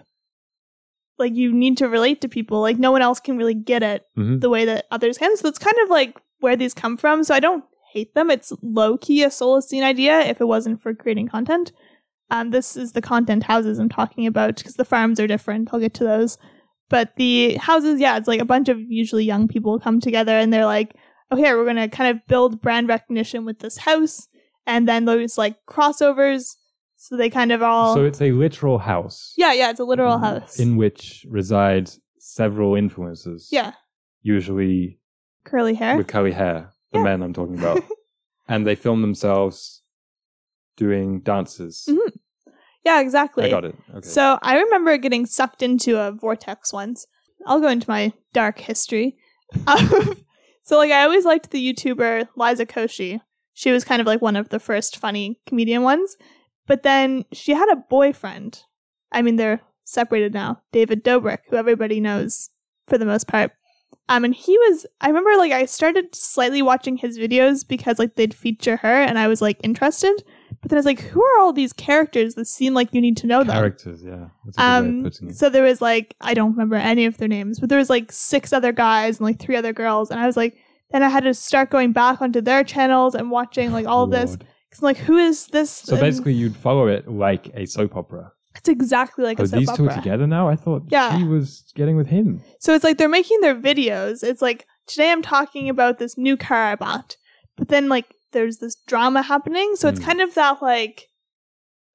like 1.18 1.34
you 1.34 1.52
need 1.52 1.76
to 1.78 1.88
relate 1.88 2.20
to 2.22 2.28
people. 2.28 2.60
Like 2.60 2.78
no 2.78 2.90
one 2.92 3.02
else 3.02 3.20
can 3.20 3.36
really 3.36 3.54
get 3.54 3.82
it 3.82 4.04
Mhm. 4.16 4.40
the 4.40 4.50
way 4.50 4.64
that 4.64 4.86
others 4.90 5.18
can. 5.18 5.36
So 5.36 5.48
it's 5.48 5.58
kind 5.58 5.76
of 5.82 5.90
like 5.90 6.16
where 6.40 6.56
these 6.56 6.74
come 6.74 6.96
from. 6.96 7.24
So 7.24 7.34
I 7.34 7.40
don't 7.40 7.64
hate 7.92 8.14
them. 8.14 8.30
It's 8.30 8.52
low 8.62 8.96
key 8.98 9.22
a 9.22 9.28
Solacene 9.28 9.82
idea 9.82 10.20
if 10.20 10.40
it 10.40 10.46
wasn't 10.46 10.80
for 10.82 10.94
creating 10.94 11.28
content. 11.28 11.72
Um, 12.30 12.50
this 12.50 12.76
is 12.76 12.92
the 12.92 13.00
content 13.00 13.44
houses 13.44 13.78
I'm 13.78 13.88
talking 13.88 14.26
about 14.26 14.56
because 14.56 14.74
the 14.74 14.84
farms 14.84 15.18
are 15.18 15.26
different. 15.26 15.70
I'll 15.72 15.80
get 15.80 15.94
to 15.94 16.04
those. 16.04 16.36
But 16.90 17.16
the 17.16 17.54
houses, 17.56 18.00
yeah, 18.00 18.16
it's 18.16 18.28
like 18.28 18.40
a 18.40 18.44
bunch 18.46 18.68
of 18.68 18.78
usually 18.80 19.24
young 19.24 19.48
people 19.48 19.78
come 19.78 20.00
together 20.00 20.32
and 20.32 20.52
they're 20.52 20.66
like, 20.66 20.94
okay, 21.32 21.52
we're 21.54 21.64
going 21.64 21.76
to 21.76 21.88
kind 21.88 22.14
of 22.16 22.26
build 22.28 22.60
brand 22.62 22.88
recognition 22.88 23.44
with 23.44 23.58
this 23.60 23.78
house. 23.78 24.28
And 24.66 24.86
then 24.88 25.04
those 25.06 25.36
like 25.38 25.56
crossovers. 25.66 26.56
So 27.00 27.16
they 27.16 27.30
kind 27.30 27.52
of 27.52 27.62
all. 27.62 27.94
So 27.94 28.04
it's 28.04 28.20
a 28.20 28.32
literal 28.32 28.78
house. 28.78 29.32
yeah, 29.36 29.52
yeah, 29.52 29.70
it's 29.70 29.80
a 29.80 29.84
literal 29.84 30.18
house. 30.18 30.58
In 30.58 30.76
which 30.76 31.24
reside 31.30 31.90
several 32.18 32.74
influences. 32.74 33.48
yeah, 33.52 33.72
Usually 34.22 34.98
curly 35.44 35.74
hair. 35.74 35.96
with 35.96 36.08
curly 36.08 36.32
hair. 36.32 36.72
The 36.92 36.98
Yeah. 36.98 37.04
men 37.04 37.22
I'm 37.22 37.32
talking 37.32 37.58
about. 37.58 37.82
and 38.48 38.66
they 38.66 38.74
film 38.74 39.00
themselves 39.00 39.82
doing 40.76 41.20
dances. 41.20 41.84
Mhm. 41.88 42.12
Yeah, 42.84 43.00
exactly. 43.00 43.44
I 43.44 43.50
got 43.50 43.64
it. 43.64 43.74
Okay. 43.94 44.08
So 44.08 44.38
I 44.42 44.58
remember 44.58 44.96
getting 44.96 45.26
sucked 45.26 45.62
into 45.62 45.98
a 45.98 46.10
vortex 46.12 46.72
once. 46.72 47.06
I'll 47.46 47.60
go 47.60 47.68
into 47.68 47.88
my 47.88 48.12
dark 48.32 48.58
history. 48.58 49.16
Um, 49.66 50.14
so 50.62 50.76
like 50.76 50.90
I 50.90 51.02
always 51.04 51.24
liked 51.24 51.50
the 51.50 51.72
YouTuber 51.72 52.28
Liza 52.36 52.66
Koshy. 52.66 53.20
She 53.54 53.70
was 53.70 53.82
kind 53.84 54.00
of 54.00 54.06
like 54.06 54.20
one 54.20 54.36
of 54.36 54.50
the 54.50 54.60
first 54.60 54.96
funny 54.98 55.40
comedian 55.46 55.82
ones. 55.82 56.16
But 56.68 56.84
then 56.84 57.24
she 57.32 57.52
had 57.52 57.68
a 57.72 57.82
boyfriend. 57.90 58.62
I 59.10 59.22
mean 59.22 59.36
they're 59.36 59.60
separated 59.84 60.32
now. 60.34 60.62
David 60.70 61.02
Dobrik, 61.02 61.38
who 61.48 61.56
everybody 61.56 61.98
knows 61.98 62.50
for 62.86 62.98
the 62.98 63.06
most 63.06 63.26
part. 63.26 63.50
Um 64.08 64.24
and 64.24 64.34
he 64.34 64.56
was 64.58 64.86
I 65.00 65.08
remember 65.08 65.36
like 65.36 65.52
I 65.52 65.64
started 65.64 66.14
slightly 66.14 66.62
watching 66.62 66.98
his 66.98 67.18
videos 67.18 67.66
because 67.66 67.98
like 67.98 68.14
they'd 68.14 68.34
feature 68.34 68.76
her 68.76 69.02
and 69.02 69.18
I 69.18 69.26
was 69.26 69.42
like 69.42 69.58
interested. 69.64 70.22
But 70.60 70.70
then 70.70 70.76
I 70.76 70.80
was 70.80 70.86
like, 70.86 71.00
who 71.00 71.22
are 71.22 71.38
all 71.38 71.52
these 71.52 71.72
characters 71.72 72.34
that 72.34 72.46
seem 72.46 72.74
like 72.74 72.92
you 72.92 73.00
need 73.00 73.16
to 73.18 73.28
know 73.28 73.44
them? 73.44 73.54
Characters, 73.54 74.02
yeah. 74.04 74.26
That's 74.44 74.58
a 74.58 74.60
good 74.60 75.02
way 75.02 75.06
of 75.06 75.22
Um, 75.22 75.32
so 75.32 75.48
there 75.48 75.62
was 75.62 75.80
like 75.80 76.16
I 76.20 76.34
don't 76.34 76.50
remember 76.52 76.74
any 76.76 77.06
of 77.06 77.16
their 77.18 77.28
names, 77.28 77.60
but 77.60 77.68
there 77.68 77.78
was 77.78 77.88
like 77.90 78.10
six 78.12 78.52
other 78.52 78.72
guys 78.72 79.18
and 79.18 79.24
like 79.24 79.38
three 79.38 79.56
other 79.56 79.72
girls, 79.72 80.10
and 80.10 80.18
I 80.20 80.26
was 80.26 80.36
like, 80.36 80.56
then 80.90 81.02
I 81.04 81.10
had 81.10 81.22
to 81.24 81.32
start 81.34 81.70
going 81.70 81.92
back 81.92 82.20
onto 82.20 82.40
their 82.40 82.64
channels 82.64 83.14
and 83.14 83.30
watching 83.30 83.72
like 83.72 83.86
all 83.86 84.04
of 84.04 84.10
this. 84.10 84.36
Cause 84.70 84.80
I'm 84.82 84.84
like, 84.86 84.98
who 84.98 85.16
is 85.16 85.46
this? 85.48 85.70
So 85.70 85.94
And 85.94 86.00
basically, 86.00 86.34
you'd 86.34 86.56
follow 86.56 86.88
it 86.88 87.08
like 87.08 87.50
a 87.54 87.66
soap 87.66 87.96
opera. 87.96 88.32
it's 88.54 88.68
exactly 88.68 89.24
like 89.24 89.40
Are 89.40 89.44
a 89.44 89.46
soap 89.46 89.58
these 89.60 89.68
two 89.68 89.84
opera. 89.84 89.92
are 89.92 90.02
together 90.02 90.26
now? 90.26 90.48
I 90.48 90.56
thought 90.56 90.82
Yeah. 90.90 91.16
she 91.16 91.24
was 91.24 91.70
getting 91.74 91.96
with 91.96 92.08
him. 92.08 92.42
So 92.60 92.74
it's 92.74 92.84
like 92.84 92.98
they're 92.98 93.08
making 93.08 93.40
their 93.40 93.54
videos. 93.54 94.22
It's 94.22 94.42
like 94.42 94.66
today 94.86 95.10
I'm 95.10 95.22
talking 95.22 95.68
about 95.70 95.98
this 95.98 96.18
new 96.18 96.36
car 96.36 96.64
I 96.72 96.74
bought, 96.76 97.16
but 97.56 97.68
then 97.68 97.88
like 97.88 98.06
there's 98.32 98.58
this 98.58 98.76
drama 98.86 99.22
happening. 99.22 99.74
So 99.76 99.88
it's 99.88 100.00
Hmm. 100.00 100.04
kind 100.06 100.20
of 100.20 100.34
that 100.34 100.60
like. 100.62 101.06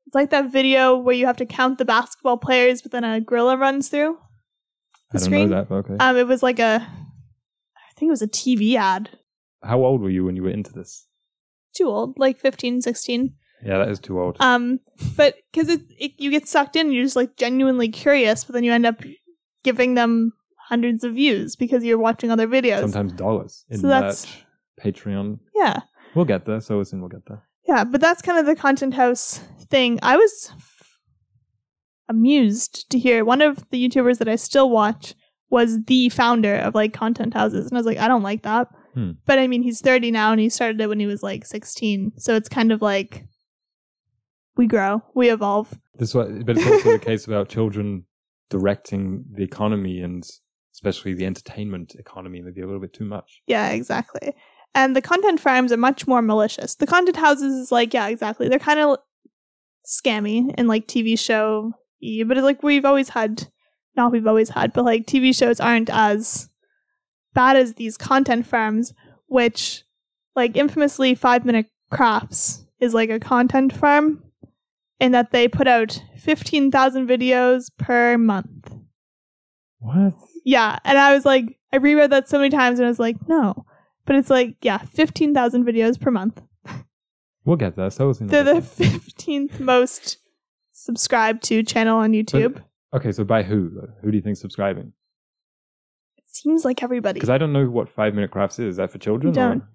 It's 0.07 0.15
like 0.15 0.31
that 0.31 0.51
video 0.51 0.97
where 0.97 1.15
you 1.15 1.25
have 1.27 1.37
to 1.37 1.45
count 1.45 1.77
the 1.77 1.85
basketball 1.85 2.37
players, 2.37 2.81
but 2.81 2.91
then 2.91 3.03
a 3.05 3.21
gorilla 3.21 3.55
runs 3.57 3.87
through. 3.89 4.17
I 5.11 5.17
don't 5.17 5.21
screen? 5.21 5.49
know 5.49 5.63
that, 5.63 5.71
okay. 5.73 5.95
Um, 5.99 6.17
it 6.17 6.27
was 6.27 6.43
like 6.43 6.59
a, 6.59 6.85
I 6.85 7.93
think 7.99 8.09
it 8.09 8.11
was 8.11 8.21
a 8.21 8.27
TV 8.27 8.75
ad. 8.75 9.09
How 9.63 9.83
old 9.83 10.01
were 10.01 10.09
you 10.09 10.25
when 10.25 10.35
you 10.35 10.43
were 10.43 10.49
into 10.49 10.73
this? 10.73 11.07
Too 11.75 11.87
old, 11.87 12.17
like 12.19 12.39
15, 12.39 12.81
16. 12.81 13.33
Yeah, 13.65 13.77
that 13.79 13.89
is 13.89 13.99
too 13.99 14.19
old. 14.19 14.37
Um, 14.39 14.79
but 15.15 15.35
because 15.51 15.69
it, 15.69 15.81
it, 15.97 16.11
you 16.17 16.29
get 16.29 16.47
sucked 16.47 16.75
in, 16.75 16.91
you're 16.91 17.03
just 17.05 17.15
like 17.15 17.37
genuinely 17.37 17.87
curious, 17.89 18.43
but 18.43 18.53
then 18.53 18.63
you 18.63 18.73
end 18.73 18.85
up 18.85 19.01
giving 19.63 19.93
them 19.95 20.33
hundreds 20.67 21.03
of 21.03 21.13
views 21.15 21.55
because 21.55 21.83
you're 21.83 21.97
watching 21.97 22.29
other 22.29 22.47
videos. 22.47 22.81
Sometimes 22.81 23.13
dollars 23.13 23.65
in 23.69 23.79
So 23.79 23.87
that's- 23.87 24.25
merch, 24.25 24.45
Patreon. 24.95 25.39
Yeah, 25.55 25.79
We'll 26.15 26.25
get 26.25 26.45
there. 26.45 26.59
So 26.61 26.83
soon 26.83 26.99
we'll 26.99 27.09
get 27.09 27.25
there. 27.27 27.43
yeah, 27.67 27.83
but 27.85 28.01
that's 28.01 28.21
kind 28.21 28.37
of 28.37 28.45
the 28.45 28.55
content 28.55 28.93
house 28.95 29.39
thing. 29.69 29.97
I 30.03 30.17
was 30.17 30.51
amused 32.09 32.89
to 32.91 32.99
hear 32.99 33.23
one 33.25 33.41
of 33.41 33.63
the 33.71 33.87
YouTubers 33.89 34.17
that 34.19 34.27
I 34.27 34.35
still 34.35 34.69
watch 34.69 35.15
was 35.49 35.79
the 35.85 36.09
founder 36.09 36.55
of 36.55 36.75
like 36.75 36.93
content 36.93 37.33
houses, 37.33 37.67
and 37.67 37.73
I 37.77 37.79
was 37.79 37.85
like, 37.85 37.97
I 37.97 38.07
don't 38.07 38.23
like 38.23 38.43
that. 38.43 38.67
Hmm. 38.93 39.11
But 39.25 39.39
I 39.39 39.47
mean, 39.47 39.63
he's 39.63 39.81
30 39.81 40.11
now, 40.11 40.31
and 40.31 40.39
he 40.39 40.49
started 40.49 40.79
it 40.79 40.87
when 40.87 40.99
he 40.99 41.05
was 41.05 41.23
like 41.23 41.45
16, 41.45 42.13
so 42.17 42.35
it's 42.35 42.49
kind 42.49 42.71
of 42.71 42.81
like 42.81 43.25
we 44.55 44.67
grow, 44.67 45.01
we 45.15 45.31
evolve. 45.31 45.77
This 45.95 46.13
wa- 46.13 46.27
but 46.27 46.57
it's 46.57 46.65
also 46.67 46.93
the 46.93 46.99
case 46.99 47.25
about 47.25 47.49
children 47.49 48.05
directing 48.49 49.25
the 49.33 49.43
economy 49.43 49.99
and 49.99 50.23
especially 50.73 51.13
the 51.13 51.25
entertainment 51.25 51.95
economy 51.97 52.41
maybe 52.41 52.61
a 52.61 52.65
little 52.65 52.81
bit 52.81 52.93
too 52.93 53.05
much. 53.05 53.41
Yeah, 53.47 53.69
exactly. 53.69 54.33
And 54.75 54.95
the 54.95 55.01
content 55.01 55.39
farms 55.39 55.71
are 55.71 55.77
much 55.77 56.07
more 56.07 56.21
malicious. 56.21 56.75
The 56.75 56.87
content 56.87 57.17
houses 57.17 57.53
is 57.53 57.71
like, 57.71 57.93
yeah, 57.93 58.07
exactly. 58.07 58.47
They're 58.49 58.59
kind 58.59 58.79
of 58.79 58.97
scammy 59.85 60.53
and 60.57 60.67
like 60.67 60.87
TV 60.87 61.17
show 61.17 61.73
but 62.25 62.37
it's 62.37 62.43
like 62.43 62.63
we've 62.63 62.85
always 62.85 63.09
had 63.09 63.47
not 63.95 64.11
we've 64.11 64.27
always 64.27 64.49
had, 64.49 64.73
but 64.73 64.85
like 64.85 65.05
TV 65.05 65.35
shows 65.35 65.59
aren't 65.59 65.89
as 65.89 66.49
bad 67.33 67.55
as 67.57 67.73
these 67.75 67.97
content 67.97 68.45
farms, 68.45 68.93
which 69.27 69.83
like 70.35 70.55
infamously 70.57 71.15
five 71.15 71.45
minute 71.45 71.67
crafts 71.91 72.65
is 72.79 72.93
like 72.93 73.09
a 73.09 73.19
content 73.19 73.73
farm 73.73 74.23
in 74.99 75.11
that 75.11 75.31
they 75.31 75.47
put 75.47 75.67
out 75.67 76.01
fifteen 76.17 76.71
thousand 76.71 77.07
videos 77.07 77.69
per 77.77 78.17
month. 78.17 78.73
What? 79.79 80.13
Yeah. 80.45 80.79
And 80.83 80.97
I 80.97 81.13
was 81.13 81.25
like, 81.25 81.57
I 81.71 81.77
reread 81.77 82.11
that 82.11 82.29
so 82.29 82.37
many 82.37 82.49
times 82.49 82.79
and 82.79 82.85
I 82.85 82.89
was 82.89 82.99
like, 82.99 83.17
no. 83.27 83.65
But 84.05 84.15
it's 84.17 84.29
like, 84.29 84.55
yeah, 84.61 84.77
15,000 84.79 85.65
videos 85.65 85.99
per 85.99 86.11
month. 86.11 86.41
We'll 87.45 87.57
get 87.57 87.75
there. 87.75 87.89
So 87.89 88.11
soon. 88.13 88.27
They're 88.27 88.43
the 88.43 88.61
15th 88.61 89.59
most 89.59 90.17
subscribed 90.71 91.43
to 91.43 91.63
channel 91.63 91.97
on 91.99 92.11
YouTube. 92.11 92.55
there. 92.55 92.65
Okay, 92.93 93.11
so 93.11 93.23
by 93.23 93.43
who? 93.43 93.71
Who 94.01 94.11
do 94.11 94.17
you 94.17 94.21
think's 94.23 94.39
subscribing? 94.39 94.93
Seems 96.35 96.65
like 96.65 96.83
everybody. 96.83 97.15
Because 97.15 97.29
I 97.29 97.37
don't 97.37 97.53
know 97.53 97.65
what 97.65 97.89
five 97.89 98.13
minute 98.13 98.31
crafts 98.31 98.59
is. 98.59 98.71
Is 98.71 98.77
that 98.77 98.91
for 98.91 98.97
children? 98.99 99.33
You 99.33 99.35
don't. 99.35 99.61
or- 99.61 99.69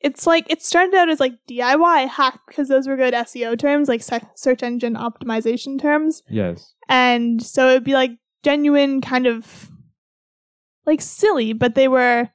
It's 0.00 0.26
like, 0.26 0.50
it 0.50 0.62
started 0.62 0.94
out 0.94 1.08
as 1.10 1.20
like 1.20 1.34
DIY 1.48 2.08
hack 2.08 2.40
because 2.48 2.68
those 2.68 2.86
were 2.88 2.96
good 2.96 3.14
SEO 3.14 3.58
terms, 3.58 3.88
like 3.88 4.02
se- 4.02 4.28
search 4.36 4.62
engine 4.62 4.94
optimization 4.94 5.80
terms. 5.80 6.22
Yes. 6.28 6.74
And 6.88 7.42
so 7.42 7.68
it'd 7.70 7.84
be 7.84 7.92
like 7.94 8.12
genuine 8.42 9.00
kind 9.00 9.26
of 9.26 9.70
like 10.86 11.00
silly, 11.02 11.52
but 11.52 11.74
they 11.74 11.88
were 11.88 12.30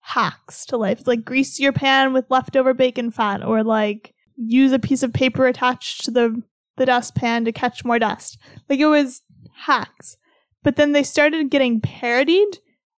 hacks 0.00 0.64
to 0.66 0.76
life. 0.76 1.00
It's 1.00 1.08
like 1.08 1.24
grease 1.24 1.58
your 1.60 1.72
pan 1.72 2.12
with 2.12 2.24
leftover 2.30 2.72
bacon 2.72 3.10
fat 3.10 3.42
or 3.44 3.62
like 3.64 4.14
use 4.36 4.72
a 4.72 4.78
piece 4.78 5.02
of 5.02 5.12
paper 5.12 5.46
attached 5.46 6.04
to 6.04 6.10
the 6.10 6.42
the 6.76 6.86
dustpan 6.86 7.44
to 7.44 7.50
catch 7.50 7.84
more 7.84 7.98
dust. 7.98 8.38
Like 8.68 8.78
it 8.78 8.86
was 8.86 9.22
hacks. 9.52 10.16
But 10.62 10.76
then 10.76 10.92
they 10.92 11.02
started 11.02 11.50
getting 11.50 11.80
parodied 11.80 12.58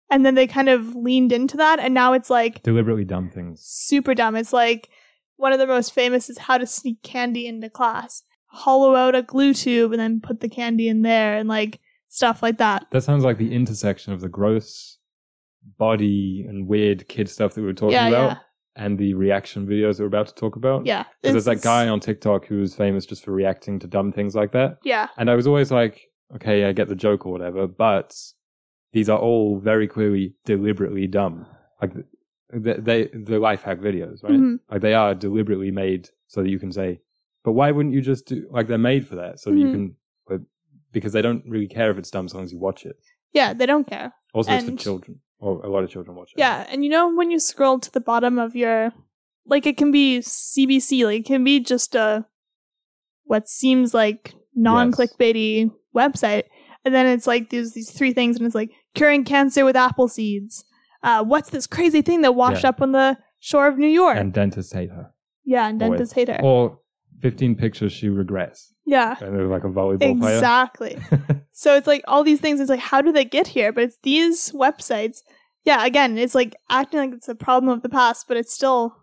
and 0.09 0.25
then 0.25 0.35
they 0.35 0.47
kind 0.47 0.69
of 0.69 0.95
leaned 0.95 1.31
into 1.31 1.57
that 1.57 1.79
and 1.79 1.93
now 1.93 2.13
it's 2.13 2.29
like 2.29 2.63
Deliberately 2.63 3.05
dumb 3.05 3.29
things. 3.29 3.61
super 3.63 4.13
dumb. 4.15 4.35
It's 4.35 4.53
like 4.53 4.89
one 5.37 5.53
of 5.53 5.59
the 5.59 5.67
most 5.67 5.93
famous 5.93 6.29
is 6.29 6.37
how 6.37 6.57
to 6.57 6.65
sneak 6.67 7.01
candy 7.03 7.47
into 7.47 7.69
class. 7.69 8.23
Hollow 8.47 8.95
out 8.95 9.15
a 9.15 9.21
glue 9.21 9.53
tube 9.53 9.91
and 9.91 9.99
then 9.99 10.19
put 10.21 10.39
the 10.41 10.49
candy 10.49 10.87
in 10.87 11.01
there 11.03 11.35
and 11.37 11.47
like 11.47 11.79
stuff 12.09 12.41
like 12.41 12.57
that. 12.57 12.87
That 12.91 13.03
sounds 13.03 13.23
like 13.23 13.37
the 13.37 13.53
intersection 13.53 14.11
of 14.11 14.21
the 14.21 14.27
gross 14.29 14.97
body 15.77 16.45
and 16.47 16.67
weird 16.67 17.07
kid 17.07 17.29
stuff 17.29 17.53
that 17.53 17.61
we 17.61 17.67
were 17.67 17.73
talking 17.73 17.93
Yeah, 17.93 18.07
about 18.07 18.29
yeah. 18.31 18.37
and 18.75 18.97
the 18.97 19.13
reaction 19.13 19.67
videos 19.67 19.97
that 19.97 20.03
we're 20.03 20.07
about 20.07 20.27
to 20.27 20.35
talk 20.35 20.55
about. 20.55 20.85
Yeah. 20.85 21.03
Because 21.21 21.33
there's 21.45 21.45
that 21.45 21.61
guy 21.63 21.87
on 21.87 21.99
TikTok 21.99 22.45
who 22.45 22.59
was 22.59 22.75
famous 22.75 23.05
just 23.05 23.23
for 23.23 23.31
reacting 23.31 23.79
to 23.79 23.87
dumb 23.87 24.11
things 24.11 24.35
like 24.35 24.51
that. 24.53 24.77
Yeah. 24.83 25.07
And 25.17 25.29
I 25.29 25.35
was 25.35 25.47
always 25.47 25.71
like, 25.71 26.01
okay, 26.35 26.65
I 26.65 26.71
get 26.73 26.87
the 26.87 26.95
joke 26.95 27.25
or 27.25 27.31
whatever, 27.31 27.67
but 27.67 28.15
these 28.91 29.09
are 29.09 29.19
all 29.19 29.59
very 29.59 29.87
clearly 29.87 30.33
deliberately 30.45 31.07
dumb. 31.07 31.45
Like 31.81 31.93
they, 32.51 32.73
they 32.73 33.03
the 33.13 33.39
life 33.39 33.61
hack 33.63 33.79
videos, 33.79 34.23
right? 34.23 34.33
Mhm. 34.33 34.59
Like 34.69 34.81
they 34.81 34.93
are 34.93 35.13
deliberately 35.15 35.71
made 35.71 36.09
so 36.27 36.41
that 36.41 36.49
you 36.49 36.59
can 36.59 36.71
say, 36.71 36.99
but 37.43 37.51
why 37.53 37.71
wouldn't 37.71 37.93
you 37.93 38.01
just 38.01 38.25
do 38.27 38.47
like 38.51 38.67
they're 38.67 38.77
made 38.77 39.07
for 39.07 39.15
that 39.15 39.39
so 39.39 39.51
that 39.51 39.57
you 39.57 39.67
Mhm. 39.67 39.71
can, 39.71 39.95
but 40.27 40.41
because 40.91 41.13
they 41.13 41.21
don't 41.21 41.43
really 41.47 41.67
care 41.67 41.91
if 41.91 41.97
it's 41.97 42.09
dumb 42.11 42.25
as 42.25 42.33
long 42.33 42.43
as 42.43 42.51
you 42.51 42.59
watch 42.59 42.85
it. 42.85 42.97
Yeah, 43.33 43.53
they 43.53 43.65
don't 43.67 43.85
care. 43.87 44.13
Also, 44.33 44.53
it's 44.53 44.65
for 44.65 44.71
children, 44.75 45.19
or 45.39 45.63
a 45.63 45.69
lot 45.69 45.83
of 45.83 45.89
children 45.91 46.15
watch 46.17 46.31
it. 46.35 46.39
Yeah, 46.39 46.65
and 46.69 46.83
you 46.83 46.89
know 46.89 47.13
when 47.15 47.29
you 47.29 47.39
scroll 47.39 47.79
to 47.79 47.91
the 47.91 48.01
bottom 48.01 48.39
of 48.39 48.55
your 48.55 48.91
like 49.45 49.65
it 49.67 49.77
can 49.77 49.91
be 49.91 50.19
CBC, 50.19 51.05
like 51.05 51.19
it 51.21 51.25
can 51.25 51.43
be 51.43 51.59
just 51.59 51.93
a 51.95 52.25
what 53.25 53.47
seems 53.47 53.93
like 53.93 54.33
non-clickbaity 54.55 55.71
website. 55.95 56.43
And 56.85 56.93
then 56.93 57.05
it's 57.05 57.27
like 57.27 57.49
there's 57.49 57.73
these 57.73 57.91
three 57.91 58.13
things 58.13 58.37
and 58.37 58.45
it's 58.45 58.55
like 58.55 58.71
curing 58.95 59.23
cancer 59.23 59.65
with 59.65 59.75
apple 59.75 60.07
seeds. 60.07 60.63
Uh, 61.03 61.23
what's 61.23 61.49
this 61.49 61.67
crazy 61.67 62.01
thing 62.01 62.21
that 62.21 62.33
washed 62.35 62.63
Yeah. 62.63 62.69
up 62.69 62.81
on 62.81 62.91
the 62.93 63.17
shore 63.39 63.67
of 63.67 63.77
New 63.77 63.87
York? 63.87 64.17
and 64.17 64.33
dentists 64.33 64.73
hate 64.73 64.89
her. 64.89 65.11
yeah, 65.45 65.67
and 65.67 65.81
Always. 65.81 65.97
dentists 65.97 66.13
hate 66.15 66.27
her. 66.29 66.39
Or 66.41 66.79
15 67.21 67.55
pictures 67.55 67.91
she 67.91 68.07
regrets, 68.07 68.73
yeah. 68.85 69.15
and 69.19 69.35
they're 69.35 69.47
like 69.47 69.65
a 69.65 69.67
volleyball 69.67 70.19
player. 70.19 70.35
Exactly. 70.35 70.97
So 71.51 71.75
it's 71.75 71.87
like 71.87 72.01
all 72.07 72.23
these 72.23 72.39
things. 72.39 72.61
It's 72.61 72.69
like, 72.69 72.79
how 72.79 73.01
do 73.01 73.11
they 73.11 73.25
get 73.25 73.45
here? 73.47 73.73
But 73.73 73.83
it's 73.83 73.97
these 74.03 74.53
websites. 74.53 75.17
Yeah, 75.65 75.85
again, 75.85 76.17
it's 76.17 76.33
like 76.33 76.55
acting 76.69 76.99
like 77.01 77.11
it's 77.13 77.27
a 77.27 77.35
problem 77.35 77.69
of 77.73 77.81
the 77.81 77.89
past, 77.89 78.29
but 78.29 78.37
it 78.37 78.47
still 78.49 78.95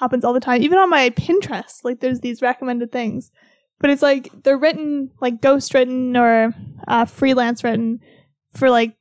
happens 0.00 0.24
all 0.24 0.32
the 0.32 0.40
time. 0.40 0.62
Even 0.62 0.78
on 0.78 0.90
my 0.90 1.10
Pinterest, 1.10 1.84
like 1.84 2.00
there's 2.00 2.18
these 2.18 2.42
recommended 2.42 2.90
things, 2.90 3.30
but 3.82 3.90
it's 3.90 4.00
like 4.00 4.30
they're 4.42 4.56
written 4.56 5.10
like 5.20 5.42
ghost 5.42 5.74
written 5.74 6.16
or 6.16 6.54
uh, 6.88 7.04
freelance 7.04 7.62
written 7.62 8.00
for 8.54 8.70
like 8.70 8.96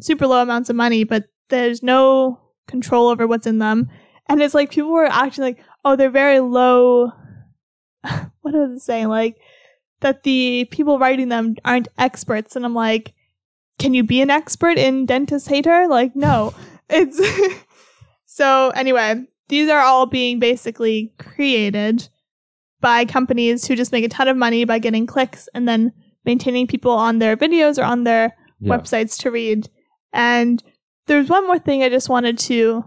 super 0.00 0.26
low 0.26 0.40
amounts 0.40 0.70
of 0.70 0.76
money, 0.76 1.04
but 1.04 1.26
there's 1.50 1.82
no 1.82 2.40
control 2.66 3.08
over 3.08 3.26
what's 3.26 3.46
in 3.46 3.58
them. 3.58 3.90
And 4.26 4.40
it's 4.40 4.54
like 4.54 4.70
people 4.70 4.92
were 4.92 5.04
acting 5.04 5.44
like, 5.44 5.62
oh, 5.84 5.96
they're 5.96 6.08
very 6.08 6.40
low. 6.40 7.12
what 8.00 8.54
was 8.54 8.78
it 8.78 8.80
saying? 8.80 9.08
Like 9.08 9.36
that 10.00 10.22
the 10.22 10.66
people 10.70 10.98
writing 10.98 11.28
them 11.28 11.56
aren't 11.64 11.86
experts 11.96 12.56
and 12.56 12.64
i'm 12.64 12.74
like 12.74 13.14
can 13.78 13.94
you 13.94 14.02
be 14.02 14.20
an 14.20 14.30
expert 14.30 14.76
in 14.76 15.06
dentist 15.06 15.48
hater 15.48 15.86
like 15.86 16.16
no 16.16 16.52
it's 16.90 17.20
So 18.34 18.70
anyway, 18.70 19.26
these 19.48 19.68
are 19.68 19.80
all 19.80 20.06
being 20.06 20.38
basically 20.38 21.12
created 21.18 22.08
by 22.82 23.06
companies 23.06 23.66
who 23.66 23.74
just 23.74 23.92
make 23.92 24.04
a 24.04 24.08
ton 24.08 24.28
of 24.28 24.36
money 24.36 24.64
by 24.66 24.78
getting 24.78 25.06
clicks 25.06 25.48
and 25.54 25.66
then 25.66 25.92
maintaining 26.26 26.66
people 26.66 26.92
on 26.92 27.18
their 27.18 27.36
videos 27.36 27.78
or 27.78 27.84
on 27.84 28.04
their 28.04 28.36
Yeah. 28.60 28.76
websites 28.76 29.18
to 29.20 29.30
read. 29.30 29.70
And 30.12 30.62
there's 31.06 31.30
one 31.30 31.46
more 31.46 31.58
thing 31.58 31.82
I 31.82 31.88
just 31.88 32.08
wanted 32.10 32.38
to. 32.40 32.84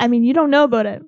I 0.00 0.08
mean, 0.08 0.24
you 0.24 0.34
don't 0.34 0.50
know 0.50 0.64
about 0.64 0.86
it. 0.86 1.02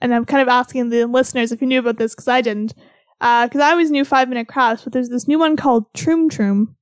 And 0.00 0.14
I'm 0.14 0.24
kind 0.24 0.40
of 0.42 0.48
asking 0.48 0.88
the 0.88 1.04
listeners 1.06 1.52
if 1.52 1.60
you 1.60 1.66
knew 1.66 1.80
about 1.80 1.98
this 1.98 2.14
because 2.14 2.28
I 2.28 2.40
didn't. 2.40 2.74
Uh, 3.20 3.46
because 3.46 3.60
I 3.60 3.70
always 3.72 3.90
knew 3.90 4.04
Five 4.04 4.28
Minute 4.30 4.48
Crafts, 4.48 4.84
but 4.84 4.92
there's 4.94 5.10
this 5.10 5.28
new 5.28 5.38
one 5.38 5.54
called 5.56 5.92
Troom 5.92 6.30
Troom, 6.30 6.74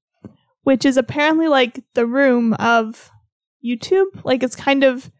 which 0.63 0.85
is 0.85 0.97
apparently 0.97 1.49
like 1.49 1.83
the 1.95 2.07
room 2.07 2.55
of 2.55 3.11
YouTube. 3.65 4.07
Like 4.25 4.43
it's 4.45 4.55
kind 4.55 4.85
of 4.85 5.11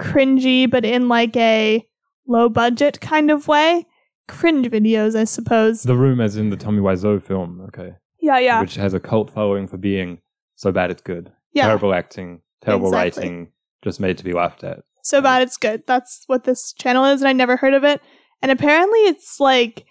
cringy, 0.00 0.68
but 0.68 0.84
in 0.84 1.08
like 1.08 1.36
a 1.36 1.86
low 2.26 2.48
budget 2.48 3.00
kind 3.00 3.30
of 3.30 3.48
way. 3.48 3.86
Cringe 4.28 4.66
videos, 4.70 5.14
I 5.18 5.24
suppose. 5.24 5.82
The 5.82 5.96
Room, 5.96 6.20
as 6.20 6.36
in 6.36 6.50
the 6.50 6.56
Tommy 6.56 6.80
Wiseau 6.80 7.22
film, 7.22 7.60
okay, 7.68 7.94
Yeah, 8.20 8.38
yeah. 8.38 8.60
which 8.60 8.76
has 8.76 8.94
a 8.94 9.00
cult 9.00 9.30
following 9.30 9.66
for 9.68 9.76
being 9.76 10.20
so 10.56 10.72
bad 10.72 10.90
it's 10.90 11.02
good. 11.02 11.30
yeah. 11.52 11.66
Terrible 11.66 11.92
acting, 11.94 12.40
terrible 12.62 12.88
Exactly. 12.88 13.22
writing, 13.22 13.48
just 13.82 14.00
made 14.00 14.16
to 14.18 14.24
be 14.24 14.32
laughed 14.32 14.64
at. 14.64 14.80
so 15.02 15.20
bad 15.20 15.42
it's 15.42 15.58
good. 15.58 15.82
That's 15.86 16.24
what 16.26 16.44
this 16.44 16.72
channel 16.72 17.04
is, 17.04 17.20
and 17.20 17.28
I 17.28 17.32
never 17.34 17.56
heard 17.56 17.74
of 17.74 17.84
it. 17.84 18.00
And 18.40 18.50
apparently, 18.50 19.00
it's 19.00 19.38
like 19.40 19.84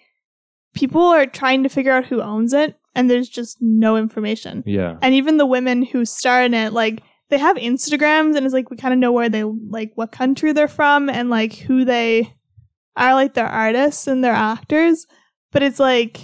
people 0.74 1.00
are 1.02 1.26
trying 1.26 1.62
to 1.62 1.68
figure 1.68 1.92
out 1.92 2.06
who 2.06 2.20
owns 2.20 2.52
it, 2.52 2.76
and 2.96 3.08
there's 3.08 3.28
just 3.28 3.58
no 3.60 3.96
information. 3.96 4.64
Yeah, 4.66 4.96
And 5.02 5.14
even 5.14 5.36
the 5.36 5.46
women 5.46 5.82
who 5.84 6.04
star 6.04 6.42
in 6.42 6.54
it, 6.54 6.72
like 6.72 7.02
they 7.34 7.40
have 7.40 7.56
Instagrams, 7.56 8.36
and 8.36 8.46
it's 8.46 8.54
like 8.54 8.70
we 8.70 8.76
kind 8.76 8.94
of 8.94 9.00
know 9.00 9.10
where 9.10 9.28
they 9.28 9.42
like 9.42 9.90
what 9.96 10.12
country 10.12 10.52
they're 10.52 10.68
from 10.68 11.10
and 11.10 11.30
like 11.30 11.54
who 11.54 11.84
they 11.84 12.32
are, 12.94 13.12
like 13.12 13.34
their 13.34 13.48
artists 13.48 14.06
and 14.06 14.22
their 14.22 14.34
actors. 14.34 15.08
But 15.50 15.64
it's 15.64 15.80
like 15.80 16.20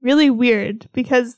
really 0.00 0.30
weird 0.30 0.88
because 0.94 1.36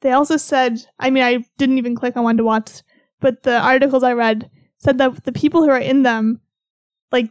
they 0.00 0.12
also 0.12 0.38
said, 0.38 0.78
I 0.98 1.10
mean, 1.10 1.22
I 1.22 1.44
didn't 1.58 1.76
even 1.76 1.94
click 1.94 2.16
on 2.16 2.24
one 2.24 2.38
to 2.38 2.44
watch, 2.44 2.80
but 3.20 3.42
the 3.42 3.58
articles 3.58 4.02
I 4.02 4.14
read 4.14 4.48
said 4.78 4.96
that 4.96 5.24
the 5.24 5.32
people 5.32 5.62
who 5.62 5.68
are 5.68 5.78
in 5.78 6.02
them, 6.02 6.40
like 7.12 7.28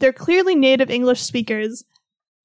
they're 0.00 0.12
clearly 0.12 0.54
native 0.54 0.90
English 0.90 1.22
speakers, 1.22 1.82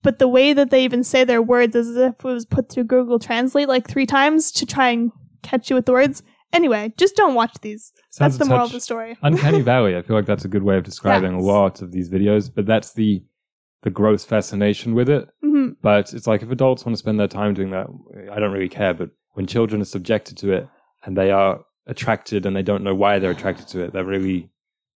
but 0.01 0.17
the 0.17 0.29
way 0.29 0.53
that 0.53 0.69
they 0.69 0.85
even 0.85 1.03
say 1.03 1.25
their 1.25 1.41
words 1.41 1.75
is 1.75 1.89
as 1.89 1.97
if 1.97 2.13
it 2.19 2.23
was 2.23 2.45
put 2.45 2.69
through 2.69 2.85
Google 2.85 3.19
Translate 3.19 3.67
like 3.67 3.85
three 3.85 4.05
times 4.05 4.49
to 4.53 4.65
try 4.65 4.91
and 4.91 5.11
catch 5.43 5.69
you 5.69 5.75
with 5.75 5.85
the 5.85 5.91
words. 5.91 6.23
Anyway, 6.53 6.93
just 6.97 7.17
don't 7.17 7.35
watch 7.35 7.57
these. 7.61 7.91
That's 8.17 8.37
the 8.37 8.45
moral 8.45 8.65
of 8.65 8.71
the 8.71 8.79
story. 8.81 9.17
Uncanny 9.21 9.61
Valley. 9.61 9.95
I 9.95 10.01
feel 10.01 10.15
like 10.15 10.25
that's 10.25 10.45
a 10.45 10.47
good 10.47 10.63
way 10.63 10.77
of 10.77 10.83
describing 10.83 11.33
Yes. 11.33 11.43
a 11.43 11.45
lot 11.45 11.81
of 11.81 11.91
these 11.91 12.09
videos, 12.09 12.49
but 12.53 12.65
that's 12.65 12.93
the 12.93 13.23
the 13.83 13.89
gross 13.91 14.25
fascination 14.25 14.95
with 14.95 15.07
it. 15.09 15.29
hmm 15.41 15.69
But 15.81 16.13
it's 16.13 16.25
like 16.25 16.41
if 16.41 16.49
adults 16.49 16.83
want 16.85 16.95
to 16.95 16.99
spend 16.99 17.19
their 17.19 17.27
time 17.27 17.53
doing 17.53 17.69
that, 17.71 17.87
I 18.31 18.39
don't 18.39 18.51
really 18.51 18.69
care. 18.69 18.93
But 18.93 19.11
when 19.33 19.45
children 19.45 19.81
are 19.81 19.85
subjected 19.85 20.35
to 20.39 20.51
it 20.51 20.67
and 21.03 21.15
they 21.15 21.29
are 21.31 21.59
attracted 21.85 22.45
and 22.45 22.55
they 22.55 22.63
don't 22.63 22.83
know 22.83 22.95
why 22.95 23.19
they're 23.19 23.31
attracted 23.31 23.67
to 23.69 23.83
it, 23.83 23.93
that 23.93 24.03
really 24.05 24.49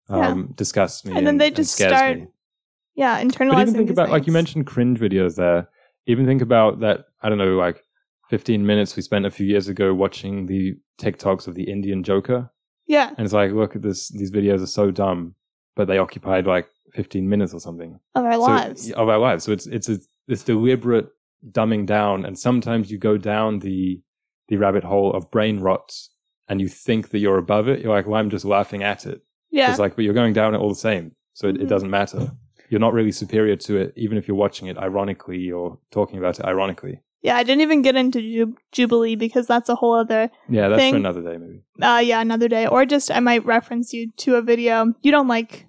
um, 0.09 0.53
disgusts 0.55 1.05
me. 1.05 1.17
And 1.17 1.27
then 1.27 1.39
they 1.39 1.51
just 1.51 1.75
start 1.75 2.19
me. 2.19 2.27
Yeah, 2.95 3.23
internalizing. 3.23 3.49
But 3.51 3.61
even 3.63 3.75
think 3.75 3.91
about, 3.91 4.11
like 4.11 4.27
you 4.27 4.33
mentioned, 4.33 4.67
cringe 4.67 4.99
videos 4.99 5.35
there. 5.37 5.69
Even 6.07 6.25
think 6.25 6.41
about 6.41 6.81
that, 6.81 7.07
I 7.21 7.29
don't 7.29 7.39
know, 7.39 7.57
like 7.57 7.83
15 8.31 8.65
minutes 8.65 8.97
we 8.97 9.03
spent 9.03 9.27
a 9.27 9.31
few 9.31 9.47
years 9.47 9.69
ago 9.69 9.93
watching 9.93 10.47
the 10.47 10.75
TikToks 11.01 11.47
of 11.47 11.55
the 11.55 11.65
Indian 11.71 12.03
Joker. 12.03 12.51
Yeah, 12.89 13.11
And 13.17 13.25
it's 13.25 13.35
like, 13.35 13.53
look 13.53 13.77
at 13.77 13.83
this, 13.83 14.09
these 14.09 14.31
videos 14.33 14.63
are 14.63 14.67
so 14.67 14.91
dumb, 14.91 15.35
but 15.77 15.87
they 15.87 15.99
occupied 15.99 16.47
like 16.47 16.67
15 16.95 17.29
minutes 17.29 17.53
or 17.55 17.61
something. 17.61 18.01
of 18.15 18.25
our 18.25 18.33
So- 18.33 18.41
lives. 18.41 18.91
of 18.93 19.09
our 19.09 19.19
lives. 19.19 19.45
So 19.45 19.53
it's, 19.53 19.67
it's 19.67 19.89
a, 19.89 19.99
this 20.27 20.43
deliberate 20.43 21.09
dumbing 21.53 21.87
down. 21.87 22.25
And 22.25 22.37
sometimes 22.39 22.91
you 22.91 22.99
go 22.99 23.17
down 23.19 23.59
the, 23.61 24.01
the 24.49 24.57
rabbit 24.57 24.85
hole 24.85 25.13
of 25.13 25.31
brain 25.31 25.61
rot 25.61 25.93
and 26.49 26.61
you 26.61 26.69
think 26.69 27.11
that 27.11 27.19
you're 27.19 27.39
above 27.39 27.69
it. 27.69 27.81
You're 27.81 27.95
like, 27.95 28.07
well, 28.07 28.19
I'm 28.19 28.31
just 28.31 28.45
laughing 28.47 28.83
at 28.83 29.05
it. 29.07 29.21
Yeah, 29.51 29.71
It's 29.71 29.79
like, 29.79 29.95
but 29.95 30.05
you're 30.05 30.15
going 30.15 30.33
down 30.33 30.55
it 30.55 30.59
all 30.59 30.71
the 30.71 30.75
same. 30.75 31.13
So 31.35 31.47
it, 31.49 31.57
it 31.57 31.67
Mhm. 31.67 31.69
doesn't 31.69 31.91
matter. 31.91 32.33
You're 32.71 32.81
not 32.81 32.93
really 32.95 33.13
superior 33.13 33.57
to 33.57 33.77
it, 33.79 33.93
even 33.97 34.19
if 34.19 34.27
you're 34.29 34.37
watching 34.37 34.69
it 34.69 34.77
ironically 34.79 35.51
or 35.51 35.79
talking 35.91 36.19
about 36.19 36.39
it 36.39 36.45
ironically. 36.47 37.01
Yeah. 37.23 37.37
I 37.37 37.43
didn't 37.43 37.63
even 37.63 37.83
get 37.83 37.97
into 37.97 38.21
Ju- 38.21 38.57
Jubilee 38.73 39.17
because 39.17 39.47
that's 39.47 39.69
a 39.69 39.75
whole 39.75 39.95
other. 39.95 40.31
Yeah, 40.49 40.69
that's 40.69 40.81
Thing- 40.81 40.95
for 40.95 40.99
another 40.99 41.23
day, 41.23 41.37
maybe. 41.37 41.63
Uh, 41.81 41.99
yeah, 42.01 42.21
another 42.21 42.49
day, 42.49 42.67
or 42.67 42.85
just 42.85 43.11
I 43.11 43.21
might 43.21 43.45
reference 43.45 43.93
you 43.93 44.11
to 44.19 44.37
a 44.37 44.43
video 44.43 44.95
you 45.03 45.11
don't 45.11 45.29
like 45.29 45.67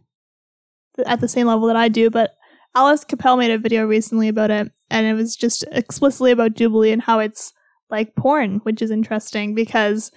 th- 0.95 1.07
at 1.07 1.21
the 1.21 1.27
same 1.27 1.47
level 1.47 1.67
that 1.67 1.75
I 1.75 1.87
do, 1.87 2.09
but 2.09 2.31
Alice 2.75 3.03
Cappelle 3.03 3.37
made 3.37 3.51
a 3.51 3.57
video 3.57 3.85
recently 3.85 4.27
about 4.27 4.51
it, 4.51 4.71
and 4.89 5.07
it 5.07 5.13
was 5.13 5.35
just 5.35 5.65
explicitly 5.71 6.31
about 6.31 6.53
Jubilee 6.55 6.91
and 6.91 7.01
how 7.01 7.19
it's 7.19 7.53
like 7.89 8.15
porn, 8.15 8.59
which 8.63 8.81
is 8.81 8.91
interesting 8.91 9.55
because 9.55 10.11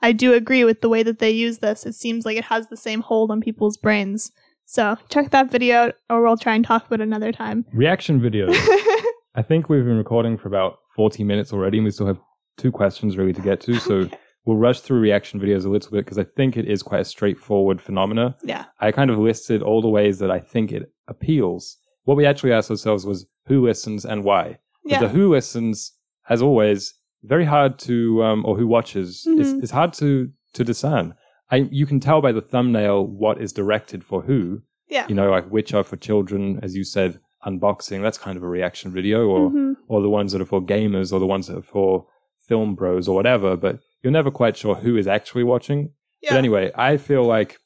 I 0.00 0.12
do 0.12 0.32
agree 0.32 0.64
with 0.64 0.80
the 0.80 0.88
way 0.88 1.02
that 1.02 1.18
they 1.18 1.30
use 1.30 1.58
this. 1.58 1.84
It 1.84 1.94
seems 1.94 2.24
like 2.24 2.36
it 2.38 2.44
has 2.44 2.68
the 2.68 2.76
same 2.76 3.02
hold 3.02 3.30
on 3.30 3.40
people's 3.40 3.76
brains. 3.76 4.30
So 4.64 4.96
check 5.10 5.30
that 5.30 5.50
video 5.50 5.76
out, 5.76 5.94
or 6.10 6.22
we'll 6.22 6.36
try 6.36 6.54
and 6.54 6.64
talk 6.64 6.86
about 6.86 7.00
it 7.00 7.04
another 7.04 7.32
time. 7.32 7.64
Reaction 7.72 8.20
videos. 8.20 8.54
I 9.38 9.42
think 9.42 9.68
we've 9.68 9.84
been 9.84 9.96
recording 9.98 10.36
for 10.36 10.48
about 10.48 10.78
40 10.96 11.22
minutes 11.22 11.52
already, 11.52 11.78
and 11.78 11.84
we 11.84 11.92
still 11.92 12.08
have 12.08 12.18
two 12.56 12.72
questions 12.72 13.16
really 13.16 13.32
to 13.32 13.40
get 13.40 13.60
to. 13.60 13.78
So 13.78 14.08
we'll 14.44 14.56
rush 14.56 14.80
through 14.80 14.98
reaction 14.98 15.38
videos 15.38 15.64
a 15.64 15.68
little 15.68 15.92
bit 15.92 16.04
because 16.04 16.18
I 16.18 16.24
think 16.24 16.56
it 16.56 16.66
is 16.68 16.82
quite 16.82 17.02
a 17.02 17.04
straightforward 17.04 17.80
phenomena. 17.80 18.36
yeah. 18.42 18.64
I 18.80 18.90
kind 18.90 19.10
of 19.10 19.18
listed 19.18 19.62
all 19.62 19.80
the 19.80 19.88
ways 19.88 20.18
that 20.18 20.32
I 20.32 20.40
think 20.40 20.72
it 20.72 20.90
appeals. 21.06 21.76
What 22.02 22.16
we 22.16 22.26
actually 22.26 22.52
asked 22.52 22.68
ourselves 22.68 23.06
was 23.06 23.26
who 23.46 23.64
listens 23.64 24.04
and 24.04 24.24
why. 24.24 24.58
Yeah. 24.84 24.98
the 24.98 25.08
who 25.08 25.30
listens, 25.30 25.92
as 26.28 26.42
always, 26.42 26.94
very 27.22 27.44
hard 27.44 27.78
to, 27.80 28.24
um, 28.24 28.44
or 28.44 28.56
who 28.56 28.66
watches, 28.66 29.22
it's, 29.24 29.50
Mhm. 29.50 29.62
it's 29.62 29.70
hard 29.70 29.92
to 29.94 30.30
to 30.54 30.64
discern. 30.64 31.14
I 31.52 31.68
you 31.70 31.86
can 31.86 32.00
tell 32.00 32.20
by 32.20 32.32
the 32.32 32.40
thumbnail 32.40 33.06
what 33.06 33.40
is 33.40 33.52
directed 33.52 34.02
for 34.02 34.22
who. 34.22 34.62
Yeah. 34.88 35.06
You 35.08 35.14
know, 35.14 35.30
like 35.30 35.46
which 35.48 35.74
are 35.74 35.84
for 35.84 35.96
children, 35.96 36.58
as 36.60 36.74
you 36.74 36.82
said, 36.82 37.20
unboxing. 37.46 38.02
That's 38.02 38.18
kind 38.18 38.36
of 38.36 38.42
a 38.42 38.48
reaction 38.48 38.90
video, 38.92 39.26
or 39.28 39.50
Mhm. 39.50 39.76
or 39.88 40.02
the 40.02 40.10
ones 40.10 40.32
that 40.32 40.40
are 40.42 40.46
for 40.46 40.60
gamers, 40.60 41.12
or 41.12 41.20
the 41.20 41.26
ones 41.26 41.46
that 41.46 41.56
are 41.58 41.62
for 41.62 42.06
film 42.46 42.74
bros, 42.74 43.08
or 43.08 43.14
whatever. 43.14 43.56
But 43.56 43.80
you're 44.02 44.12
never 44.12 44.30
quite 44.30 44.56
sure 44.56 44.74
who 44.76 44.96
is 44.96 45.06
actually 45.06 45.44
watching. 45.44 45.92
Yeah. 46.22 46.30
But 46.32 46.38
anyway, 46.38 46.70
I 46.74 46.96
feel 46.96 47.24
like 47.24 47.58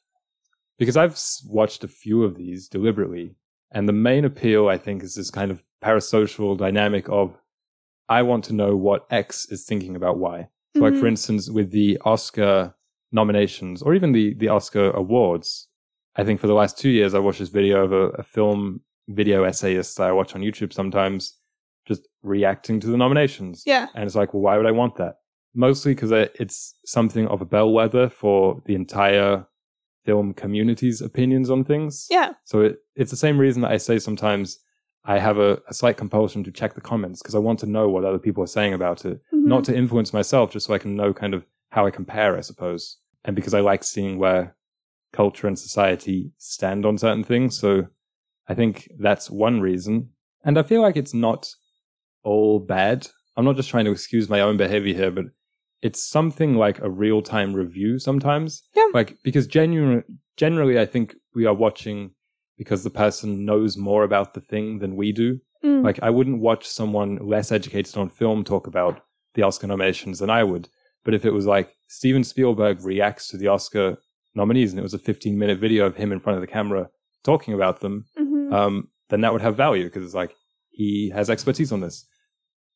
because 0.77 0.97
I've 0.97 1.17
watched 1.47 1.83
a 1.83 1.87
few 1.87 2.23
of 2.23 2.35
these 2.35 2.67
deliberately, 2.67 3.35
and 3.71 3.87
the 3.87 3.93
main 3.93 4.25
appeal 4.25 4.67
I 4.67 4.77
think 4.77 5.03
is 5.03 5.15
this 5.15 5.31
kind 5.31 5.51
of 5.51 5.63
parasocial 5.83 6.57
dynamic 6.57 7.09
of 7.09 7.37
I 8.09 8.21
want 8.21 8.43
to 8.45 8.53
know 8.53 8.75
what 8.75 9.05
X 9.09 9.45
is 9.49 9.65
thinking 9.65 9.95
about 9.95 10.17
Y. 10.17 10.47
So 10.75 10.81
like 10.83 10.95
for 10.95 11.05
Mhm. 11.05 11.09
instance, 11.09 11.49
with 11.49 11.71
the 11.71 11.97
Oscar 12.05 12.75
nominations 13.11 13.81
or 13.81 13.93
even 13.93 14.11
the 14.11 14.33
the 14.33 14.47
Oscar 14.49 14.89
awards, 14.91 15.67
I 16.15 16.23
think 16.23 16.39
for 16.39 16.47
the 16.47 16.53
last 16.53 16.77
two 16.77 16.89
years 16.89 17.13
I 17.13 17.19
watched 17.19 17.39
this 17.39 17.49
video 17.49 17.83
of 17.83 17.91
a, 17.93 18.09
a 18.19 18.23
film 18.23 18.81
video 19.07 19.43
essayists 19.43 19.95
that 19.95 20.07
I 20.07 20.11
watch 20.11 20.35
on 20.35 20.41
YouTube 20.41 20.73
sometimes, 20.73 21.37
just 21.87 22.07
reacting 22.21 22.79
to 22.79 22.87
the 22.87 22.97
nominations. 22.97 23.63
Yeah. 23.65 23.87
And 23.95 24.05
it's 24.05 24.15
like, 24.15 24.33
well, 24.33 24.43
why 24.43 24.57
would 24.57 24.65
I 24.65 24.71
want 24.71 24.95
that? 24.95 25.15
Mostly 25.55 25.93
because 25.93 26.11
it's 26.11 26.75
something 26.85 27.27
of 27.27 27.41
a 27.41 27.45
bellwether 27.45 28.09
for 28.09 28.61
the 28.65 28.75
entire 28.75 29.45
film 30.05 30.33
community's 30.33 31.01
opinions 31.01 31.49
on 31.49 31.63
things. 31.63 32.07
Yeah. 32.09 32.31
So 32.45 32.61
it, 32.61 32.77
it's 32.95 33.11
the 33.11 33.17
same 33.17 33.37
reason 33.37 33.61
that 33.61 33.71
I 33.71 33.77
say 33.77 33.99
sometimes 33.99 34.57
I 35.05 35.19
have 35.19 35.37
a, 35.37 35.61
a 35.67 35.73
slight 35.73 35.97
compulsion 35.97 36.43
to 36.45 36.51
check 36.51 36.73
the 36.73 36.81
comments 36.81 37.21
because 37.21 37.35
I 37.35 37.39
want 37.39 37.59
to 37.59 37.65
know 37.65 37.89
what 37.89 38.05
other 38.05 38.19
people 38.19 38.43
are 38.43 38.47
saying 38.47 38.73
about 38.73 39.05
it, 39.05 39.19
Mhm. 39.33 39.45
not 39.45 39.63
to 39.65 39.75
influence 39.75 40.13
myself, 40.13 40.51
just 40.51 40.65
so 40.65 40.73
I 40.73 40.77
can 40.77 40.95
know 40.95 41.13
kind 41.13 41.33
of 41.33 41.45
how 41.71 41.85
I 41.85 41.91
compare, 41.91 42.37
I 42.37 42.41
suppose. 42.41 42.97
And 43.25 43.35
because 43.35 43.53
I 43.53 43.59
like 43.59 43.83
seeing 43.83 44.17
where 44.17 44.55
culture 45.11 45.47
and 45.47 45.57
society 45.59 46.31
stand 46.37 46.85
on 46.85 46.97
certain 46.97 47.23
things. 47.23 47.57
So 47.57 47.87
I 48.47 48.53
think 48.55 48.89
that's 48.99 49.29
one 49.29 49.61
reason. 49.61 50.09
And 50.43 50.57
I 50.57 50.63
feel 50.63 50.81
like 50.81 50.97
it's 50.97 51.13
not 51.13 51.49
all 52.23 52.59
bad. 52.59 53.07
I'm 53.37 53.45
not 53.45 53.55
just 53.55 53.69
trying 53.69 53.85
to 53.85 53.91
excuse 53.91 54.29
my 54.29 54.41
own 54.41 54.57
behavior 54.57 54.93
here, 54.93 55.11
but 55.11 55.25
it's 55.81 56.05
something 56.05 56.55
like 56.55 56.79
a 56.79 56.89
real 56.89 57.21
time 57.21 57.53
review 57.53 57.99
sometimes. 57.99 58.63
Yeah. 58.75 58.87
Like, 58.93 59.17
because 59.23 59.47
genuine, 59.47 60.03
generally, 60.37 60.79
I 60.79 60.85
think 60.85 61.15
we 61.35 61.45
are 61.45 61.53
watching 61.53 62.11
because 62.57 62.83
the 62.83 62.89
person 62.89 63.45
knows 63.45 63.75
more 63.77 64.03
about 64.03 64.33
the 64.33 64.41
thing 64.41 64.79
than 64.79 64.95
we 64.95 65.11
do. 65.11 65.39
Mm. 65.63 65.83
Like, 65.83 65.99
I 66.01 66.09
wouldn't 66.09 66.39
watch 66.39 66.67
someone 66.67 67.17
less 67.17 67.51
educated 67.51 67.97
on 67.97 68.09
film 68.09 68.43
talk 68.43 68.67
about 68.67 69.01
the 69.33 69.41
Oscar 69.41 69.67
nominations 69.67 70.19
than 70.19 70.29
I 70.29 70.43
would. 70.43 70.69
But 71.03 71.13
if 71.15 71.25
it 71.25 71.31
was 71.31 71.45
like 71.45 71.75
Steven 71.87 72.23
Spielberg 72.23 72.83
reacts 72.85 73.27
to 73.29 73.37
the 73.37 73.47
Oscar 73.47 73.97
nominees 74.35 74.71
and 74.71 74.79
it 74.79 74.83
was 74.83 74.93
a 74.93 74.99
15 74.99 75.37
minute 75.37 75.59
video 75.59 75.85
of 75.85 75.95
him 75.95 76.11
in 76.11 76.19
front 76.19 76.37
of 76.37 76.41
the 76.41 76.47
camera 76.47 76.89
talking 77.23 77.53
about 77.53 77.79
them, 77.81 78.05
Mhm. 78.17 78.22
Um, 78.53 78.87
then 79.09 79.21
that 79.21 79.33
would 79.33 79.41
have 79.41 79.55
value 79.57 79.85
because 79.85 80.03
it's 80.03 80.13
like 80.13 80.35
he 80.69 81.09
has 81.13 81.29
expertise 81.29 81.71
on 81.71 81.81
this. 81.81 82.05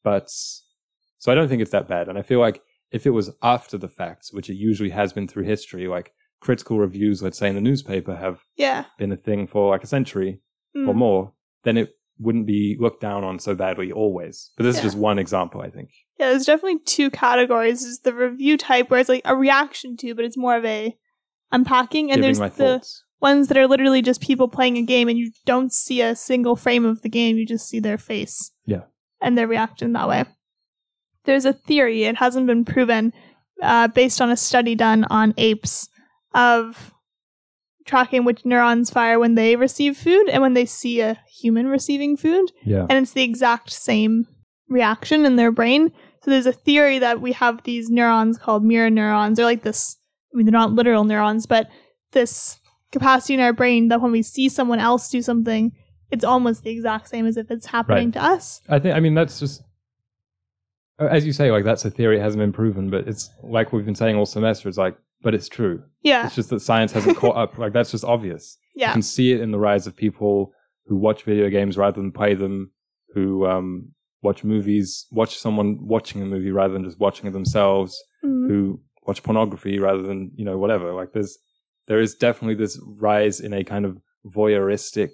But 0.04 0.30
so 0.30 1.32
I 1.32 1.36
don't 1.36 1.48
think 1.48 1.62
it's 1.62 1.72
that 1.72 1.88
bad. 1.88 2.08
And 2.10 2.18
I 2.18 2.22
feel 2.22 2.40
like 2.40 2.62
if 2.92 3.06
it 3.06 3.10
was 3.12 3.32
after 3.42 3.78
the 3.78 3.88
fact, 3.90 4.30
which 4.32 4.50
it 4.50 4.56
usually 4.56 4.90
has 4.92 5.14
been 5.14 5.28
through 5.28 5.44
history, 5.44 5.88
like 5.88 6.14
critical 6.40 6.78
reviews, 6.80 7.22
let's 7.22 7.38
say 7.38 7.50
in 7.50 7.56
the 7.56 7.62
newspaper, 7.62 8.16
have 8.16 8.42
Yeah. 8.56 8.86
been 8.98 9.12
a 9.12 9.18
thing 9.18 9.48
for 9.48 9.70
like 9.70 9.84
a 9.84 9.88
century 9.88 10.42
or 10.76 10.94
Mm. 10.94 10.96
more, 10.96 11.34
then 11.64 11.78
it 11.78 11.94
wouldn't 12.20 12.46
be 12.48 12.78
looked 12.80 13.02
down 13.02 13.24
on 13.24 13.40
so 13.40 13.54
badly 13.56 13.92
always. 13.92 14.52
But 14.58 14.64
this 14.64 14.76
Yeah. 14.76 14.80
is 14.82 14.94
just 14.94 14.98
one 14.98 15.20
example, 15.20 15.62
I 15.62 15.70
think. 15.70 15.90
Yeah, 16.20 16.30
there's 16.30 16.46
definitely 16.46 16.80
two 16.86 17.10
categories. 17.10 17.82
There's 17.84 18.00
the 18.00 18.14
review 18.14 18.58
type 18.58 18.90
where 18.90 19.00
it's 19.00 19.10
like 19.10 19.22
a 19.26 19.36
reaction 19.36 19.98
to, 19.98 20.16
but 20.16 20.26
it's 20.26 20.38
more 20.38 20.56
of 20.56 20.66
a 20.66 20.98
unpacking. 21.52 22.12
And 22.12 22.22
Giving 22.22 22.38
there's 22.40 22.56
the 22.56 22.64
thoughts. 22.64 23.04
Ones 23.22 23.48
that 23.48 23.58
are 23.58 23.68
literally 23.68 24.02
just 24.02 24.22
people 24.22 24.48
playing 24.48 24.78
a 24.78 24.82
game 24.84 25.08
and 25.10 25.18
you 25.18 25.32
don't 25.46 25.74
see 25.74 26.02
a 26.02 26.16
single 26.16 26.56
frame 26.56 26.86
of 26.86 27.02
the 27.02 27.10
game, 27.10 27.38
you 27.38 27.46
just 27.46 27.68
see 27.68 27.80
their 27.80 27.98
face. 27.98 28.52
Yeah. 28.66 28.82
And 29.22 29.38
their 29.38 29.48
reaction 29.48 29.94
that 29.94 30.08
way. 30.08 30.26
There's 31.26 31.46
a 31.46 31.54
theory, 31.54 32.04
it 32.04 32.18
hasn't 32.18 32.48
been 32.48 32.64
proven, 32.64 33.12
uh, 33.62 33.88
based 33.88 34.22
on 34.22 34.30
a 34.30 34.38
study 34.38 34.76
done 34.76 35.04
on 35.10 35.34
apes 35.38 35.90
of 36.34 36.94
tracking 37.86 38.24
which 38.26 38.46
neurons 38.46 38.90
fire 38.90 39.18
when 39.18 39.36
they 39.36 39.56
receive 39.56 39.98
food 39.98 40.28
and 40.30 40.42
when 40.42 40.54
they 40.54 40.66
see 40.66 41.00
a 41.02 41.18
human 41.42 41.68
receiving 41.68 42.18
food 42.18 42.52
Yeah. 42.66 42.86
and 42.90 43.00
it's 43.04 43.14
the 43.14 43.24
exact 43.24 43.72
same 43.72 44.28
reaction 44.70 45.26
in 45.26 45.38
their 45.38 45.52
brain. 45.52 45.92
So 46.24 46.32
there's 46.32 46.46
a 46.46 46.52
theory 46.54 47.00
that 47.00 47.22
we 47.22 47.32
have 47.32 47.64
these 47.64 47.90
neurons 47.90 48.38
called 48.38 48.64
mirror 48.66 48.90
neurons. 48.90 49.38
They're 49.38 49.46
like 49.46 49.64
this, 49.64 49.96
I 50.34 50.38
mean, 50.38 50.46
they're 50.46 50.52
not 50.52 50.74
literal 50.74 51.06
neurons, 51.06 51.46
but 51.46 51.68
this 52.12 52.60
capacity 52.92 53.34
in 53.34 53.40
our 53.40 53.54
brain 53.54 53.88
that 53.90 54.02
when 54.02 54.12
we 54.12 54.22
see 54.22 54.50
someone 54.50 54.80
else 54.80 55.10
do 55.10 55.22
something, 55.22 55.72
it's 56.12 56.24
almost 56.24 56.64
the 56.64 56.70
exact 56.72 57.10
same 57.10 57.26
as 57.26 57.38
if 57.38 57.52
it's 57.52 57.66
happening 57.68 58.08
Right. 58.08 58.14
to 58.14 58.24
us. 58.24 58.62
I 58.70 58.80
think, 58.80 58.96
I 58.96 59.00
mean, 59.00 59.14
that's 59.14 59.40
just, 59.40 59.62
uh, 61.00 61.06
as 61.06 61.26
you 61.26 61.34
say, 61.34 61.52
like 61.52 61.64
that's 61.64 61.86
a 61.86 61.90
theory, 61.92 62.18
it 62.18 62.22
hasn't 62.22 62.40
been 62.40 62.54
proven, 62.54 62.90
but 62.90 63.08
it's 63.08 63.30
like 63.44 63.72
we've 63.74 63.86
been 63.86 63.96
saying 63.96 64.16
all 64.16 64.26
semester, 64.26 64.70
it's 64.70 64.78
like, 64.78 64.98
but 65.22 65.34
it's 65.34 65.48
true. 65.50 65.84
Yeah. 66.04 66.26
It's 66.26 66.36
just 66.36 66.50
that 66.52 66.62
science 66.62 66.92
hasn't 66.92 67.18
caught 67.18 67.36
up. 67.36 67.58
Like 67.58 67.74
that's 67.74 67.92
just 67.92 68.04
obvious. 68.06 68.58
Yeah. 68.76 68.90
You 68.90 68.94
can 68.94 69.02
see 69.02 69.32
it 69.34 69.42
in 69.42 69.52
the 69.52 69.60
rise 69.60 69.88
of 69.88 69.96
people 69.96 70.54
who 70.86 70.96
watch 70.96 71.24
video 71.24 71.50
games 71.50 71.78
rather 71.78 72.00
than 72.00 72.12
play 72.12 72.36
them, 72.36 72.72
who 73.14 73.46
um, 73.48 73.92
watch 74.22 74.44
movies, 74.44 75.08
watch 75.12 75.38
someone 75.38 75.78
watching 75.82 76.22
a 76.22 76.26
movie 76.26 76.52
rather 76.52 76.74
than 76.74 76.84
just 76.84 77.00
watching 77.00 77.26
it 77.28 77.32
themselves, 77.34 78.02
Mhm. 78.24 78.48
who 78.48 78.80
watch 79.06 79.24
pornography 79.24 79.80
rather 79.80 80.04
than 80.04 80.32
you 80.36 80.46
know 80.46 80.58
whatever. 80.58 80.94
Like 80.94 81.14
there's 81.14 81.38
there 81.88 82.00
is 82.00 82.16
definitely 82.16 82.56
this 82.56 82.80
rise 82.86 83.40
in 83.40 83.54
a 83.54 83.64
kind 83.64 83.86
of 83.86 84.00
voyeuristic 84.26 85.12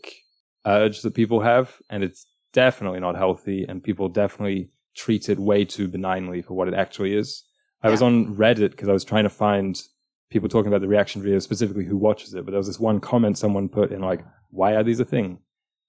urge 0.65 1.01
that 1.01 1.13
people 1.13 1.41
have, 1.41 1.77
and 1.89 2.03
it's 2.03 2.25
definitely 2.51 2.99
not 2.99 3.15
healthy, 3.15 3.65
and 3.67 3.83
people 3.83 4.09
definitely 4.09 4.71
treat 4.95 5.29
it 5.29 5.39
way 5.39 5.65
too 5.65 5.87
benignly 5.87 6.41
for 6.41 6.53
what 6.53 6.67
it 6.67 6.73
actually 6.73 7.15
is. 7.15 7.43
I 7.81 7.89
was 7.89 8.01
on 8.01 8.35
Reddit 8.35 8.71
because 8.71 8.89
I 8.89 8.93
was 8.93 9.03
trying 9.03 9.23
to 9.23 9.29
find 9.29 9.81
people 10.29 10.49
talking 10.49 10.69
about 10.69 10.81
the 10.81 10.87
reaction 10.87 11.21
video, 11.21 11.39
specifically 11.39 11.85
who 11.85 11.97
watches 11.97 12.33
it. 12.33 12.45
But 12.45 12.51
there 12.51 12.59
was 12.59 12.67
this 12.67 12.79
one 12.79 12.99
comment 12.99 13.37
someone 13.37 13.69
put 13.69 13.91
in 13.91 14.01
like, 14.01 14.23
"Why 14.49 14.75
are 14.75 14.83
these 14.83 14.99
a 14.99 15.05
thing?" 15.05 15.39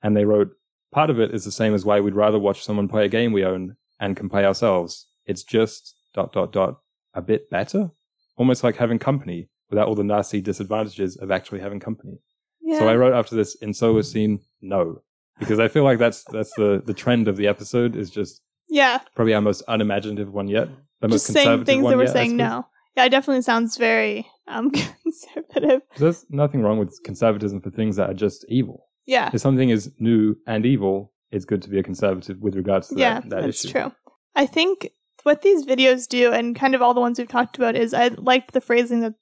And 0.03 0.17
they 0.17 0.25
wrote, 0.25 0.51
"Part 0.91 1.09
of 1.09 1.21
it 1.21 1.33
is 1.33 1.45
the 1.45 1.53
same 1.53 1.73
as 1.73 1.85
why 1.85 2.01
we'd 2.01 2.15
rather 2.15 2.39
watch 2.39 2.65
someone 2.65 2.89
play 2.89 3.05
a 3.05 3.09
game 3.09 3.33
we 3.33 3.45
own 3.45 3.77
and 4.01 4.17
can 4.17 4.29
play 4.29 4.45
ourselves. 4.45 5.07
It's 5.25 5.45
just 5.45 5.95
dot 6.13 6.33
dot 6.33 6.53
dot 6.53 6.81
a 7.15 7.23
bit 7.23 7.49
better, 7.49 7.93
almost 8.37 8.65
like 8.65 8.77
having 8.77 8.99
company 8.99 9.49
without 9.71 9.89
all 9.89 9.95
the 9.95 10.05
nasty 10.05 10.41
disadvantages 10.41 11.17
of 11.17 11.31
actually 11.31 11.61
having 11.61 11.81
company." 11.81 12.19
yeah. 12.61 12.79
So 12.79 12.89
I 12.89 12.97
wrote 12.97 13.15
after 13.15 13.37
this 13.37 13.55
in 13.57 13.71
Solacene, 13.71 14.41
no, 14.61 15.03
because 15.39 15.61
I 15.61 15.69
feel 15.69 15.85
like 15.85 15.99
that's 15.99 16.25
that's 16.25 16.53
the 16.55 16.83
the 16.85 16.95
trend 16.95 17.29
of 17.29 17.37
the 17.37 17.47
episode 17.47 17.97
is 17.97 18.11
just 18.11 18.41
yeah. 18.69 18.99
probably 19.15 19.35
our 19.35 19.41
most 19.41 19.63
unimaginative 19.69 20.33
one 20.33 20.49
yet, 20.49 20.69
the 21.01 21.09
most 21.09 21.27
Just 21.27 21.27
saying 21.33 21.47
conservative 21.47 21.67
things 21.67 21.83
one 21.83 21.91
that 21.93 21.97
we're 21.97 22.05
yet, 22.05 22.13
saying 22.13 22.37
no. 22.37 22.67
Yeah, 22.97 23.07
it 23.07 23.11
definitely 23.11 23.43
sounds 23.43 23.77
very 23.77 24.27
um, 24.47 24.71
conservative. 25.03 25.83
There's 25.97 26.25
nothing 26.31 26.63
wrong 26.63 26.79
with 26.79 26.97
conservatism 27.05 27.61
for 27.61 27.71
things 27.71 27.97
that 27.97 28.09
are 28.09 28.15
just 28.15 28.45
evil. 28.49 28.87
Yeah. 29.05 29.31
If 29.33 29.41
something 29.41 29.71
is 29.71 29.91
new 29.99 30.37
and 30.47 30.65
evil, 30.65 31.13
it's 31.31 31.45
good 31.45 31.61
to 31.63 31.69
be 31.69 31.79
a 31.79 31.83
conservative 31.83 32.41
with 32.41 32.55
regards 32.55 32.89
to 32.89 32.97
yeah, 32.97 33.21
that, 33.21 33.31
that 33.31 33.43
that's 33.43 33.65
issue. 33.65 33.73
true. 33.73 33.93
I 34.37 34.47
think 34.47 34.91
what 35.25 35.43
these 35.43 35.67
videos 35.67 36.07
do, 36.07 36.33
and 36.33 36.55
kind 36.55 36.75
of 36.75 36.83
all 36.83 36.95
the 36.95 37.01
ones 37.01 37.19
we've 37.19 37.29
talked 37.29 37.57
about, 37.57 37.75
is 37.75 37.95
I 37.95 38.09
liked 38.09 38.53
the 38.53 38.61
phrasing 38.61 39.01
that 39.01 39.15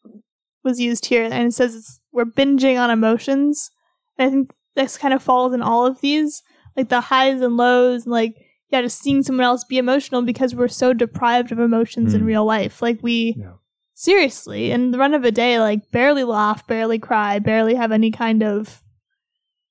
was 0.65 0.81
used 0.81 1.07
here, 1.07 1.25
and 1.25 1.35
it 1.49 1.55
says 1.55 1.75
it's, 1.75 2.01
we're 2.13 2.25
binging 2.25 2.81
on 2.81 2.91
emotions. 2.91 3.71
And 4.19 4.27
I 4.29 4.31
think 4.31 4.53
this 4.75 4.97
kind 4.97 5.13
of 5.15 5.23
falls 5.23 5.53
in 5.55 5.63
all 5.63 5.87
of 5.87 6.01
these, 6.01 6.43
like 6.77 6.89
the 6.89 7.01
highs 7.01 7.41
and 7.41 7.57
lows, 7.57 8.05
and 8.05 8.13
like 8.13 8.35
yeah, 8.71 8.81
just 8.81 9.01
seeing 9.03 9.23
someone 9.23 9.45
else 9.45 9.65
be 9.65 9.77
emotional 9.77 10.23
because 10.23 10.55
we're 10.55 10.67
so 10.67 10.95
deprived 10.95 11.53
of 11.53 11.59
emotions 11.59 12.15
in 12.15 12.23
Mm. 12.23 12.27
real 12.27 12.45
life. 12.47 12.81
Like 12.81 13.01
we 13.03 13.37
Yeah. 13.39 13.53
seriously, 13.93 14.71
in 14.71 14.93
the 14.93 14.99
run 14.99 15.13
of 15.13 15.25
a 15.25 15.31
day, 15.31 15.61
like 15.61 15.91
barely 15.91 16.25
laugh, 16.25 16.67
barely 16.67 16.99
cry, 16.99 17.39
barely 17.39 17.75
have 17.75 17.93
any 17.93 18.11
kind 18.11 18.43
of 18.43 18.83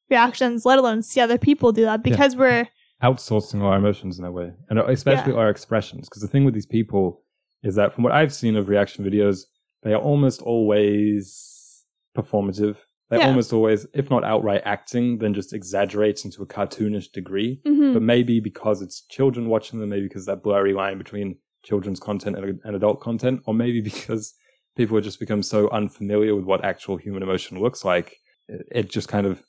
reactions, 0.10 0.66
let 0.66 0.78
alone 0.78 1.02
see 1.02 1.20
other 1.20 1.38
people 1.38 1.72
do 1.72 1.84
that 1.86 2.04
because 2.04 2.36
we're 2.36 2.68
Outsourcing 3.02 3.64
our 3.64 3.76
emotions 3.76 4.20
in 4.20 4.26
a 4.26 4.32
way, 4.32 4.54
and 4.70 4.78
especially 4.78 5.34
our 5.34 5.50
expressions. 5.50 6.08
Because 6.08 6.22
the 6.22 6.28
thing 6.28 6.46
with 6.46 6.54
these 6.54 6.68
people 6.68 7.24
is 7.64 7.74
that, 7.74 7.96
from 7.96 8.04
what 8.04 8.14
I've 8.14 8.32
seen 8.32 8.56
of 8.56 8.70
reaction 8.70 9.04
videos, 9.04 9.46
they 9.84 9.94
are 9.94 10.02
almost 10.02 10.42
always 10.42 11.86
performative. 12.18 12.78
They're 13.10 13.20
Yeah. 13.20 13.28
almost 13.28 13.52
always, 13.52 13.86
if 13.94 14.10
not 14.10 14.24
outright 14.24 14.62
acting, 14.64 15.18
then 15.18 15.34
just 15.34 15.54
exaggerating 15.54 16.32
to 16.32 16.44
a 16.44 16.46
cartoonish 16.46 17.12
degree. 17.12 17.62
Mhm. 17.66 17.94
but 17.94 18.02
maybe 18.02 18.40
because 18.40 18.82
it's 18.82 19.02
children 19.08 19.50
watching 19.50 19.80
them, 19.80 19.90
maybe 19.90 20.04
because 20.08 20.26
that 20.28 20.42
blurry 20.44 20.74
line 20.74 20.98
between 20.98 21.38
children's 21.64 22.00
content 22.00 22.38
and, 22.38 22.60
and 22.64 22.76
adult 22.76 23.02
content, 23.02 23.42
or 23.46 23.54
maybe 23.54 23.82
because 23.92 24.34
people 24.78 24.96
have 24.96 25.04
just 25.04 25.20
become 25.20 25.44
so 25.44 25.70
unfamiliar 25.72 26.34
with 26.36 26.46
what 26.46 26.64
actual 26.64 26.96
human 26.98 27.22
emotion 27.24 27.60
looks 27.60 27.84
like, 27.84 28.18
it, 28.48 28.66
it 28.72 28.90
just 28.90 29.08
kind 29.10 29.28
of 29.28 29.44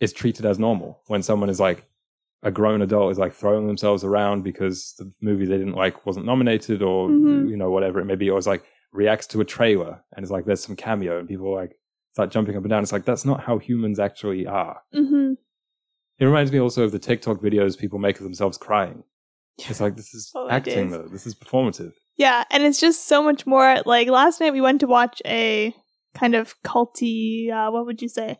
is 0.00 0.12
treated 0.12 0.44
as 0.44 0.58
normal 0.58 1.00
when 1.06 1.22
someone 1.22 1.48
is 1.48 1.60
like 1.60 1.86
a 2.44 2.50
grown 2.52 2.82
adult 2.82 3.10
is 3.10 3.18
like 3.18 3.32
throwing 3.32 3.66
themselves 3.66 4.04
around 4.04 4.44
because 4.44 4.94
the 4.98 5.10
movie 5.20 5.46
they 5.46 5.58
didn't 5.58 5.74
like 5.74 6.04
wasn't 6.06 6.24
nominated 6.26 6.82
or 6.82 7.08
Mhm. 7.08 7.48
you 7.50 7.56
know 7.56 7.70
whatever 7.70 7.98
it 8.00 8.04
may 8.04 8.14
be 8.16 8.30
or 8.30 8.38
it's 8.38 8.46
like 8.46 8.62
reacts 8.92 9.26
to 9.28 9.40
a 9.40 9.44
trailer 9.44 10.00
and 10.12 10.22
it's 10.22 10.30
like 10.30 10.44
there's 10.44 10.62
some 10.62 10.76
cameo 10.76 11.18
and 11.18 11.26
people 11.28 11.52
like 11.52 11.72
start 12.12 12.30
jumping 12.30 12.56
up 12.56 12.62
and 12.62 12.70
down 12.70 12.82
it's 12.82 12.92
like 12.92 13.04
that's 13.04 13.24
not 13.24 13.40
how 13.42 13.58
humans 13.58 13.98
actually 13.98 14.46
are 14.46 14.80
Mhm. 14.94 15.36
it 16.20 16.24
reminds 16.26 16.52
me 16.52 16.60
also 16.60 16.84
of 16.84 16.92
the 16.92 16.98
TikTok 17.00 17.38
videos 17.40 17.76
people 17.78 17.98
make 17.98 18.18
of 18.18 18.22
themselves 18.24 18.56
crying. 18.58 19.02
It's 19.58 19.80
like 19.80 19.96
this 19.96 20.12
is 20.14 20.30
Oh, 20.34 20.48
acting 20.48 20.86
is. 20.86 20.92
though. 20.92 21.08
This 21.08 21.26
is 21.26 21.34
performative. 21.34 21.92
Yeah, 22.16 22.42
and 22.50 22.62
it's 22.64 22.80
just 22.80 23.06
so 23.06 23.22
much 23.22 23.46
more. 23.46 23.76
Like 23.86 24.08
last 24.08 24.40
night, 24.40 24.52
we 24.52 24.60
went 24.60 24.80
to 24.80 24.88
watch 24.88 25.22
a 25.24 25.72
kind 26.14 26.34
of 26.34 26.54
culty. 26.62 27.50
Uh, 27.52 27.70
what 27.70 27.86
would 27.86 28.02
you 28.02 28.08
say? 28.08 28.38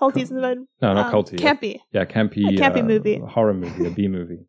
Culty 0.00 0.28
in 0.28 0.36
the 0.36 0.42
bed. 0.42 0.58
No, 0.82 0.92
not 0.92 1.06
um, 1.06 1.12
culty. 1.12 1.38
Campy. 1.38 1.80
Yeah, 1.92 2.04
campy. 2.04 2.46
A 2.46 2.52
campy 2.60 2.80
uh, 2.80 2.82
movie. 2.84 3.18
horror 3.18 3.54
movie, 3.54 3.86
a 3.86 3.90
B 3.90 4.08
movie. 4.18 4.40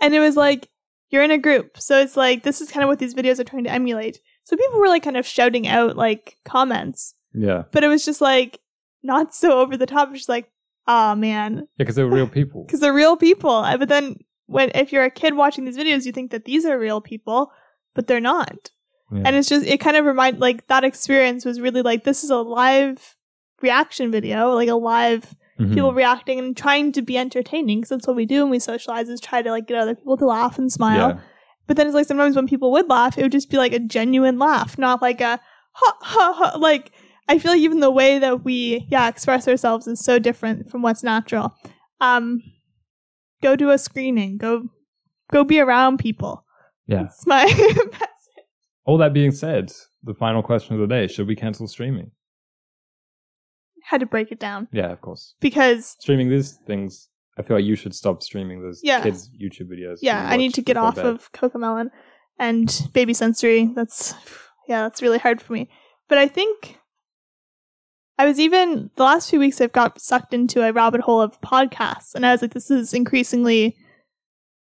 And 0.00 0.14
it 0.14 0.20
was 0.20 0.36
like 0.36 0.68
you're 1.10 1.22
in 1.24 1.30
a 1.30 1.38
group, 1.38 1.78
so 1.78 2.00
it's 2.00 2.16
like 2.16 2.42
this 2.42 2.60
is 2.60 2.70
kind 2.70 2.82
of 2.84 2.88
what 2.88 2.98
these 2.98 3.14
videos 3.14 3.38
are 3.38 3.44
trying 3.44 3.64
to 3.64 3.70
emulate. 3.70 4.20
So 4.44 4.56
people 4.56 4.78
were 4.78 4.88
like 4.88 5.02
kind 5.02 5.16
of 5.16 5.26
shouting 5.26 5.66
out 5.68 5.96
like 5.96 6.36
comments, 6.44 7.14
Yeah, 7.34 7.64
but 7.72 7.84
it 7.84 7.88
was 7.88 8.04
just 8.04 8.20
like 8.20 8.60
not 9.02 9.34
so 9.34 9.58
over 9.60 9.76
the 9.76 9.86
top. 9.86 10.08
It's 10.10 10.20
just 10.20 10.28
like, 10.28 10.50
oh 10.86 11.14
man, 11.14 11.56
yeah, 11.56 11.62
because 11.78 11.96
they're 11.96 12.06
real 12.06 12.26
people. 12.38 12.64
because 12.64 12.80
they're 12.80 12.94
real 12.94 13.16
people. 13.16 13.50
Uh, 13.50 13.76
But 13.76 13.88
then 13.88 14.16
when 14.46 14.70
if 14.74 14.92
you're 14.92 15.04
a 15.04 15.10
kid 15.10 15.34
watching 15.34 15.64
these 15.64 15.76
videos, 15.78 16.06
you 16.06 16.12
think 16.12 16.30
that 16.30 16.44
these 16.44 16.64
are 16.64 16.78
real 16.78 17.00
people, 17.00 17.50
but 17.94 18.06
they're 18.06 18.20
not. 18.20 18.70
Yeah. 19.12 19.22
And 19.26 19.36
it's 19.36 19.48
just 19.48 19.66
it 19.66 19.78
kind 19.78 19.96
of 19.96 20.04
remind 20.06 20.38
like 20.40 20.66
that 20.68 20.84
experience 20.84 21.44
was 21.44 21.60
really 21.60 21.82
like 21.82 22.04
this 22.04 22.24
is 22.24 22.30
a 22.30 22.36
live 22.36 23.16
reaction 23.62 24.10
video, 24.10 24.52
like 24.52 24.68
a 24.68 24.74
live 24.74 25.34
Mhm. 25.60 25.74
people 25.74 25.92
reacting 25.92 26.38
and 26.38 26.56
trying 26.56 26.92
to 26.92 27.02
be 27.02 27.16
entertaining. 27.18 27.78
Because 27.80 27.90
that's 27.90 28.06
what 28.06 28.16
we 28.16 28.26
do 28.26 28.42
when 28.42 28.50
we 28.50 28.58
socialize 28.58 29.08
is 29.08 29.20
try 29.20 29.42
to 29.42 29.50
like 29.50 29.66
get 29.66 29.76
other 29.78 29.94
people 29.94 30.16
to 30.16 30.26
laugh 30.26 30.58
and 30.58 30.72
smile. 30.72 31.10
Yeah. 31.10 31.20
But 31.66 31.76
then 31.76 31.86
it's 31.86 31.94
like 31.94 32.06
sometimes 32.06 32.34
when 32.36 32.46
people 32.48 32.72
would 32.72 32.88
laugh, 32.88 33.16
it 33.18 33.22
would 33.22 33.32
just 33.32 33.50
be 33.50 33.56
like 33.58 33.72
a 33.72 33.78
genuine 33.78 34.38
laugh, 34.38 34.76
not 34.78 35.00
like 35.02 35.20
a 35.20 35.38
ha 35.72 35.96
ha 36.00 36.32
ha. 36.32 36.58
Like 36.58 36.92
I 37.28 37.38
feel 37.38 37.52
like 37.52 37.60
even 37.60 37.80
the 37.80 37.90
way 37.90 38.18
that 38.18 38.44
we 38.44 38.86
yeah 38.90 39.08
express 39.08 39.46
ourselves 39.46 39.86
is 39.86 40.00
so 40.04 40.18
different 40.18 40.70
from 40.70 40.82
what's 40.82 41.02
natural. 41.04 41.54
Um, 42.00 42.42
go 43.42 43.54
to 43.54 43.70
a 43.70 43.78
screening. 43.78 44.38
Go 44.38 44.68
go 45.30 45.44
be 45.44 45.60
around 45.60 45.98
people. 45.98 46.44
Yeah. 46.88 47.02
That's 47.02 47.26
my 47.26 47.44
message. 47.56 48.44
All 48.84 48.98
that 48.98 49.12
being 49.14 49.30
said, 49.30 49.72
the 50.02 50.14
final 50.14 50.42
question 50.42 50.74
of 50.74 50.80
the 50.80 50.86
day: 50.92 51.06
Should 51.06 51.28
we 51.28 51.36
cancel 51.36 51.68
streaming? 51.68 52.10
Had 53.84 54.00
to 54.00 54.06
break 54.06 54.32
it 54.32 54.38
down 54.40 54.68
Yeah, 54.72 54.90
of 54.92 55.00
course. 55.00 55.34
because 55.40 55.96
Streaming 56.00 56.28
these 56.30 56.52
things, 56.66 57.08
I 57.38 57.42
feel 57.42 57.56
like 57.56 57.64
you 57.66 57.76
should 57.76 57.94
stop 57.94 58.22
streaming 58.22 58.62
those 58.62 58.80
Yeah. 58.82 59.02
kids' 59.02 59.30
YouTube 59.30 59.68
videos. 59.70 59.98
yeah, 60.02 60.28
I 60.28 60.36
need 60.36 60.54
to 60.54 60.62
get 60.62 60.76
off 60.76 60.98
of 60.98 61.30
Cocomelon 61.32 61.90
and 62.38 62.88
Baby 62.92 63.12
Sensory. 63.14 63.66
That's 63.74 64.14
yeah, 64.68 64.82
that's 64.82 65.02
really 65.02 65.18
hard 65.18 65.42
for 65.42 65.52
me. 65.52 65.68
But 66.08 66.18
I 66.18 66.28
think 66.28 66.78
I 68.18 68.26
was 68.26 68.38
even 68.38 68.90
the 68.96 69.02
last 69.04 69.30
few 69.30 69.38
weeks 69.40 69.60
I've 69.60 69.72
got 69.72 70.00
sucked 70.00 70.32
into 70.34 70.62
a 70.62 70.72
rabbit 70.72 71.00
hole 71.00 71.20
of 71.20 71.40
podcasts, 71.40 72.14
and 72.14 72.24
I 72.24 72.32
was 72.32 72.42
like, 72.42 72.54
this 72.54 72.70
is 72.70 72.92
increasingly 72.94 73.76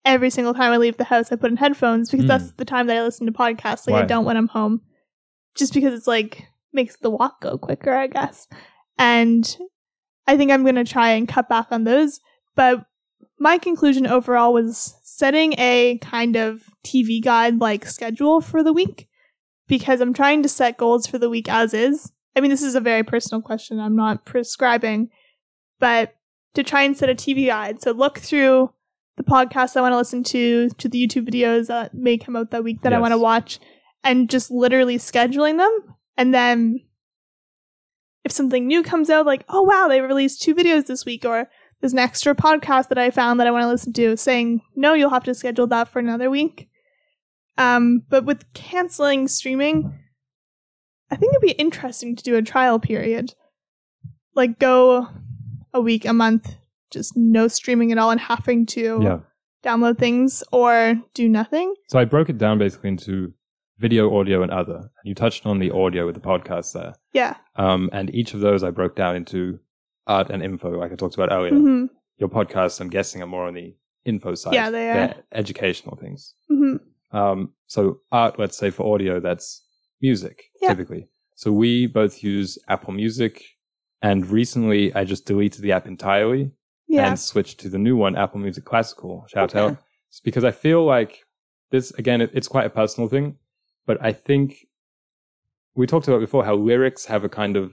every 0.05 0.31
single 0.31 0.55
time 0.55 0.73
I 0.73 0.77
leave 0.79 0.97
the 0.97 1.05
house, 1.05 1.31
I 1.33 1.37
put 1.37 1.51
in 1.51 1.57
headphones 1.59 2.11
because 2.11 2.25
Hmm. 2.25 2.29
that's 2.29 2.53
the 2.53 2.65
time 2.65 2.87
that 2.87 2.97
I 2.97 3.03
listen 3.03 3.27
to 3.27 3.33
podcasts. 3.33 3.87
Like 3.87 3.97
I 3.97 4.01
Why? 4.01 4.07
don't 4.07 4.25
when 4.25 4.37
I'm 4.37 4.49
home, 4.49 4.83
just 5.57 5.75
because 5.75 5.93
it's 5.95 6.07
like 6.07 6.47
makes 6.73 6.97
the 6.97 7.11
walk 7.11 7.41
go 7.43 7.59
quicker, 7.59 7.93
I 7.93 8.07
guess. 8.07 8.47
And 9.01 9.57
I 10.27 10.37
think 10.37 10.53
I'm 10.53 10.63
going 10.63 10.75
to 10.75 10.85
try 10.85 11.11
and 11.11 11.27
cut 11.27 11.49
back 11.49 11.69
on 11.71 11.85
those. 11.85 12.21
But 12.55 12.85
my 13.39 13.57
conclusion 13.57 14.07
overall 14.07 14.53
was 14.53 14.95
setting 15.03 15.55
a 15.59 15.99
kind 16.03 16.37
of 16.37 16.65
TV 16.87 17.23
guide 17.23 17.61
like 17.61 17.87
schedule 17.87 18.43
for 18.43 18.63
the 18.63 18.75
week 18.75 19.09
because 19.67 20.03
I'm 20.03 20.13
trying 20.13 20.43
to 20.43 20.49
set 20.49 20.77
goals 20.77 21.07
for 21.07 21.19
the 21.19 21.31
week 21.31 21.49
as 21.49 21.73
is. 21.73 22.13
I 22.37 22.41
mean, 22.41 22.51
this 22.51 22.63
is 22.63 22.75
a 22.75 22.81
very 22.81 23.03
personal 23.03 23.41
question. 23.41 23.81
I'm 23.81 23.97
not 23.97 24.27
prescribing, 24.27 25.09
but 25.79 26.15
to 26.55 26.63
try 26.63 26.83
and 26.83 26.97
set 26.97 27.09
a 27.09 27.15
TV 27.15 27.47
guide. 27.47 27.81
So 27.81 27.93
look 27.93 28.19
through 28.19 28.71
the 29.17 29.25
podcasts 29.25 29.77
I 29.77 29.81
want 29.81 29.93
to 29.93 29.97
listen 29.97 30.23
to, 30.25 30.69
to 30.69 30.89
the 30.89 31.07
YouTube 31.07 31.29
videos 31.29 31.69
that 31.69 31.95
may 31.95 32.19
come 32.19 32.37
out 32.37 32.51
that 32.51 32.65
week 32.65 32.83
that 32.83 32.93
I 32.93 33.01
want 33.01 33.13
to 33.13 33.19
watch, 33.19 33.61
and 34.05 34.29
just 34.29 34.51
literally 34.51 34.99
scheduling 34.99 35.57
them. 35.57 35.95
And 36.17 36.35
then 36.35 36.81
if 38.25 38.33
something 38.33 38.67
new 38.67 38.83
comes 38.83 39.11
out, 39.11 39.27
like, 39.27 39.45
oh 39.49 39.63
wow, 39.63 39.87
they 39.89 40.01
released 40.01 40.43
two 40.43 40.55
videos 40.55 40.87
this 40.87 41.05
week, 41.05 41.25
or 41.25 41.49
there's 41.81 41.93
an 41.95 41.99
extra 41.99 42.35
podcast 42.35 42.89
that 42.89 42.99
I 42.99 43.11
found 43.11 43.41
that 43.41 43.47
I 43.47 43.51
want 43.51 43.63
to 43.65 43.69
listen 43.69 43.93
to, 43.95 44.17
saying, 44.17 44.61
no, 44.77 44.93
you'll 44.95 45.11
have 45.11 45.25
to 45.25 45.35
schedule 45.35 45.67
that 45.69 45.89
for 45.89 45.99
another 45.99 46.29
week. 46.31 46.69
Um, 47.57 48.03
but 48.09 48.25
with 48.25 48.51
canceling 48.55 49.29
streaming, 49.29 49.99
I 51.11 51.17
think 51.17 51.33
it'd 51.33 51.43
be 51.43 51.53
interesting 51.53 52.17
to 52.17 52.23
do 52.23 52.37
a 52.37 52.43
trial 52.43 52.79
period. 52.79 53.35
Like 54.35 54.59
go 54.59 55.09
a 55.75 55.81
week, 55.81 56.05
a 56.05 56.13
month, 56.13 56.55
just 56.91 57.17
no 57.17 57.49
streaming 57.49 57.93
at 57.93 57.99
all 57.99 58.11
and 58.11 58.21
having 58.21 58.67
to 58.67 59.01
Yeah. 59.03 59.19
download 59.65 59.99
things 59.99 60.43
or 60.53 61.01
do 61.15 61.29
nothing. 61.29 61.75
So 61.89 61.99
I 61.99 62.05
broke 62.05 62.29
it 62.29 62.39
down 62.39 62.59
basically 62.59 62.91
into 62.91 63.33
video, 63.81 64.15
audio, 64.19 64.43
and 64.43 64.53
other. 64.53 64.77
And 64.77 65.05
you 65.05 65.15
touched 65.15 65.47
on 65.47 65.59
the 65.59 65.71
audio 65.71 66.05
with 66.07 66.15
the 66.15 66.21
podcast 66.21 66.73
there. 66.75 66.93
Yeah. 67.13 67.37
Um, 67.57 67.89
and 67.93 68.15
each 68.15 68.35
of 68.35 68.41
those 68.41 68.63
I 68.63 68.71
broke 68.71 68.95
down 68.95 69.17
into 69.17 69.59
art 70.07 70.31
and 70.31 70.43
info, 70.43 70.71
like 70.79 70.93
I 70.93 70.97
talked 70.97 71.15
about 71.15 71.33
earlier. 71.33 71.55
hmm 71.55 71.87
Your 72.19 72.29
podcasts, 72.29 72.81
I'm 72.81 72.91
guessing, 72.91 73.23
are 73.23 73.27
more 73.27 73.47
on 73.49 73.55
the 73.55 73.75
info 74.05 74.35
side. 74.35 74.55
Yeah, 74.55 74.71
they 74.71 74.91
are. 74.91 74.95
They're 74.95 75.17
educational 75.33 75.97
things. 75.97 76.35
hmm 76.49 76.77
Um, 77.11 77.53
so 77.67 78.01
art, 78.13 78.39
let's 78.39 78.57
say 78.57 78.71
for 78.71 78.95
audio, 78.95 79.19
that's 79.21 79.65
music 80.03 80.37
Yeah. 80.63 80.69
typically. 80.69 81.09
So 81.35 81.51
we 81.53 81.87
both 81.87 82.23
use 82.23 82.59
Apple 82.69 82.93
Music, 82.93 83.43
and 84.03 84.27
recently 84.27 84.95
I 84.95 85.05
just 85.05 85.25
deleted 85.27 85.63
the 85.63 85.73
app 85.73 85.87
entirely 85.87 86.53
Yeah. 86.87 87.07
and 87.07 87.19
switched 87.19 87.61
to 87.61 87.69
the 87.71 87.79
new 87.79 87.97
one, 87.97 88.15
Apple 88.17 88.41
Music 88.41 88.65
Classical. 88.65 89.25
Shout 89.29 89.55
Okay. 89.55 89.61
out, 89.73 89.79
It's 90.09 90.21
because 90.21 90.45
I 90.45 90.51
feel 90.51 90.85
like 90.85 91.13
this 91.71 91.93
again. 91.93 92.21
It, 92.21 92.31
it's 92.35 92.49
quite 92.49 92.67
a 92.67 92.71
personal 92.71 93.09
thing, 93.09 93.37
but 93.91 93.99
I 94.11 94.13
think 94.13 94.69
we 95.75 95.85
talked 95.89 96.07
about 96.07 96.21
before 96.21 96.45
how 96.45 96.55
lyrics 96.55 97.07
have 97.07 97.25
a 97.25 97.29
kind 97.29 97.57
of 97.57 97.73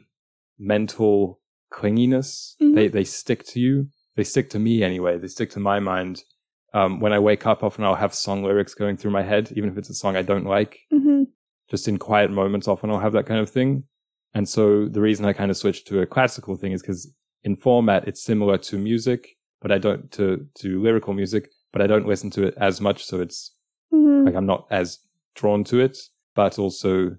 mental 0.58 1.40
clinginess. 1.72 2.56
Mhm. 2.60 2.74
They 2.76 2.88
they 2.88 3.04
stick 3.04 3.44
to 3.52 3.60
you. 3.60 3.90
They 4.16 4.24
stick 4.24 4.50
to 4.52 4.60
me 4.60 4.82
anyway. 4.82 5.20
They 5.20 5.28
stick 5.28 5.52
to 5.52 5.60
my 5.60 5.80
mind. 5.80 6.24
Um, 6.74 7.00
when 7.00 7.14
I 7.14 7.20
wake 7.20 7.46
up, 7.46 7.64
often 7.64 7.84
I'll 7.84 8.04
have 8.06 8.16
song 8.16 8.44
lyrics 8.44 8.74
going 8.74 8.98
through 8.98 9.12
my 9.12 9.22
head, 9.22 9.52
even 9.56 9.70
if 9.70 9.78
it's 9.78 9.92
a 9.92 9.94
song 9.94 10.16
I 10.16 10.24
don't 10.24 10.46
like. 10.58 10.80
hmm 10.90 11.24
Just 11.70 11.88
in 11.88 11.98
quiet 12.00 12.32
moments, 12.32 12.68
often 12.68 12.90
I'll 12.90 13.06
have 13.08 13.14
that 13.14 13.28
kind 13.28 13.40
of 13.40 13.50
thing. 13.50 13.84
And 14.34 14.50
so 14.50 14.88
the 14.88 15.02
reason 15.02 15.24
I 15.26 15.34
kind 15.34 15.52
of 15.52 15.58
switched 15.58 15.86
to 15.90 16.02
a 16.02 16.08
classical 16.16 16.56
thing 16.56 16.72
is 16.72 16.82
because 16.82 17.14
in 17.44 17.56
format 17.56 18.08
it's 18.08 18.24
similar 18.24 18.58
to 18.70 18.78
music, 18.78 19.22
but 19.62 19.72
I 19.72 19.78
don't 19.78 20.12
to 20.14 20.26
to 20.62 20.82
lyrical 20.82 21.14
music, 21.14 21.44
but 21.72 21.82
I 21.84 21.88
don't 21.88 22.08
listen 22.08 22.32
to 22.32 22.42
it 22.48 22.56
as 22.58 22.82
much. 22.82 23.06
So 23.06 23.22
it's 23.22 23.54
hmm 23.92 24.26
like 24.26 24.36
I'm 24.36 24.50
not 24.54 24.66
as 24.72 25.00
drawn 25.38 25.64
to 25.66 25.80
it, 25.80 25.98
but 26.36 26.60
also 26.60 27.16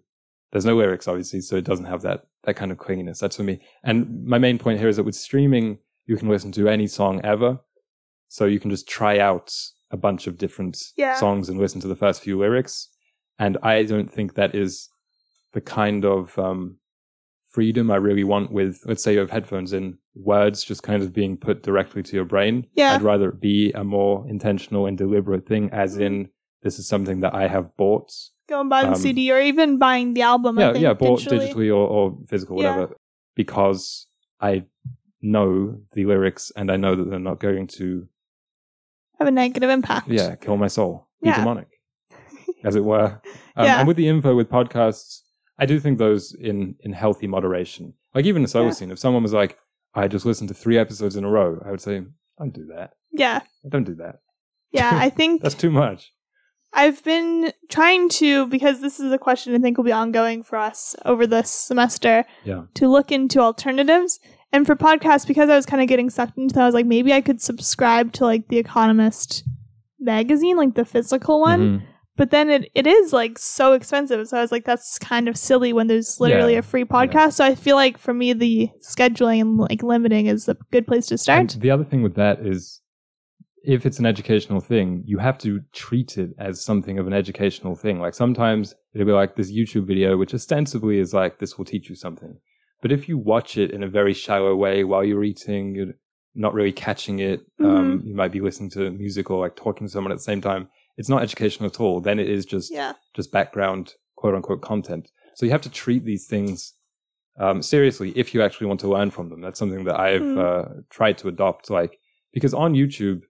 there's 0.52 0.66
no 0.66 0.76
lyrics 0.76 1.08
obviously, 1.08 1.40
so 1.40 1.56
it 1.56 1.64
doesn't 1.64 1.86
have 1.86 2.02
that 2.02 2.24
that 2.44 2.56
kind 2.56 2.70
of 2.70 2.78
clinginess. 2.78 3.18
That's 3.18 3.36
for 3.36 3.42
me. 3.42 3.60
And 3.82 4.24
my 4.24 4.38
main 4.38 4.58
point 4.58 4.78
here 4.78 4.88
is 4.88 4.96
that 4.96 5.04
with 5.04 5.14
streaming, 5.16 5.78
you 6.06 6.16
can 6.16 6.28
listen 6.28 6.52
to 6.52 6.68
any 6.68 6.86
song 6.86 7.20
ever, 7.24 7.58
so 8.28 8.44
you 8.44 8.60
can 8.60 8.70
just 8.70 8.88
try 8.88 9.18
out 9.18 9.52
a 9.90 9.96
bunch 9.96 10.26
of 10.26 10.36
different 10.38 10.78
Yeah. 10.96 11.14
songs 11.16 11.48
and 11.48 11.58
listen 11.58 11.80
to 11.80 11.88
the 11.88 11.96
first 11.96 12.22
few 12.22 12.38
lyrics. 12.38 12.88
And 13.38 13.56
I 13.62 13.82
don't 13.84 14.10
think 14.12 14.34
that 14.34 14.54
is 14.54 14.88
the 15.52 15.60
kind 15.62 16.04
of 16.04 16.38
um, 16.38 16.78
freedom 17.50 17.90
I 17.90 17.96
really 17.96 18.24
want 18.24 18.52
with, 18.52 18.82
let's 18.84 19.02
say 19.02 19.14
you 19.14 19.20
have 19.20 19.30
headphones 19.30 19.72
in, 19.72 19.98
words 20.14 20.62
just 20.64 20.82
kind 20.82 21.02
of 21.02 21.12
being 21.12 21.36
put 21.36 21.62
directly 21.62 22.02
to 22.02 22.16
your 22.16 22.24
brain. 22.26 22.66
Yeah. 22.74 22.94
I'd 22.94 23.02
rather 23.02 23.30
it 23.30 23.40
be 23.40 23.72
a 23.72 23.84
more 23.84 24.26
intentional 24.28 24.86
and 24.86 24.96
deliberate 24.98 25.46
thing, 25.46 25.70
as 25.72 25.96
in, 25.98 26.28
this 26.62 26.78
is 26.78 26.86
something 26.88 27.20
that 27.20 27.34
I 27.34 27.48
have 27.48 27.76
bought. 27.76 28.12
Go 28.48 28.61
and 28.61 28.70
buy 28.70 28.82
the 28.82 28.88
Um, 28.90 28.94
CD 28.96 29.30
or 29.30 29.40
even 29.40 29.78
buying 29.78 30.14
the 30.14 30.22
album. 30.22 30.59
I 30.59 30.62
yeah, 30.62 30.72
think, 30.72 30.82
yeah, 30.82 30.94
bought 30.94 31.20
digitally. 31.20 31.52
digitally 31.52 31.68
or, 31.68 31.86
or 31.88 32.18
physical, 32.28 32.61
Yeah. 32.62 32.74
whatever, 32.76 32.96
because 33.34 34.06
I 34.40 34.64
know 35.20 35.80
the 35.92 36.04
lyrics 36.06 36.50
and 36.56 36.70
I 36.70 36.76
know 36.76 36.94
that 36.96 37.11
they're 37.11 37.18
not 37.18 37.40
going 37.40 37.66
to, 37.78 38.09
Have 39.18 39.28
a 39.28 39.30
negative 39.32 39.68
impact. 39.70 40.09
yeah, 40.09 40.36
kill 40.36 40.56
my 40.56 40.68
soul, 40.68 41.09
be 41.22 41.28
Yeah. 41.28 41.36
demonic, 41.40 41.68
as 42.64 42.76
it 42.76 42.84
were. 42.84 43.20
Um, 43.56 43.64
Yeah. 43.66 43.78
And 43.80 43.88
with 43.88 43.96
the 43.96 44.06
info 44.06 44.36
with 44.36 44.48
podcasts, 44.48 45.22
I 45.59 45.66
do 45.66 45.80
think 45.80 45.98
those 45.98 46.32
in 46.32 46.76
in 46.84 46.92
healthy 46.92 47.26
moderation. 47.26 47.94
Like 48.14 48.24
even 48.24 48.42
the 48.42 48.48
solo 48.48 48.66
Yeah. 48.66 48.70
scene, 48.72 48.90
if 48.92 49.00
someone 49.00 49.24
was 49.24 49.32
like, 49.32 49.59
"I 49.94 50.06
just 50.06 50.24
listened 50.24 50.46
to 50.50 50.54
three 50.54 50.78
episodes 50.78 51.16
in 51.16 51.24
a 51.24 51.28
row," 51.28 51.61
I 51.66 51.72
would 51.72 51.80
say, 51.80 52.04
"Don't 52.38 52.54
do 52.54 52.66
that. 52.66 52.92
Yeah. 53.11 53.40
Don't 53.68 53.82
do 53.82 53.96
that. 53.96 54.20
Yeah. 54.70 54.92
I 54.94 55.11
think 55.18 55.42
That's 55.42 55.56
too 55.56 55.72
much." 55.72 56.12
I've 56.72 57.02
been 57.02 57.52
trying 57.70 58.08
to, 58.10 58.46
because 58.46 58.80
this 58.80 59.00
is 59.00 59.10
a 59.12 59.18
question 59.18 59.54
I 59.54 59.58
think 59.58 59.76
will 59.78 59.84
be 59.84 59.92
ongoing 59.92 60.42
for 60.42 60.56
us 60.56 60.94
over 61.04 61.26
this 61.26 61.50
semester, 61.50 62.24
Yeah. 62.44 62.64
to 62.74 62.88
look 62.88 63.10
into 63.10 63.40
alternatives. 63.40 64.20
And 64.52 64.66
for 64.66 64.76
podcasts, 64.76 65.26
because 65.26 65.50
I 65.50 65.56
was 65.56 65.66
kind 65.66 65.82
of 65.82 65.88
getting 65.88 66.10
sucked 66.10 66.38
into 66.38 66.54
that, 66.54 66.62
I 66.62 66.66
was 66.66 66.74
like, 66.74 66.86
maybe 66.86 67.12
I 67.12 67.20
could 67.20 67.40
subscribe 67.40 68.12
to 68.14 68.24
like 68.24 68.48
The 68.48 68.58
Economist 68.58 69.44
magazine, 70.00 70.56
like 70.56 70.74
the 70.74 70.84
physical 70.84 71.40
one. 71.40 71.60
Mhm. 71.60 71.82
But 72.16 72.30
then 72.32 72.50
it, 72.50 72.68
it 72.74 72.86
is 72.86 73.12
like 73.12 73.38
so 73.38 73.74
expensive. 73.74 74.26
So 74.26 74.38
I 74.38 74.40
was 74.40 74.50
like, 74.50 74.64
that's 74.64 74.98
kind 74.98 75.28
of 75.28 75.36
silly 75.36 75.72
when 75.72 75.86
there's 75.86 76.18
literally 76.18 76.54
Yeah. 76.54 76.58
a 76.60 76.62
free 76.62 76.84
podcast. 76.84 77.34
So 77.34 77.44
I 77.44 77.54
feel 77.54 77.76
like 77.76 77.96
for 77.96 78.12
me, 78.12 78.32
the 78.32 78.70
scheduling 78.82 79.40
and 79.40 79.56
like 79.56 79.82
limiting 79.84 80.26
is 80.26 80.48
a 80.48 80.56
good 80.72 80.86
place 80.86 81.06
to 81.06 81.14
And 81.14 81.20
start. 81.20 81.56
the 81.60 81.70
other 81.70 81.84
thing 81.84 82.02
with 82.02 82.14
that 82.16 82.40
is, 82.44 82.80
if 83.74 83.84
it's 83.84 83.98
an 83.98 84.06
educational 84.06 84.60
thing, 84.60 85.02
you 85.06 85.18
have 85.18 85.36
to 85.36 85.60
treat 85.74 86.16
it 86.16 86.30
as 86.38 86.64
something 86.64 86.98
of 86.98 87.06
an 87.06 87.12
educational 87.12 87.74
thing. 87.76 88.00
Like 88.00 88.14
sometimes 88.14 88.74
it'll 88.94 89.06
be 89.06 89.12
like 89.12 89.36
this 89.36 89.52
YouTube 89.52 89.86
video, 89.86 90.16
which 90.16 90.32
ostensibly 90.32 90.98
is 90.98 91.12
like, 91.12 91.38
this 91.38 91.58
will 91.58 91.66
teach 91.66 91.90
you 91.90 91.94
something. 91.94 92.38
But 92.80 92.92
if 92.92 93.08
you 93.10 93.18
watch 93.18 93.58
it 93.58 93.70
in 93.70 93.82
a 93.82 93.88
very 93.88 94.14
shallow 94.14 94.54
way 94.56 94.84
while 94.84 95.04
you're 95.04 95.22
eating, 95.22 95.74
you're 95.74 95.92
not 96.34 96.54
really 96.54 96.72
catching 96.72 97.18
it. 97.18 97.40
Um, 97.60 98.02
you 98.06 98.14
might 98.14 98.32
be 98.32 98.40
listening 98.40 98.70
to 98.70 98.90
music 98.90 99.30
or 99.30 99.38
like 99.38 99.54
talking 99.54 99.86
to 99.86 99.90
someone 99.92 100.12
at 100.12 100.18
the 100.18 100.24
same 100.24 100.40
time. 100.40 100.68
It's 100.96 101.10
not 101.10 101.22
educational 101.22 101.68
at 101.68 101.78
all. 101.78 102.00
Then 102.00 102.18
it 102.18 102.28
is 102.30 102.46
just 102.46 102.72
Yeah. 102.72 102.94
just 103.14 103.30
background 103.32 103.94
quote 104.16 104.34
unquote 104.34 104.62
content. 104.62 105.10
So 105.34 105.44
you 105.44 105.52
have 105.52 105.62
to 105.62 105.70
treat 105.70 106.04
these 106.06 106.26
things 106.26 106.72
um, 107.38 107.62
seriously 107.62 108.12
if 108.16 108.32
you 108.34 108.42
actually 108.42 108.66
want 108.68 108.80
to 108.80 108.88
learn 108.88 109.10
from 109.10 109.28
them. 109.28 109.40
That's 109.42 109.58
something 109.58 109.84
that 109.84 110.00
I've 110.00 110.22
Mm. 110.22 110.38
uh, 110.38 110.68
tried 110.90 111.18
to 111.18 111.28
adopt. 111.28 111.68
Like 111.70 111.98
because 112.32 112.54
on 112.54 112.72
YouTube 112.74 113.22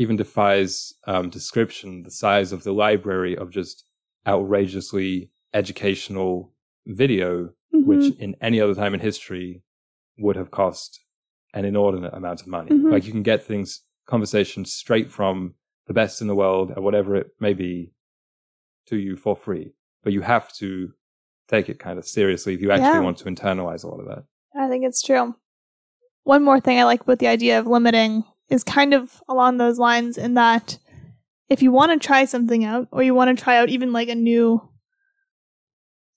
even 0.00 0.16
defies 0.16 0.94
um, 1.06 1.28
description 1.28 2.02
the 2.04 2.10
size 2.10 2.52
of 2.52 2.64
the 2.64 2.72
library 2.72 3.36
of 3.36 3.50
just 3.50 3.84
outrageously 4.26 5.30
educational 5.52 6.54
video, 6.86 7.50
Mhm. 7.74 7.84
which 7.84 8.14
in 8.18 8.34
any 8.40 8.60
other 8.62 8.74
time 8.74 8.94
in 8.94 9.00
history 9.00 9.62
would 10.18 10.36
have 10.36 10.50
cost 10.50 11.00
an 11.52 11.66
inordinate 11.66 12.14
amount 12.14 12.40
of 12.40 12.46
money. 12.46 12.70
Mhm. 12.70 12.90
Like 12.90 13.04
you 13.04 13.12
can 13.12 13.22
get 13.22 13.42
things 13.44 13.82
conversations 14.06 14.72
straight 14.74 15.10
from 15.10 15.54
the 15.86 15.92
best 15.92 16.22
in 16.22 16.28
the 16.28 16.34
world 16.34 16.72
or 16.74 16.82
whatever 16.82 17.14
it 17.16 17.28
may 17.38 17.52
be 17.52 17.92
to 18.86 18.96
you 18.96 19.16
for 19.16 19.36
free. 19.36 19.74
But 20.02 20.14
you 20.14 20.22
have 20.22 20.50
to 20.54 20.94
take 21.48 21.68
it 21.68 21.78
kind 21.78 21.98
of 21.98 22.06
seriously 22.06 22.54
if 22.54 22.62
you 22.62 22.70
actually 22.70 22.86
Yeah. 22.86 23.00
want 23.00 23.18
to 23.18 23.24
internalize 23.26 23.84
all 23.84 24.00
of 24.00 24.06
that. 24.06 24.24
I 24.56 24.68
think 24.70 24.84
it's 24.86 25.02
true. 25.02 25.34
One 26.24 26.42
more 26.42 26.58
thing 26.60 26.78
I 26.78 26.84
like 26.84 27.02
about 27.02 27.18
the 27.18 27.26
idea 27.28 27.58
of 27.58 27.66
limiting 27.66 28.24
is 28.50 28.64
kind 28.64 28.92
of 28.94 29.22
along 29.28 29.56
those 29.58 29.78
lines 29.78 30.18
in 30.18 30.34
that 30.34 30.78
if 31.48 31.62
you 31.62 31.72
want 31.72 31.92
to 32.00 32.06
try 32.06 32.24
something 32.24 32.64
out 32.64 32.88
or 32.92 33.02
you 33.02 33.14
want 33.14 33.36
to 33.36 33.42
try 33.42 33.56
out 33.56 33.68
even 33.68 33.92
like 33.92 34.08
a 34.08 34.14
new 34.14 34.60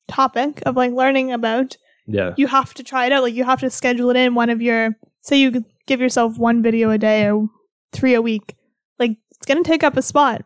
topic 0.07 0.61
of 0.65 0.75
like 0.75 0.91
learning 0.91 1.31
about, 1.31 1.77
Yeah. 2.07 2.33
you 2.37 2.47
have 2.47 2.73
to 2.75 2.83
try 2.83 3.05
it 3.05 3.11
out. 3.11 3.23
Like 3.23 3.33
you 3.33 3.43
have 3.43 3.59
to 3.61 3.69
schedule 3.69 4.09
it 4.09 4.17
in 4.17 4.35
one 4.35 4.49
of 4.49 4.61
your 4.61 4.91
say 5.21 5.37
you 5.37 5.63
give 5.87 6.01
yourself 6.01 6.37
one 6.37 6.61
video 6.61 6.89
a 6.89 6.97
day 6.97 7.29
or 7.29 7.47
three 7.91 8.13
a 8.13 8.21
week. 8.21 8.55
Like 8.99 9.11
it's 9.31 9.45
gonna 9.45 9.63
take 9.63 9.83
up 9.83 9.97
a 9.97 10.01
spot. 10.01 10.43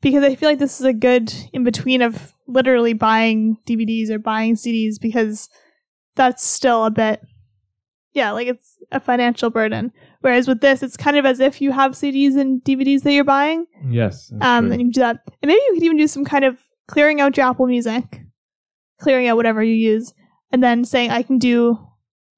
Because 0.00 0.22
I 0.22 0.34
feel 0.34 0.50
like 0.50 0.58
this 0.58 0.80
is 0.80 0.86
a 0.86 0.92
good 0.92 1.32
in 1.54 1.64
between 1.64 2.02
of 2.02 2.34
literally 2.46 2.92
buying 2.92 3.56
DVDs 3.66 4.10
or 4.10 4.18
buying 4.18 4.54
CDs 4.54 4.96
because 5.00 5.48
that's 6.14 6.44
still 6.44 6.84
a 6.84 6.90
bit 6.90 7.20
yeah, 8.12 8.30
like 8.30 8.46
it's 8.46 8.76
a 8.92 9.00
financial 9.00 9.50
burden. 9.50 9.90
Whereas 10.24 10.48
with 10.48 10.62
this, 10.62 10.82
it's 10.82 10.96
kind 10.96 11.18
of 11.18 11.26
as 11.26 11.38
if 11.38 11.60
you 11.60 11.70
have 11.70 11.92
CDs 11.92 12.34
and 12.40 12.62
DVDs 12.64 13.02
that 13.02 13.12
you're 13.12 13.24
buying. 13.24 13.66
Yes. 13.86 14.32
Um, 14.40 14.64
true. 14.64 14.72
and 14.72 14.80
you 14.80 14.86
can 14.86 14.90
do 14.90 15.00
that. 15.00 15.18
And 15.42 15.48
maybe 15.48 15.60
you 15.66 15.74
could 15.74 15.82
even 15.82 15.98
do 15.98 16.06
some 16.06 16.24
kind 16.24 16.46
of 16.46 16.58
clearing 16.88 17.20
out 17.20 17.36
your 17.36 17.44
Apple 17.46 17.66
Music, 17.66 18.22
clearing 18.98 19.28
out 19.28 19.36
whatever 19.36 19.62
you 19.62 19.74
use, 19.74 20.14
and 20.50 20.62
then 20.62 20.86
saying 20.86 21.10
I 21.10 21.22
can 21.22 21.38
do 21.38 21.78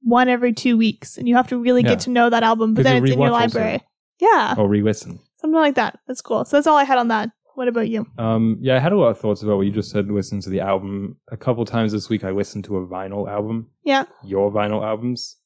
one 0.02 0.28
every 0.28 0.52
two 0.52 0.76
weeks, 0.76 1.16
and 1.16 1.28
you 1.28 1.36
have 1.36 1.46
to 1.48 1.58
really 1.58 1.82
Yeah. 1.82 1.90
get 1.90 2.00
to 2.00 2.10
know 2.10 2.28
that 2.28 2.42
album. 2.42 2.74
But 2.74 2.82
then 2.82 3.04
it's 3.04 3.12
in 3.12 3.18
your 3.20 3.28
rewatch 3.28 3.40
also. 3.42 3.58
library. 3.60 3.80
Yeah, 4.20 4.54
Or 4.58 4.68
re-listen. 4.68 5.20
something 5.36 5.54
like 5.60 5.76
that. 5.76 5.98
That's 6.08 6.20
cool. 6.20 6.44
So 6.44 6.56
that's 6.56 6.66
all 6.66 6.76
I 6.76 6.84
had 6.84 6.98
on 6.98 7.06
that. 7.08 7.30
What 7.54 7.68
about 7.68 7.88
you? 7.88 8.04
Um, 8.18 8.58
yeah, 8.60 8.74
I 8.76 8.78
had 8.80 8.92
a 8.92 8.98
lot 8.98 9.08
of 9.10 9.18
thoughts 9.20 9.42
about 9.42 9.58
what 9.58 9.66
you 9.66 9.72
just 9.72 9.90
said. 9.92 10.10
Listen 10.10 10.40
to 10.40 10.50
the 10.50 10.60
album 10.60 11.18
a 11.30 11.36
couple 11.36 11.64
times 11.64 11.92
this 11.92 12.08
week. 12.08 12.24
I 12.24 12.30
listened 12.30 12.64
to 12.64 12.78
a 12.78 12.86
vinyl 12.86 13.28
album, 13.30 13.70
Yeah. 13.84 14.06
your 14.24 14.50
vinyl 14.50 14.84
albums, 14.84 15.36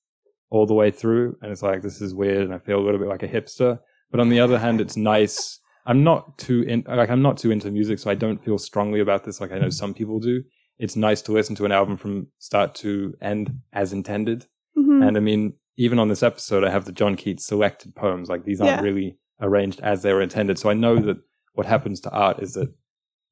all 0.51 0.67
the 0.67 0.75
way 0.75 0.91
through, 0.91 1.37
and 1.43 1.51
it's 1.53 1.63
like 1.63 1.83
this 1.83 2.01
is 2.01 2.15
weird, 2.15 2.43
and 2.45 2.53
I 2.55 2.59
feel 2.59 2.79
a 2.79 2.85
little 2.85 2.99
bit 3.01 3.09
like 3.09 3.23
a 3.23 3.29
hipster. 3.29 3.79
But 4.11 4.21
on 4.21 4.29
the 4.29 4.41
other 4.41 4.59
hand, 4.59 4.81
it's 4.81 4.97
nice. 4.97 5.59
I'm 5.87 6.03
not 6.05 6.37
too 6.39 6.63
in, 6.63 6.85
like 6.87 7.09
I'm 7.11 7.23
not 7.23 7.39
too 7.39 7.51
into 7.51 7.71
music, 7.71 7.99
so 7.99 8.11
I 8.11 8.15
don't 8.15 8.45
feel 8.45 8.59
strongly 8.59 9.01
about 9.01 9.25
this 9.25 9.41
like 9.41 9.53
I 9.53 9.59
know 9.59 9.71
some 9.71 9.95
people 9.95 10.19
do. 10.21 10.43
It's 10.79 10.97
nice 10.97 11.23
to 11.23 11.33
listen 11.33 11.55
to 11.57 11.65
an 11.65 11.73
album 11.73 11.97
from 11.97 12.27
start 12.39 12.75
to 12.77 13.15
end 13.23 13.53
as 13.73 13.93
intended. 13.93 14.47
Mhm. 14.77 15.07
And 15.07 15.17
I 15.17 15.21
mean, 15.21 15.55
even 15.77 15.99
on 15.99 16.09
this 16.09 16.23
episode, 16.23 16.65
I 16.65 16.71
have 16.71 16.85
the 16.87 16.93
John 16.93 17.17
Keats 17.17 17.47
selected 17.47 17.95
poems. 17.95 18.29
Like 18.29 18.45
these 18.45 18.61
aren't 18.61 18.79
Yeah. 18.79 18.83
really 18.83 19.19
arranged 19.41 19.81
as 19.81 20.03
they 20.03 20.13
were 20.13 20.23
intended. 20.23 20.59
So 20.59 20.69
I 20.71 20.75
know 20.75 20.99
that 21.01 21.19
what 21.55 21.67
happens 21.67 22.01
to 22.01 22.11
art 22.11 22.43
is 22.43 22.55
that 22.55 22.73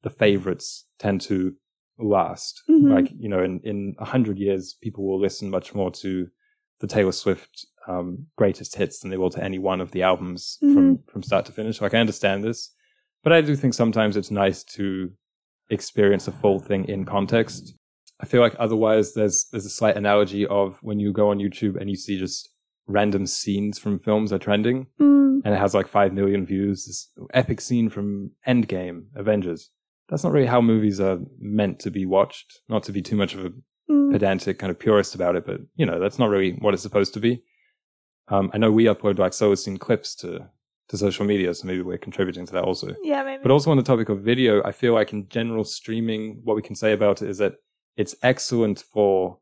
the 0.03 0.09
favorites 0.09 0.85
tend 0.99 1.21
to 1.21 1.55
last. 1.97 2.63
Mhm. 2.69 2.93
Like, 2.93 3.11
you 3.17 3.29
know, 3.29 3.43
in, 3.43 3.59
in 3.63 3.95
a 3.99 4.05
hundred 4.05 4.37
years, 4.39 4.75
people 4.81 5.05
will 5.07 5.19
listen 5.19 5.49
much 5.49 5.75
more 5.75 5.91
to 5.91 6.27
the 6.79 6.87
Taylor 6.87 7.11
Swift 7.11 7.65
um, 7.87 8.27
greatest 8.37 8.75
hits 8.75 8.99
than 8.99 9.09
they 9.09 9.17
will 9.17 9.29
to 9.31 9.43
any 9.43 9.59
one 9.59 9.81
of 9.81 9.91
the 9.91 10.03
albums 10.03 10.57
from, 10.59 10.99
from 11.07 11.23
start 11.23 11.45
to 11.45 11.51
finish. 11.51 11.81
Like 11.81 11.89
I 11.89 11.93
can 11.93 11.99
understand 12.01 12.43
this, 12.43 12.71
but 13.23 13.33
I 13.33 13.41
do 13.41 13.55
think 13.55 13.73
sometimes 13.73 14.15
it's 14.15 14.31
nice 14.31 14.63
to 14.75 15.11
experience 15.69 16.27
a 16.27 16.31
full 16.31 16.59
thing 16.59 16.85
in 16.85 17.05
context. 17.05 17.73
I 18.21 18.25
feel 18.25 18.41
like 18.41 18.55
otherwise 18.59 19.13
there's 19.13 19.47
there's 19.51 19.65
a 19.65 19.69
slight 19.69 19.97
analogy 19.97 20.45
of 20.45 20.77
when 20.81 20.99
you 20.99 21.13
go 21.13 21.29
on 21.29 21.39
YouTube 21.39 21.79
and 21.79 21.89
you 21.89 21.95
see 21.95 22.19
just 22.19 22.49
random 22.87 23.25
scenes 23.25 23.77
from 23.77 23.99
films 23.99 24.33
are 24.33 24.39
trending 24.39 24.87
Mm, 25.39 25.45
and 25.45 25.53
it 25.53 25.57
has 25.57 25.73
like 25.73 25.87
five 25.87 26.13
million 26.13 26.45
views. 26.45 26.85
This 26.85 27.11
epic 27.33 27.61
scene 27.61 27.89
from 27.89 28.31
Endgame, 28.47 29.05
Avengers. 29.15 29.71
That's 30.09 30.23
not 30.23 30.33
really 30.33 30.47
how 30.47 30.61
movies 30.61 30.99
are 30.99 31.19
meant 31.39 31.79
to 31.81 31.91
be 31.91 32.05
watched. 32.05 32.61
Not 32.67 32.83
to 32.83 32.91
be 32.91 33.01
too 33.01 33.15
much 33.15 33.35
of 33.35 33.45
a 33.45 33.51
mm. 33.89 34.11
pedantic 34.11 34.59
kind 34.59 34.71
of 34.71 34.79
purist 34.79 35.15
about 35.15 35.35
it, 35.35 35.45
but 35.45 35.61
you 35.75 35.85
know 35.85 35.99
that's 35.99 36.19
not 36.19 36.29
really 36.29 36.51
what 36.53 36.73
it's 36.73 36.83
supposed 36.83 37.13
to 37.15 37.19
be. 37.19 37.41
Um, 38.27 38.51
I 38.53 38.57
know 38.57 38.71
we 38.71 38.85
upload 38.85 39.17
like 39.17 39.31
Solacene 39.31 39.79
clips 39.79 40.15
to 40.17 40.47
to 40.89 40.97
social 40.97 41.25
media, 41.25 41.53
so 41.53 41.67
maybe 41.67 41.81
we're 41.81 41.97
contributing 41.99 42.45
to 42.47 42.53
that 42.53 42.63
also. 42.63 42.95
Yeah, 43.03 43.23
maybe. 43.23 43.43
But 43.43 43.51
also 43.51 43.69
on 43.69 43.77
the 43.77 43.83
topic 43.83 44.09
of 44.09 44.21
video, 44.21 44.63
I 44.63 44.71
feel 44.71 44.93
like 44.93 45.13
in 45.13 45.29
general 45.29 45.63
streaming, 45.63 46.41
what 46.43 46.55
we 46.55 46.63
can 46.63 46.75
say 46.75 46.93
about 46.93 47.21
it 47.21 47.29
is 47.29 47.37
that 47.37 47.55
it's 47.95 48.15
excellent 48.23 48.79
for 48.91 49.37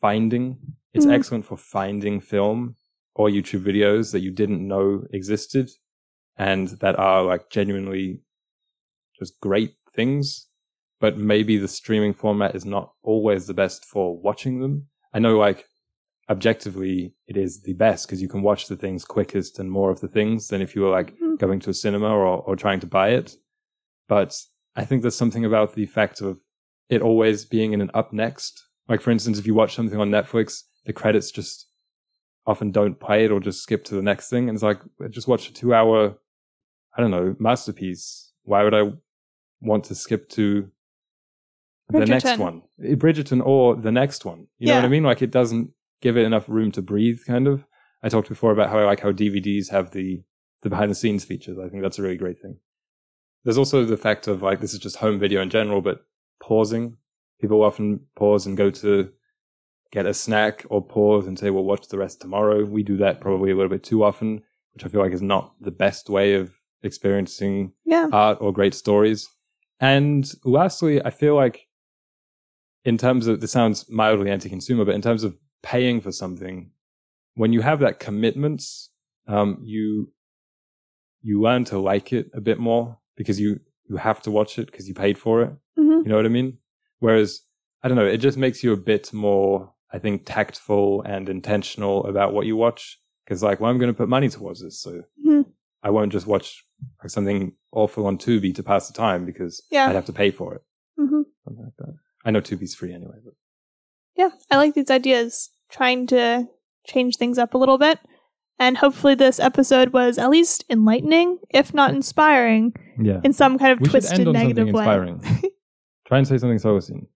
finding. 0.00 0.58
It's 0.94 1.06
Mhm. 1.06 1.12
excellent 1.12 1.44
for 1.44 1.56
finding 1.56 2.20
film 2.20 2.76
or 3.14 3.28
YouTube 3.28 3.64
videos 3.64 4.12
that 4.12 4.20
you 4.20 4.30
didn't 4.30 4.66
know 4.66 5.06
existed 5.12 5.70
and 6.36 6.68
that 6.80 6.98
are 6.98 7.22
like 7.24 7.50
genuinely 7.50 8.20
just 9.18 9.40
great 9.40 9.74
things. 9.94 10.46
But 11.00 11.18
maybe 11.18 11.58
the 11.58 11.68
streaming 11.68 12.14
format 12.14 12.54
is 12.54 12.64
not 12.64 12.92
always 13.02 13.46
the 13.46 13.54
best 13.54 13.84
for 13.84 14.16
watching 14.18 14.60
them. 14.60 14.86
I 15.12 15.18
know 15.18 15.38
like 15.38 15.64
objectively 16.28 17.14
it 17.26 17.36
is 17.36 17.62
the 17.62 17.74
best 17.74 18.06
because 18.06 18.20
you 18.20 18.28
can 18.28 18.42
watch 18.42 18.66
the 18.66 18.76
things 18.76 19.04
quickest 19.04 19.58
and 19.58 19.70
more 19.70 19.90
of 19.90 20.00
the 20.00 20.08
things 20.08 20.48
than 20.48 20.60
if 20.60 20.74
you 20.74 20.82
were 20.82 20.90
like 20.90 21.16
Mhm. 21.18 21.38
going 21.38 21.60
to 21.60 21.70
a 21.70 21.74
cinema 21.74 22.08
or, 22.08 22.26
or 22.42 22.56
trying 22.56 22.80
to 22.80 22.86
buy 22.86 23.10
it. 23.10 23.36
But 24.08 24.34
I 24.74 24.84
think 24.84 25.02
there's 25.02 25.14
something 25.14 25.44
about 25.44 25.74
the 25.74 25.86
fact 25.86 26.20
of 26.20 26.38
it 26.88 27.02
always 27.02 27.44
being 27.44 27.72
in 27.72 27.80
an 27.80 27.90
up 27.94 28.12
next. 28.12 28.66
Like 28.88 29.00
for 29.00 29.10
instance, 29.10 29.38
if 29.38 29.46
you 29.46 29.54
watch 29.54 29.74
something 29.74 30.00
on 30.00 30.10
Netflix, 30.10 30.62
the 30.84 30.92
credits 30.92 31.30
just 31.30 31.68
often 32.46 32.70
don't 32.70 32.98
play 33.00 33.24
it 33.24 33.32
or 33.32 33.40
just 33.40 33.62
skip 33.62 33.84
to 33.84 33.94
the 33.94 34.02
next 34.02 34.28
thing. 34.30 34.48
And 34.48 34.56
it's 34.56 34.62
like, 34.62 34.80
just 35.10 35.26
watch 35.28 35.48
a 35.48 35.52
two 35.52 35.74
hour, 35.74 36.16
I 36.96 37.00
don't 37.00 37.10
know, 37.10 37.34
masterpiece. 37.38 38.32
Why 38.44 38.62
would 38.62 38.74
I 38.74 38.92
want 39.60 39.84
to 39.84 39.94
skip 39.96 40.28
to 40.30 40.70
the 41.88 42.06
next 42.06 42.38
one? 42.38 42.62
Eh, 42.82 42.94
Bridgerton 42.94 43.44
or 43.44 43.76
the 43.76 43.92
next 43.92 44.24
one. 44.24 44.46
You 44.58 44.68
know 44.68 44.76
what 44.76 44.84
I 44.84 44.88
mean? 44.88 45.04
Like 45.04 45.22
it 45.22 45.30
doesn't 45.30 45.70
give 46.00 46.16
it 46.16 46.24
enough 46.24 46.48
room 46.48 46.72
to 46.72 46.82
breathe, 46.82 47.20
kind 47.26 47.46
of. 47.46 47.64
I 48.02 48.08
talked 48.08 48.28
before 48.28 48.52
about 48.52 48.70
how 48.70 48.78
I 48.78 48.84
like 48.84 49.00
how 49.00 49.12
DVDs 49.12 49.70
have 49.70 49.90
the, 49.90 50.22
the 50.62 50.70
behind 50.70 50.90
the 50.90 50.94
scenes 50.94 51.24
features. 51.24 51.58
I 51.58 51.68
think 51.68 51.82
that's 51.82 51.98
a 51.98 52.02
really 52.02 52.16
great 52.16 52.40
thing. 52.40 52.58
There's 53.44 53.58
also 53.58 53.84
the 53.84 53.96
fact 53.96 54.26
of 54.26 54.42
like, 54.42 54.60
this 54.60 54.74
is 54.74 54.80
just 54.80 54.96
home 54.96 55.18
video 55.18 55.40
in 55.40 55.50
general, 55.50 55.80
but 55.80 56.00
pausing. 56.40 56.96
People 57.40 57.62
often 57.62 58.00
pause 58.16 58.46
and 58.46 58.56
go 58.56 58.70
to 58.70 59.10
get 59.92 60.06
a 60.06 60.14
snack 60.14 60.64
or 60.68 60.82
pause 60.84 61.26
and 61.26 61.38
say, 61.38 61.50
we'll 61.50 61.64
watch 61.64 61.88
the 61.88 61.98
rest 61.98 62.20
tomorrow. 62.20 62.64
We 62.64 62.82
do 62.82 62.96
that 62.98 63.20
probably 63.20 63.50
a 63.50 63.54
little 63.54 63.70
bit 63.70 63.84
too 63.84 64.04
often, 64.04 64.42
which 64.74 64.84
I 64.84 64.88
feel 64.88 65.00
like 65.00 65.12
is 65.12 65.22
not 65.22 65.54
the 65.60 65.70
best 65.70 66.10
way 66.10 66.34
of 66.34 66.58
experiencing 66.82 67.72
yeah. 67.84 68.08
art 68.12 68.38
or 68.40 68.52
great 68.52 68.74
stories. 68.74 69.28
And 69.80 70.30
lastly, 70.44 71.02
I 71.04 71.10
feel 71.10 71.34
like 71.34 71.65
in 72.86 72.96
terms 72.96 73.26
of 73.26 73.40
this 73.40 73.52
sounds 73.52 73.90
mildly 73.90 74.30
anti-consumer, 74.30 74.84
but 74.84 74.94
in 74.94 75.02
terms 75.02 75.24
of 75.24 75.36
paying 75.62 76.00
for 76.00 76.12
something, 76.12 76.70
when 77.34 77.52
you 77.52 77.60
have 77.60 77.80
that 77.80 77.98
commitment, 78.00 78.62
um, 79.26 79.58
you 79.62 80.12
you 81.22 81.40
learn 81.40 81.64
to 81.64 81.78
like 81.78 82.12
it 82.12 82.30
a 82.34 82.40
bit 82.40 82.58
more 82.58 82.98
because 83.16 83.40
you 83.40 83.60
you 83.88 83.96
have 83.96 84.20
to 84.22 84.30
watch 84.30 84.58
it 84.58 84.66
because 84.70 84.88
you 84.88 84.94
paid 84.94 85.18
for 85.18 85.42
it. 85.42 85.50
hmm 85.76 85.98
You 86.02 86.08
know 86.08 86.16
what 86.16 86.26
I 86.26 86.30
mean? 86.40 86.58
Whereas 87.00 87.40
I 87.82 87.88
don't 87.88 87.96
know, 87.96 88.06
it 88.06 88.18
just 88.18 88.38
makes 88.38 88.62
you 88.64 88.72
a 88.72 88.76
bit 88.92 89.12
more, 89.12 89.72
I 89.92 89.98
think, 89.98 90.22
tactful 90.26 91.02
and 91.02 91.28
intentional 91.28 92.06
about 92.06 92.32
what 92.34 92.46
you 92.46 92.56
watch. 92.56 92.98
Because 93.24 93.42
like, 93.42 93.60
well, 93.60 93.70
I'm 93.70 93.78
going 93.78 93.92
to 93.94 94.00
put 94.02 94.08
money 94.08 94.28
towards 94.28 94.60
this, 94.62 94.80
so 94.80 95.02
Mhm. 95.24 95.46
I 95.82 95.90
won't 95.90 96.12
just 96.12 96.26
watch 96.26 96.64
like 97.02 97.10
something 97.10 97.40
awful 97.72 98.06
on 98.06 98.18
Tubi 98.18 98.54
to 98.54 98.62
pass 98.62 98.86
the 98.88 98.94
time 99.06 99.24
because 99.26 99.54
Yeah. 99.70 99.86
I'd 99.88 99.94
have 100.00 100.06
to 100.12 100.12
pay 100.22 100.30
for 100.30 100.54
it. 100.56 100.62
hmm 100.96 101.22
Something 101.44 101.64
like 101.64 101.76
that. 101.78 101.94
I 102.26 102.32
know 102.32 102.40
Tubi's 102.40 102.74
free 102.74 102.92
anyway, 102.92 103.16
but 103.24 103.34
Yeah, 104.16 104.30
I 104.50 104.56
like 104.56 104.74
these 104.74 104.90
ideas. 104.90 105.50
Trying 105.70 106.06
to 106.08 106.48
change 106.86 107.16
things 107.16 107.38
up 107.38 107.54
a 107.54 107.58
little 107.58 107.78
bit. 107.78 107.98
And 108.58 108.78
hopefully, 108.78 109.14
this 109.14 109.38
episode 109.38 109.90
was 109.90 110.18
at 110.18 110.30
least 110.30 110.64
enlightening, 110.70 111.38
if 111.50 111.74
not 111.74 111.90
inspiring, 111.94 112.74
yeah, 112.98 113.20
in 113.22 113.32
some 113.34 113.58
kind 113.58 113.72
of 113.72 113.80
we 113.80 113.88
twisted 113.88 114.26
negative 114.26 114.68
something 114.68 114.74
way. 114.74 114.80
inspiring. 114.80 115.20
Try 116.06 116.18
and 116.18 116.26
say 116.26 116.38
something 116.38 116.58
Solacene. 116.58 117.06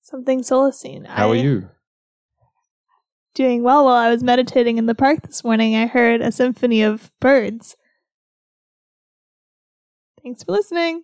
Something 0.00 0.40
Solacene. 0.40 1.06
How 1.06 1.28
I, 1.28 1.32
are 1.32 1.36
you? 1.36 1.68
Doing 3.34 3.62
well 3.62 3.84
while 3.84 3.96
I 3.96 4.10
was 4.10 4.22
meditating 4.22 4.78
in 4.78 4.86
the 4.86 4.94
park 4.94 5.22
this 5.26 5.44
morning. 5.44 5.76
I 5.76 5.86
heard 5.86 6.22
a 6.22 6.32
symphony 6.32 6.82
of 6.82 7.12
birds. 7.20 7.76
Thanks 10.22 10.42
for 10.42 10.52
listening. 10.52 11.02